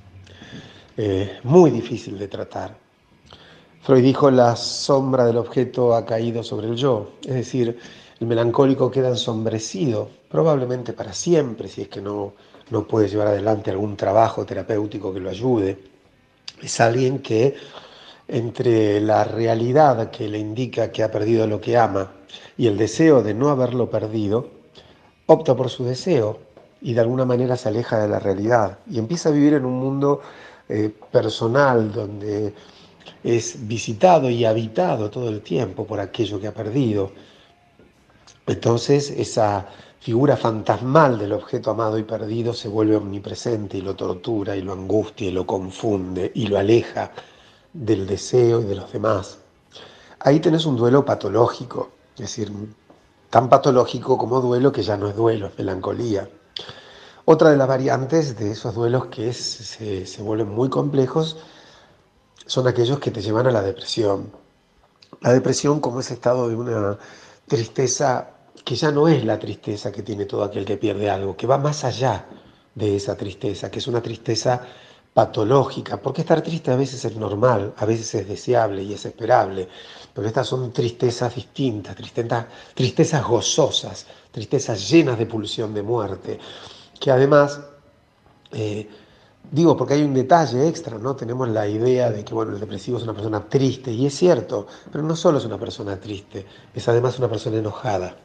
eh, 0.95 1.39
muy 1.41 1.71
difícil 1.71 2.19
de 2.19 2.27
tratar. 2.27 2.77
Freud 3.81 4.03
dijo 4.03 4.29
la 4.29 4.55
sombra 4.55 5.25
del 5.25 5.37
objeto 5.37 5.95
ha 5.95 6.05
caído 6.05 6.43
sobre 6.43 6.67
el 6.67 6.75
yo, 6.75 7.13
es 7.23 7.33
decir, 7.33 7.79
el 8.19 8.27
melancólico 8.27 8.91
queda 8.91 9.09
ensombrecido, 9.09 10.07
probablemente 10.29 10.93
para 10.93 11.13
siempre, 11.13 11.67
si 11.67 11.81
es 11.81 11.87
que 11.87 11.99
no, 11.99 12.33
no 12.69 12.87
puede 12.87 13.07
llevar 13.07 13.29
adelante 13.29 13.71
algún 13.71 13.97
trabajo 13.97 14.45
terapéutico 14.45 15.11
que 15.11 15.19
lo 15.19 15.31
ayude. 15.31 15.79
Es 16.61 16.79
alguien 16.79 17.19
que 17.19 17.55
entre 18.27 19.01
la 19.01 19.23
realidad 19.23 20.11
que 20.11 20.29
le 20.29 20.37
indica 20.37 20.91
que 20.91 21.01
ha 21.01 21.09
perdido 21.09 21.47
lo 21.47 21.59
que 21.59 21.75
ama 21.75 22.11
y 22.55 22.67
el 22.67 22.77
deseo 22.77 23.23
de 23.23 23.33
no 23.33 23.49
haberlo 23.49 23.89
perdido, 23.89 24.60
opta 25.31 25.55
por 25.55 25.69
su 25.69 25.85
deseo 25.85 26.39
y 26.81 26.93
de 26.93 27.01
alguna 27.01 27.25
manera 27.25 27.55
se 27.57 27.69
aleja 27.69 27.99
de 27.99 28.07
la 28.07 28.19
realidad 28.19 28.79
y 28.89 28.99
empieza 28.99 29.29
a 29.29 29.31
vivir 29.31 29.53
en 29.53 29.65
un 29.65 29.79
mundo 29.79 30.21
eh, 30.67 30.93
personal 31.11 31.91
donde 31.91 32.53
es 33.23 33.67
visitado 33.67 34.29
y 34.29 34.45
habitado 34.45 35.09
todo 35.09 35.29
el 35.29 35.41
tiempo 35.41 35.85
por 35.85 35.99
aquello 35.99 36.39
que 36.39 36.47
ha 36.47 36.53
perdido. 36.53 37.11
Entonces 38.47 39.09
esa 39.11 39.67
figura 39.99 40.35
fantasmal 40.35 41.19
del 41.19 41.33
objeto 41.33 41.71
amado 41.71 41.99
y 41.99 42.03
perdido 42.03 42.53
se 42.53 42.67
vuelve 42.67 42.95
omnipresente 42.95 43.77
y 43.77 43.81
lo 43.81 43.95
tortura 43.95 44.55
y 44.55 44.61
lo 44.61 44.73
angustia 44.73 45.27
y 45.27 45.31
lo 45.31 45.45
confunde 45.45 46.31
y 46.33 46.47
lo 46.47 46.57
aleja 46.57 47.11
del 47.73 48.07
deseo 48.07 48.61
y 48.61 48.65
de 48.65 48.75
los 48.75 48.91
demás. 48.91 49.37
Ahí 50.19 50.39
tenés 50.39 50.65
un 50.65 50.75
duelo 50.75 51.05
patológico, 51.05 51.91
es 52.15 52.21
decir, 52.21 52.51
tan 53.31 53.49
patológico 53.49 54.17
como 54.17 54.41
duelo 54.41 54.71
que 54.71 54.83
ya 54.83 54.97
no 54.97 55.07
es 55.07 55.15
duelo, 55.15 55.47
es 55.47 55.57
melancolía. 55.57 56.29
Otra 57.25 57.49
de 57.49 57.57
las 57.57 57.67
variantes 57.67 58.37
de 58.37 58.51
esos 58.51 58.75
duelos 58.75 59.05
que 59.05 59.31
se, 59.33 60.05
se 60.05 60.21
vuelven 60.21 60.49
muy 60.49 60.69
complejos 60.69 61.37
son 62.45 62.67
aquellos 62.67 62.99
que 62.99 63.09
te 63.09 63.21
llevan 63.21 63.47
a 63.47 63.51
la 63.51 63.61
depresión. 63.61 64.31
La 65.21 65.31
depresión 65.31 65.79
como 65.79 66.01
ese 66.01 66.15
estado 66.15 66.49
de 66.49 66.55
una 66.55 66.99
tristeza 67.47 68.31
que 68.65 68.75
ya 68.75 68.91
no 68.91 69.07
es 69.07 69.23
la 69.23 69.39
tristeza 69.39 69.93
que 69.93 70.03
tiene 70.03 70.25
todo 70.25 70.43
aquel 70.43 70.65
que 70.65 70.75
pierde 70.77 71.09
algo, 71.09 71.37
que 71.37 71.47
va 71.47 71.57
más 71.57 71.85
allá 71.85 72.25
de 72.75 72.97
esa 72.97 73.15
tristeza, 73.15 73.71
que 73.71 73.79
es 73.79 73.87
una 73.87 74.01
tristeza 74.01 74.61
patológica, 75.13 76.01
porque 76.01 76.21
estar 76.21 76.41
triste 76.41 76.71
a 76.71 76.75
veces 76.75 77.03
es 77.03 77.15
normal, 77.17 77.73
a 77.77 77.85
veces 77.85 78.15
es 78.15 78.27
deseable 78.27 78.83
y 78.83 78.93
es 78.93 79.05
esperable, 79.05 79.67
pero 80.13 80.27
estas 80.27 80.47
son 80.47 80.71
tristezas 80.71 81.35
distintas, 81.35 81.95
tristezas, 81.95 82.45
tristezas 82.73 83.23
gozosas, 83.25 84.07
tristezas 84.31 84.89
llenas 84.89 85.17
de 85.17 85.25
pulsión 85.25 85.73
de 85.73 85.83
muerte, 85.83 86.39
que 86.99 87.11
además, 87.11 87.59
eh, 88.51 88.87
digo 89.51 89.75
porque 89.75 89.95
hay 89.95 90.03
un 90.03 90.13
detalle 90.13 90.67
extra, 90.67 90.97
¿no? 90.97 91.15
Tenemos 91.15 91.49
la 91.49 91.67
idea 91.67 92.09
de 92.09 92.23
que, 92.23 92.33
bueno, 92.33 92.53
el 92.53 92.59
depresivo 92.59 92.97
es 92.97 93.03
una 93.03 93.13
persona 93.13 93.43
triste, 93.49 93.91
y 93.91 94.05
es 94.05 94.15
cierto, 94.15 94.67
pero 94.91 95.03
no 95.03 95.15
solo 95.15 95.39
es 95.39 95.45
una 95.45 95.57
persona 95.57 95.99
triste, 95.99 96.45
es 96.73 96.87
además 96.87 97.19
una 97.19 97.27
persona 97.27 97.57
enojada 97.57 98.15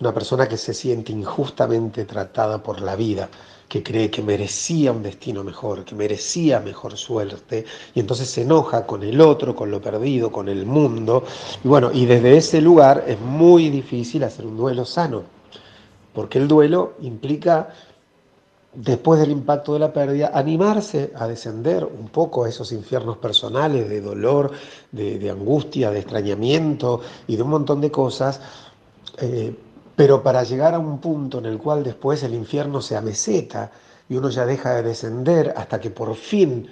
una 0.00 0.14
persona 0.14 0.48
que 0.48 0.56
se 0.56 0.72
siente 0.72 1.12
injustamente 1.12 2.04
tratada 2.04 2.62
por 2.62 2.80
la 2.80 2.96
vida, 2.96 3.28
que 3.70 3.84
cree 3.84 4.10
que 4.10 4.20
merecía 4.20 4.90
un 4.90 5.00
destino 5.00 5.44
mejor, 5.44 5.84
que 5.84 5.94
merecía 5.94 6.58
mejor 6.58 6.96
suerte, 6.96 7.64
y 7.94 8.00
entonces 8.00 8.28
se 8.28 8.42
enoja 8.42 8.84
con 8.84 9.04
el 9.04 9.20
otro, 9.20 9.54
con 9.54 9.70
lo 9.70 9.80
perdido, 9.80 10.32
con 10.32 10.48
el 10.48 10.66
mundo. 10.66 11.22
Y 11.62 11.68
bueno, 11.68 11.92
y 11.94 12.04
desde 12.04 12.36
ese 12.36 12.60
lugar 12.60 13.04
es 13.06 13.20
muy 13.20 13.70
difícil 13.70 14.24
hacer 14.24 14.44
un 14.44 14.56
duelo 14.56 14.84
sano, 14.84 15.22
porque 16.12 16.38
el 16.38 16.48
duelo 16.48 16.94
implica, 17.00 17.68
después 18.74 19.20
del 19.20 19.30
impacto 19.30 19.74
de 19.74 19.78
la 19.78 19.92
pérdida, 19.92 20.32
animarse 20.34 21.12
a 21.14 21.28
descender 21.28 21.84
un 21.84 22.08
poco 22.08 22.42
a 22.42 22.48
esos 22.48 22.72
infiernos 22.72 23.18
personales 23.18 23.88
de 23.88 24.00
dolor, 24.00 24.50
de, 24.90 25.30
angustia, 25.30 25.92
de 25.92 26.00
extrañamiento 26.00 27.02
y 27.28 27.36
de 27.36 27.42
un 27.44 27.50
montón 27.50 27.80
de 27.80 27.92
cosas. 27.92 28.40
Eh, 29.18 29.54
pero 30.00 30.22
para 30.22 30.44
llegar 30.44 30.72
a 30.72 30.78
un 30.78 30.98
punto 30.98 31.40
en 31.40 31.44
el 31.44 31.58
cual 31.58 31.84
después 31.84 32.22
el 32.22 32.32
infierno 32.32 32.80
se 32.80 32.96
ameseta 32.96 33.70
y 34.08 34.14
uno 34.16 34.30
ya 34.30 34.46
deja 34.46 34.76
de 34.76 34.82
descender 34.82 35.52
hasta 35.54 35.78
que 35.78 35.90
por 35.90 36.14
fin 36.14 36.66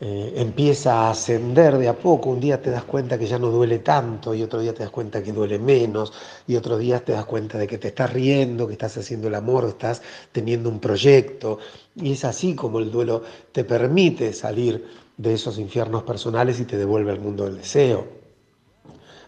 eh, 0.00 0.32
empieza 0.34 0.94
a 0.94 1.10
ascender 1.10 1.78
de 1.78 1.86
a 1.86 1.96
poco, 1.96 2.30
un 2.30 2.40
día 2.40 2.60
te 2.60 2.72
das 2.72 2.82
cuenta 2.82 3.16
que 3.20 3.28
ya 3.28 3.38
no 3.38 3.52
duele 3.52 3.78
tanto 3.78 4.34
y 4.34 4.42
otro 4.42 4.58
día 4.58 4.74
te 4.74 4.82
das 4.82 4.90
cuenta 4.90 5.22
que 5.22 5.32
duele 5.32 5.60
menos 5.60 6.12
y 6.48 6.56
otro 6.56 6.76
día 6.76 6.98
te 7.04 7.12
das 7.12 7.24
cuenta 7.24 7.56
de 7.56 7.68
que 7.68 7.78
te 7.78 7.86
estás 7.86 8.12
riendo, 8.12 8.66
que 8.66 8.72
estás 8.72 8.98
haciendo 8.98 9.28
el 9.28 9.36
amor, 9.36 9.66
estás 9.66 10.02
teniendo 10.32 10.68
un 10.68 10.80
proyecto 10.80 11.60
y 11.94 12.14
es 12.14 12.24
así 12.24 12.56
como 12.56 12.80
el 12.80 12.90
duelo 12.90 13.22
te 13.52 13.62
permite 13.62 14.32
salir 14.32 14.88
de 15.16 15.34
esos 15.34 15.60
infiernos 15.60 16.02
personales 16.02 16.58
y 16.58 16.64
te 16.64 16.76
devuelve 16.76 17.12
al 17.12 17.20
mundo 17.20 17.44
del 17.44 17.58
deseo. 17.58 18.08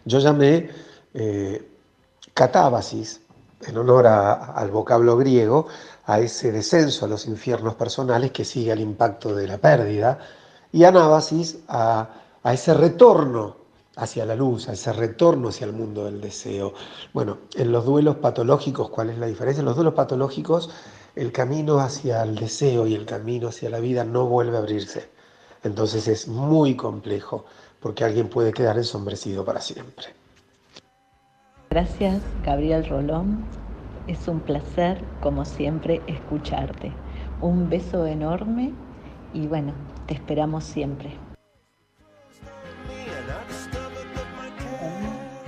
Yo 0.05 0.19
llamé 0.19 0.71
eh, 1.15 1.65
catábasis 2.35 3.21
en 3.67 3.77
honor 3.77 4.07
al 4.07 4.71
vocablo 4.71 5.17
griego, 5.17 5.67
a 6.07 6.21
ese 6.21 6.53
descenso 6.53 7.05
a 7.05 7.09
los 7.09 7.27
infiernos 7.27 7.75
personales 7.75 8.31
que 8.31 8.45
sigue 8.45 8.73
al 8.73 8.81
impacto 8.81 9.35
de 9.35 9.47
la 9.47 9.59
pérdida, 9.59 10.19
y 10.73 10.85
anábasis 10.85 11.59
a, 11.69 12.09
a 12.43 12.53
ese 12.53 12.75
retorno 12.75 13.57
hacia 13.97 14.25
la 14.25 14.37
luz, 14.37 14.69
a 14.69 14.73
ese 14.73 14.93
retorno 14.93 15.49
hacia 15.49 15.67
el 15.67 15.73
mundo 15.73 16.05
del 16.05 16.21
deseo. 16.21 16.73
Bueno, 17.13 17.39
en 17.55 17.73
los 17.73 17.85
duelos 17.85 18.17
patológicos, 18.17 18.91
¿cuál 18.91 19.11
es 19.11 19.19
la 19.19 19.27
diferencia? 19.27 19.61
En 19.61 19.67
los 19.67 19.75
duelos 19.75 19.95
patológicos, 19.95 20.71
el 21.17 21.33
camino 21.33 21.81
hacia 21.81 22.23
el 22.23 22.37
deseo 22.37 22.87
y 22.87 22.95
el 22.95 23.05
camino 23.05 23.49
hacia 23.49 23.71
la 23.71 23.81
vida 23.81 24.05
no 24.05 24.27
vuelve 24.27 24.57
a 24.57 24.61
abrirse. 24.61 25.09
Entonces 25.65 26.07
es 26.07 26.29
muy 26.29 26.77
complejo, 26.77 27.45
porque 27.81 28.05
alguien 28.05 28.29
puede 28.29 28.53
quedar 28.53 28.77
ensombrecido 28.77 29.45
para 29.45 29.61
siempre. 29.61 30.18
Gracias, 31.71 32.23
Gabriel 32.45 32.89
Rolón. 32.89 33.45
Es 34.07 34.27
un 34.27 34.41
placer, 34.41 35.05
como 35.21 35.45
siempre, 35.45 36.01
escucharte. 36.07 36.93
Un 37.43 37.69
beso 37.69 38.07
enorme 38.07 38.73
y 39.35 39.47
bueno, 39.47 39.75
te 40.07 40.15
esperamos 40.15 40.65
siempre. 40.65 41.11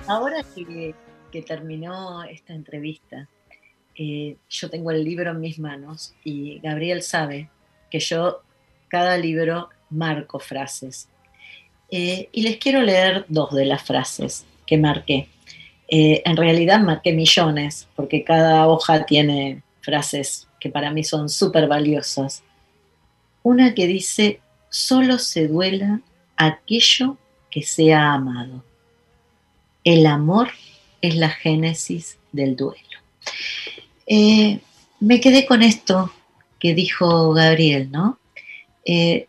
Ahora 0.07 0.45
que, 0.55 0.95
terminó 1.47 2.23
esta 2.25 2.53
entrevista, 2.53 3.27
eh, 3.97 4.37
yo 4.51 4.69
tengo 4.69 4.91
el 4.91 5.03
libro 5.03 5.31
en 5.31 5.41
mis 5.41 5.59
manos 5.59 6.15
y 6.23 6.59
Gabriel 6.59 7.03
sabe 7.03 7.49
que 7.91 7.99
yo 7.99 8.43
cada 8.89 9.17
libro 9.17 9.71
marco 9.89 10.39
frases. 10.39 11.09
Eh, 11.91 12.29
y 12.31 12.43
les 12.43 12.59
quiero 12.59 12.83
leer 12.83 13.25
dos 13.29 13.55
de 13.55 13.65
las 13.65 13.83
frases 13.83 14.45
que 14.67 14.77
marqué. 14.77 15.29
Eh, 15.93 16.23
en 16.25 16.37
realidad 16.37 16.81
marqué 16.81 17.13
millones, 17.13 17.89
porque 17.97 18.23
cada 18.23 18.69
hoja 18.69 19.05
tiene 19.07 19.63
frases 19.81 20.47
que 20.61 20.71
para 20.71 20.93
mí 20.93 21.03
son 21.03 21.29
súper 21.29 21.67
valiosas. 21.67 22.45
Una 23.43 23.75
que 23.75 23.89
dice, 23.89 24.41
solo 24.69 25.19
se 25.19 25.49
duela 25.49 26.01
aquello 26.37 27.17
que 27.51 27.63
sea 27.63 28.13
amado. 28.13 28.63
El 29.83 30.07
amor 30.07 30.51
es 31.01 31.17
la 31.17 31.31
génesis 31.31 32.19
del 32.31 32.55
duelo. 32.55 32.85
Eh, 34.07 34.61
me 35.01 35.21
quedé 35.21 35.45
con 35.45 35.63
esto 35.63 36.13
que 36.61 36.75
dijo 36.75 37.33
Gabriel, 37.33 37.91
¿no? 37.91 38.21
Eh, 38.85 39.27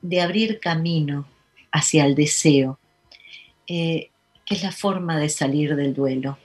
de 0.00 0.20
abrir 0.22 0.58
camino 0.58 1.26
hacia 1.70 2.06
el 2.06 2.14
deseo 2.14 2.78
es 4.52 4.62
la 4.62 4.72
forma 4.72 5.18
de 5.18 5.28
salir 5.28 5.76
del 5.76 5.94
duelo. 5.94 6.38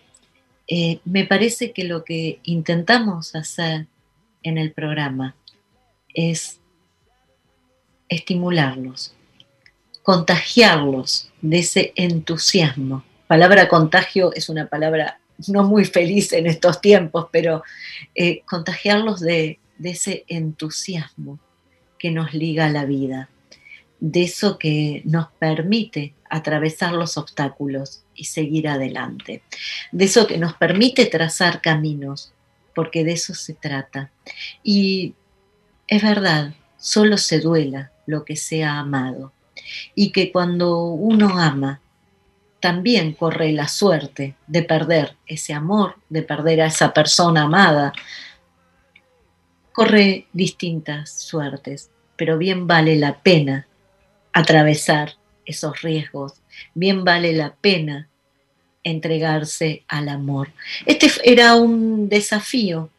Eh, 0.68 0.99
me 1.05 1.26
parece 1.26 1.72
que 1.72 1.84
lo 1.84 2.03
que 2.03 2.39
intentamos 2.43 3.36
hacer 3.36 3.88
en 4.43 4.58
el 4.58 4.72
programa 4.72 5.36
es 6.14 6.60
estimularlos, 8.10 9.14
contagiarlos 10.03 11.32
de 11.41 11.60
ese 11.60 11.93
entusiasmo. 11.95 13.03
Palabra 13.28 13.68
contagio 13.68 14.34
es 14.34 14.49
una 14.49 14.68
palabra 14.68 15.20
no 15.47 15.64
muy 15.64 15.86
feliz 15.86 16.34
en 16.34 16.47
estos 16.47 16.82
tiempos, 16.82 17.28
pero 17.32 17.64
eh, 18.16 18.41
contagiarlos 18.45 19.20
de 19.20 19.60
ese 19.84 20.26
entusiasmo 20.28 21.39
que 21.99 22.12
nos 22.12 22.34
liga 22.34 22.66
a 22.66 22.72
la 22.72 22.86
vida, 22.86 23.30
de 23.99 24.24
eso 24.24 24.58
que 24.58 25.01
nos 25.05 25.28
permite 25.39 26.14
atravesar 26.30 26.93
los 26.93 27.17
obstáculos 27.17 28.03
y 28.15 28.25
seguir 28.25 28.67
adelante, 28.67 29.43
de 29.91 30.05
eso 30.05 30.28
que 30.28 30.38
nos 30.38 30.53
permite 30.53 31.05
trazar 31.05 31.61
caminos, 31.61 32.34
porque 32.75 33.03
de 33.03 33.13
eso 33.13 33.34
se 33.34 33.53
trata. 33.53 34.11
Y 34.63 35.15
es 35.88 36.03
verdad, 36.03 36.53
solo 36.78 37.17
se 37.17 37.39
duela 37.39 37.91
lo 38.05 38.25
que 38.25 38.36
sea 38.36 38.80
amado, 38.80 39.34
y 39.95 40.11
que 40.11 40.32
cuando 40.32 40.84
uno 40.84 41.39
ama, 41.39 41.82
también 42.59 43.13
corre 43.13 43.51
la 43.51 43.67
suerte 43.67 44.36
de 44.47 44.63
perder 44.63 45.15
ese 45.25 45.53
amor, 45.53 45.95
de 46.09 46.23
perder 46.23 46.61
a 46.61 46.67
esa 46.67 46.93
persona 46.93 47.43
amada. 47.43 47.93
Corre 49.71 50.28
distintas 50.34 51.11
suertes, 51.11 51.91
pero 52.15 52.38
bien 52.38 52.65
vale 52.65 52.95
la 52.95 53.19
pena 53.19 53.67
atravesar 54.34 55.13
esos 55.47 55.81
riesgos, 55.81 56.33
bien 56.75 57.03
vale 57.03 57.33
la 57.33 57.55
pena 57.55 58.07
entregarse 58.83 59.83
al 59.87 60.09
amor. 60.09 60.49
Este 60.85 61.09
era 61.23 61.55
un 61.55 62.09
desafío 62.09 62.89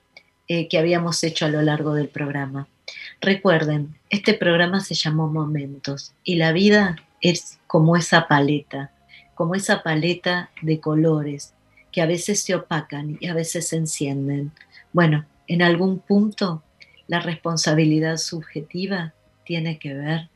eh, 0.49 0.67
que 0.69 0.79
habíamos 0.79 1.23
hecho 1.23 1.47
a 1.47 1.51
lo 1.51 1.63
largo 1.63 1.95
del 1.95 2.09
programa. 2.09 2.67
Recuerden, 3.21 3.97
este 4.11 4.35
programa 4.35 4.81
se 4.81 4.95
llamó 4.95 5.29
Momentos 5.29 6.15
y 6.25 6.37
la 6.37 6.53
vida 6.53 6.97
es 7.21 7.59
como 7.67 7.97
esa 7.97 8.29
paleta, 8.29 8.93
como 9.35 9.55
esa 9.55 9.83
paleta 9.83 10.51
de 10.63 10.81
colores 10.81 11.55
que 11.93 12.01
a 12.01 12.07
veces 12.07 12.43
se 12.43 12.55
opacan 12.55 13.17
y 13.21 13.29
a 13.29 13.35
veces 13.35 13.69
se 13.69 13.77
encienden. 13.77 14.53
Bueno, 14.93 15.27
en 15.47 15.63
algún 15.63 15.99
punto 15.99 16.63
la 17.07 17.21
responsabilidad 17.21 18.19
subjetiva 18.19 19.15
tiene 19.45 19.79
que 19.79 19.95
ver 19.95 20.29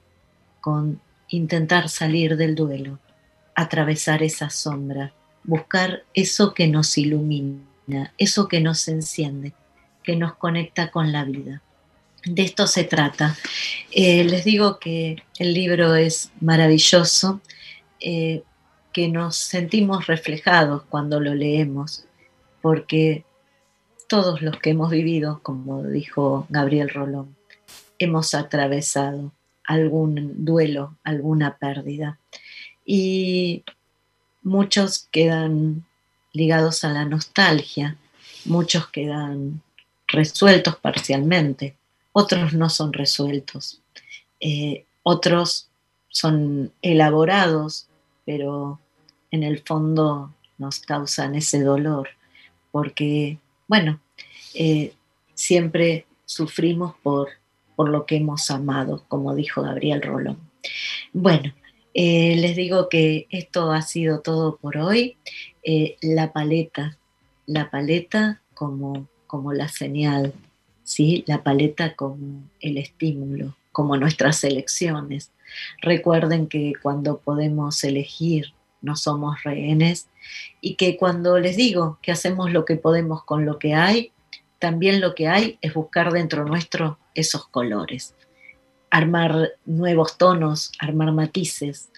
con 0.60 1.00
intentar 1.33 1.89
salir 1.89 2.37
del 2.37 2.55
duelo, 2.55 2.99
atravesar 3.55 4.22
esa 4.22 4.51
sombra, 4.51 5.12
buscar 5.45 6.05
eso 6.14 6.55
que 6.55 6.68
nos 6.68 6.97
ilumina, 6.99 8.12
eso 8.18 8.49
que 8.49 8.61
nos 8.61 8.87
enciende, 8.89 9.53
que 10.03 10.16
nos 10.16 10.35
conecta 10.35 10.91
con 10.91 11.11
la 11.11 11.24
vida. 11.24 11.62
De 12.24 12.43
esto 12.43 12.66
se 12.66 12.85
trata. 12.85 13.37
Eh, 13.91 14.24
les 14.24 14.45
digo 14.45 14.78
que 14.78 15.22
el 15.39 15.55
libro 15.55 15.97
es 15.97 16.30
maravilloso, 16.41 17.41
eh, 17.99 18.43
que 18.93 19.09
nos 19.09 19.37
sentimos 19.37 20.07
reflejados 20.07 20.83
cuando 20.89 21.18
lo 21.18 21.35
leemos, 21.35 22.05
porque 22.61 23.24
todos 24.07 24.43
los 24.43 24.59
que 24.59 24.70
hemos 24.70 24.91
vivido, 24.91 25.41
como 25.43 25.83
dijo 25.83 26.47
Gabriel 26.51 26.91
Rolón, 26.91 27.35
hemos 27.99 28.35
atravesado 28.35 29.33
algún 29.64 30.44
duelo, 30.44 30.96
alguna 31.04 31.56
pérdida. 31.56 32.18
Y 32.84 33.64
muchos 34.42 35.08
quedan 35.10 35.84
ligados 36.32 36.84
a 36.84 36.90
la 36.90 37.04
nostalgia, 37.04 37.96
muchos 38.44 38.88
quedan 38.88 39.62
resueltos 40.08 40.76
parcialmente, 40.76 41.76
otros 42.12 42.52
no 42.52 42.68
son 42.68 42.92
resueltos, 42.92 43.80
eh, 44.40 44.84
otros 45.02 45.68
son 46.08 46.72
elaborados, 46.82 47.88
pero 48.24 48.78
en 49.30 49.42
el 49.42 49.60
fondo 49.60 50.34
nos 50.58 50.80
causan 50.80 51.34
ese 51.34 51.62
dolor, 51.62 52.08
porque, 52.70 53.38
bueno, 53.68 54.00
eh, 54.54 54.94
siempre 55.34 56.06
sufrimos 56.24 56.94
por 57.02 57.30
por 57.83 57.91
lo 57.91 58.07
que 58.07 58.14
hemos 58.14 58.49
amado, 58.53 59.03
como 59.09 59.35
dijo 59.35 59.61
Gabriel 59.61 60.03
Rolón. 60.03 60.39
Bueno, 61.12 61.53
eh, 61.95 62.37
les 62.37 62.55
digo 62.55 62.89
que 62.89 63.26
esto 63.30 63.72
ha 63.72 63.83
sido 63.83 64.20
todo 64.20 64.57
por 64.57 64.76
hoy. 64.76 65.16
Eh, 65.64 65.97
la 66.01 66.33
paleta, 66.33 66.97
la 67.45 67.72
paleta 67.72 68.41
como, 68.55 69.09
como 69.26 69.53
la 69.53 69.66
señal, 69.66 70.33
¿sí? 70.85 71.24
la 71.26 71.43
paleta 71.43 71.97
como 71.97 72.45
el 72.61 72.78
estímulo, 72.78 73.57
como 73.72 73.97
nuestras 73.97 74.45
elecciones. 74.45 75.33
Recuerden 75.80 76.47
que 76.47 76.74
cuando 76.80 77.18
podemos 77.18 77.83
elegir 77.83 78.55
no 78.80 78.95
somos 78.95 79.43
rehenes 79.43 80.07
y 80.61 80.76
que 80.76 80.97
cuando 80.97 81.37
les 81.41 81.57
digo 81.57 81.99
que 82.01 82.12
hacemos 82.12 82.53
lo 82.53 82.64
que 82.64 82.76
podemos 82.76 83.24
con 83.24 83.45
lo 83.45 83.59
que 83.59 83.74
hay, 83.74 84.12
también 84.61 85.01
lo 85.01 85.16
que 85.16 85.26
hay 85.26 85.59
es 85.62 85.74
buscar 85.74 86.12
dentro 86.12 86.45
nuestro 86.45 87.01
esos 87.14 87.46
colores, 87.48 88.14
armar 88.90 89.52
nuevos 89.64 90.18
tonos, 90.18 90.72
armar 90.78 91.12
matices, 91.12 91.90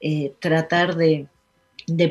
eh, 0.00 0.34
tratar 0.40 0.96
de, 0.96 1.28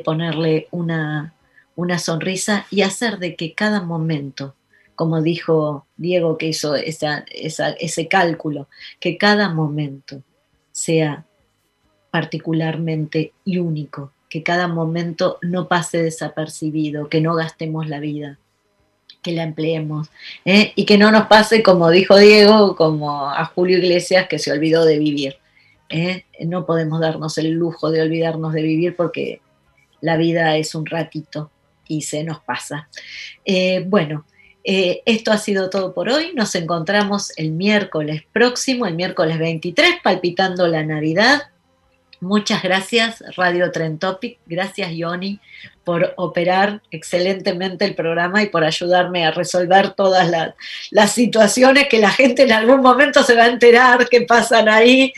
ponerle 0.04 0.68
una, 0.72 1.34
una 1.76 2.00
sonrisa 2.00 2.66
y 2.72 2.82
hacer 2.82 3.20
de 3.20 3.36
que 3.36 3.54
cada 3.54 3.82
momento, 3.82 4.56
como 4.96 5.22
dijo 5.22 5.86
Diego 5.98 6.38
que 6.38 6.48
hizo 6.48 6.76
ese 6.76 8.08
cálculo, 8.08 8.68
que 9.00 9.18
cada 9.18 9.50
momento 9.50 10.24
sea 10.72 11.26
particularmente 12.12 13.34
y 13.46 13.58
único, 13.58 14.12
que 14.30 14.44
cada 14.44 14.68
momento 14.68 15.38
no 15.42 15.68
pase 15.68 16.02
desapercibido, 16.02 17.10
que 17.10 17.22
no 17.22 17.36
gastemos 17.36 17.88
la 17.88 18.00
vida, 18.00 18.40
que 19.22 19.32
la 19.32 19.44
empleemos 19.44 20.10
¿eh? 20.46 20.74
y 20.76 20.86
que 20.86 20.98
no 20.98 21.12
nos 21.12 21.28
pase 21.28 21.64
como 21.64 21.90
dijo 21.90 22.18
Diego, 22.18 22.76
como 22.76 23.30
a 23.30 23.46
Julio 23.46 23.78
Iglesias 23.78 24.28
que 24.28 24.40
se 24.40 24.52
olvidó 24.52 24.86
de 24.86 25.00
vivir. 25.00 25.38
¿eh? 25.90 26.26
No 26.40 26.66
podemos 26.66 27.00
darnos 27.00 27.38
el 27.38 27.52
lujo 27.52 27.92
de 27.92 28.02
olvidarnos 28.02 28.54
de 28.54 28.64
vivir 28.64 28.96
porque 28.96 29.42
la 30.02 30.18
vida 30.18 30.58
es 30.58 30.74
un 30.74 30.86
ratito 30.86 31.52
y 31.88 32.02
se 32.02 32.24
nos 32.24 32.40
pasa. 32.40 32.90
Eh, 33.46 33.84
bueno, 33.88 34.26
esto 34.64 35.32
ha 35.32 35.38
sido 35.38 35.70
todo 35.70 35.94
por 35.94 36.10
hoy. 36.10 36.34
Nos 36.36 36.54
encontramos 36.56 37.32
el 37.38 37.52
miércoles 37.52 38.24
próximo, 38.32 38.86
el 38.86 38.96
miércoles 38.96 39.40
23, 39.40 39.96
palpitando 40.04 40.68
la 40.68 40.84
Navidad. 40.84 41.50
Muchas 42.22 42.62
gracias, 42.62 43.24
Radio 43.36 43.72
Trentopic. 43.72 44.38
Gracias, 44.46 44.92
Yoni, 44.92 45.40
por 45.84 46.14
operar 46.18 46.84
excelentemente 46.92 47.84
el 47.84 47.96
programa 47.96 48.44
y 48.44 48.50
por 48.50 48.64
ayudarme 48.64 49.26
a 49.26 49.32
resolver 49.32 49.96
todas 49.96 50.30
las, 50.92 51.12
situaciones 51.12 51.88
que 51.88 51.98
la 51.98 52.12
gente 52.12 52.44
en 52.44 52.52
algún 52.52 52.82
momento 52.82 53.24
se 53.24 53.34
va 53.34 53.46
a 53.46 53.48
enterar 53.48 54.08
que 54.08 54.22
pasan 54.22 54.70
ahí 54.70 55.12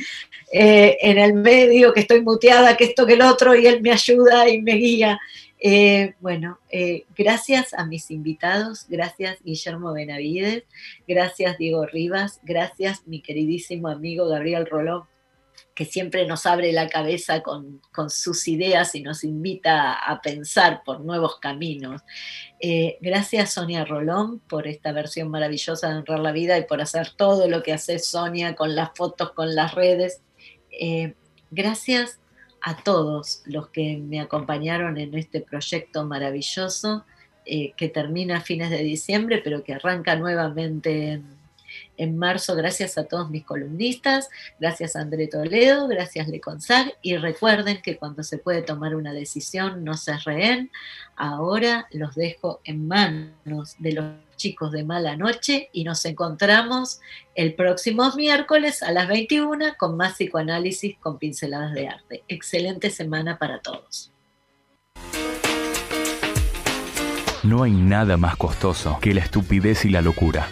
eh, 0.54 0.98
en 1.02 1.18
el 1.18 1.34
medio, 1.34 1.94
que 1.94 2.00
estoy 2.00 2.22
muteada, 2.22 2.78
que 2.78 2.86
esto, 2.86 3.06
que 3.06 3.16
el 3.16 3.22
otro, 3.22 3.54
y 3.54 3.68
él 3.68 3.82
me 3.82 3.92
ayuda 3.92 4.48
y 4.48 4.62
me 4.62 4.76
guía. 4.76 5.20
Eh, 5.60 6.14
bueno, 6.22 6.60
eh, 6.70 7.04
gracias 7.18 7.74
a 7.74 7.86
mis 7.86 8.12
invitados, 8.12 8.86
gracias 8.88 9.40
Guillermo 9.44 9.92
Benavides, 9.92 10.64
gracias 11.06 11.58
Diego 11.58 11.86
Rivas, 11.86 12.40
gracias 12.44 13.06
mi 13.08 13.22
queridísimo 13.22 13.90
amigo 13.90 14.28
Gabriel 14.28 14.66
Rolón 14.66 15.04
que 15.76 15.86
siempre 15.86 16.26
nos 16.28 16.46
abre 16.46 16.72
la 16.72 16.88
cabeza 16.88 17.42
con, 17.42 17.82
sus 18.10 18.48
ideas 18.48 18.94
y 18.96 19.02
nos 19.02 19.24
invita 19.24 19.94
a 19.94 20.22
pensar 20.22 20.84
por 20.84 21.02
nuevos 21.02 21.40
caminos. 21.40 22.02
Eh, 22.60 22.98
gracias 23.02 23.54
Sonia 23.54 23.86
Rolón 23.86 24.40
por 24.40 24.68
esta 24.68 24.92
versión 24.92 25.30
maravillosa 25.30 25.90
de 25.90 25.96
Honrar 25.96 26.20
la 26.20 26.32
Vida 26.32 26.58
y 26.58 26.66
por 26.66 26.82
hacer 26.82 27.12
todo 27.12 27.48
lo 27.48 27.64
que 27.64 27.74
hace 27.74 28.00
Sonia 28.00 28.56
con 28.56 28.76
las 28.76 28.92
fotos, 28.96 29.32
con 29.32 29.56
las 29.56 29.74
redes. 29.74 30.22
Eh, 30.70 31.16
gracias 31.50 32.20
a 32.62 32.78
todos 32.78 33.42
los 33.46 33.70
que 33.70 33.98
me 33.98 34.22
acompañaron 34.22 34.98
en 34.98 35.14
este 35.16 35.42
proyecto 35.42 36.06
maravilloso 36.06 37.06
eh, 37.46 37.74
que 37.76 37.90
termina 37.90 38.38
a 38.38 38.42
fines 38.42 38.70
de 38.70 38.78
diciembre, 38.78 39.42
pero 39.44 39.64
que 39.64 39.74
arranca 39.74 40.16
nuevamente 40.16 41.12
en 41.12 41.43
en 41.98 42.18
marzo, 42.18 42.56
gracias 42.56 42.98
a 42.98 43.06
todos 43.06 43.30
mis 43.30 43.46
columnistas, 43.46 44.30
gracias 44.60 44.96
a 44.96 45.02
André 45.02 45.28
Toledo, 45.28 45.88
gracias 45.88 46.28
Leconsag, 46.28 46.94
y 47.02 47.18
recuerden 47.18 47.82
que 47.82 47.98
cuando 47.98 48.24
se 48.24 48.38
puede 48.38 48.62
tomar 48.62 48.96
una 48.96 49.14
decisión 49.14 49.84
no 49.84 49.96
se 49.96 50.18
rehén. 50.18 50.72
Ahora 51.16 51.88
los 51.92 52.16
dejo 52.16 52.62
en 52.64 52.88
manos 52.88 53.76
de 53.80 53.92
los 53.94 54.06
chicos 54.36 54.72
de 54.72 54.84
Mala 54.84 55.16
Noche 55.16 55.70
y 55.72 55.84
nos 55.84 56.04
encontramos 56.06 57.00
el 57.36 57.54
próximo 57.54 58.12
miércoles 58.16 58.84
a 58.84 58.92
las 58.92 59.08
21 59.08 59.76
con 59.78 59.96
más 59.96 60.14
psicoanálisis 60.14 60.98
con 61.00 61.18
pinceladas 61.18 61.74
de 61.74 61.88
arte. 61.88 62.24
Excelente 62.28 62.90
semana 62.90 63.38
para 63.38 63.60
todos. 63.60 64.12
No 67.44 67.64
hay 67.64 67.72
nada 67.72 68.16
más 68.16 68.38
costoso 68.38 69.00
que 69.02 69.14
la 69.14 69.20
estupidez 69.20 69.84
y 69.84 69.90
la 69.90 70.02
locura. 70.02 70.48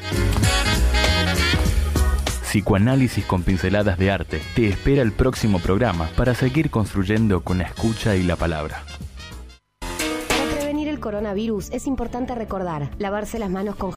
Psicoanálisis 2.52 3.24
con 3.24 3.44
pinceladas 3.44 3.98
de 3.98 4.12
arte 4.12 4.42
te 4.56 4.68
espera 4.68 5.02
el 5.02 5.14
próximo 5.14 5.60
programa 5.60 6.10
para 6.18 6.36
seguir 6.36 6.70
construyendo 6.70 7.46
con 7.46 7.60
la 7.60 7.64
escucha 7.64 8.18
y 8.18 8.24
la 8.24 8.36
palabra. 8.36 8.84
Para 9.80 10.58
prevenir 10.58 10.90
el 10.90 11.00
coronavirus 11.00 11.72
es 11.72 11.88
importante 11.88 12.36
recordar 12.36 12.90
lavarse 12.98 13.40
las 13.40 13.50
manos 13.50 13.78
con 13.78 13.90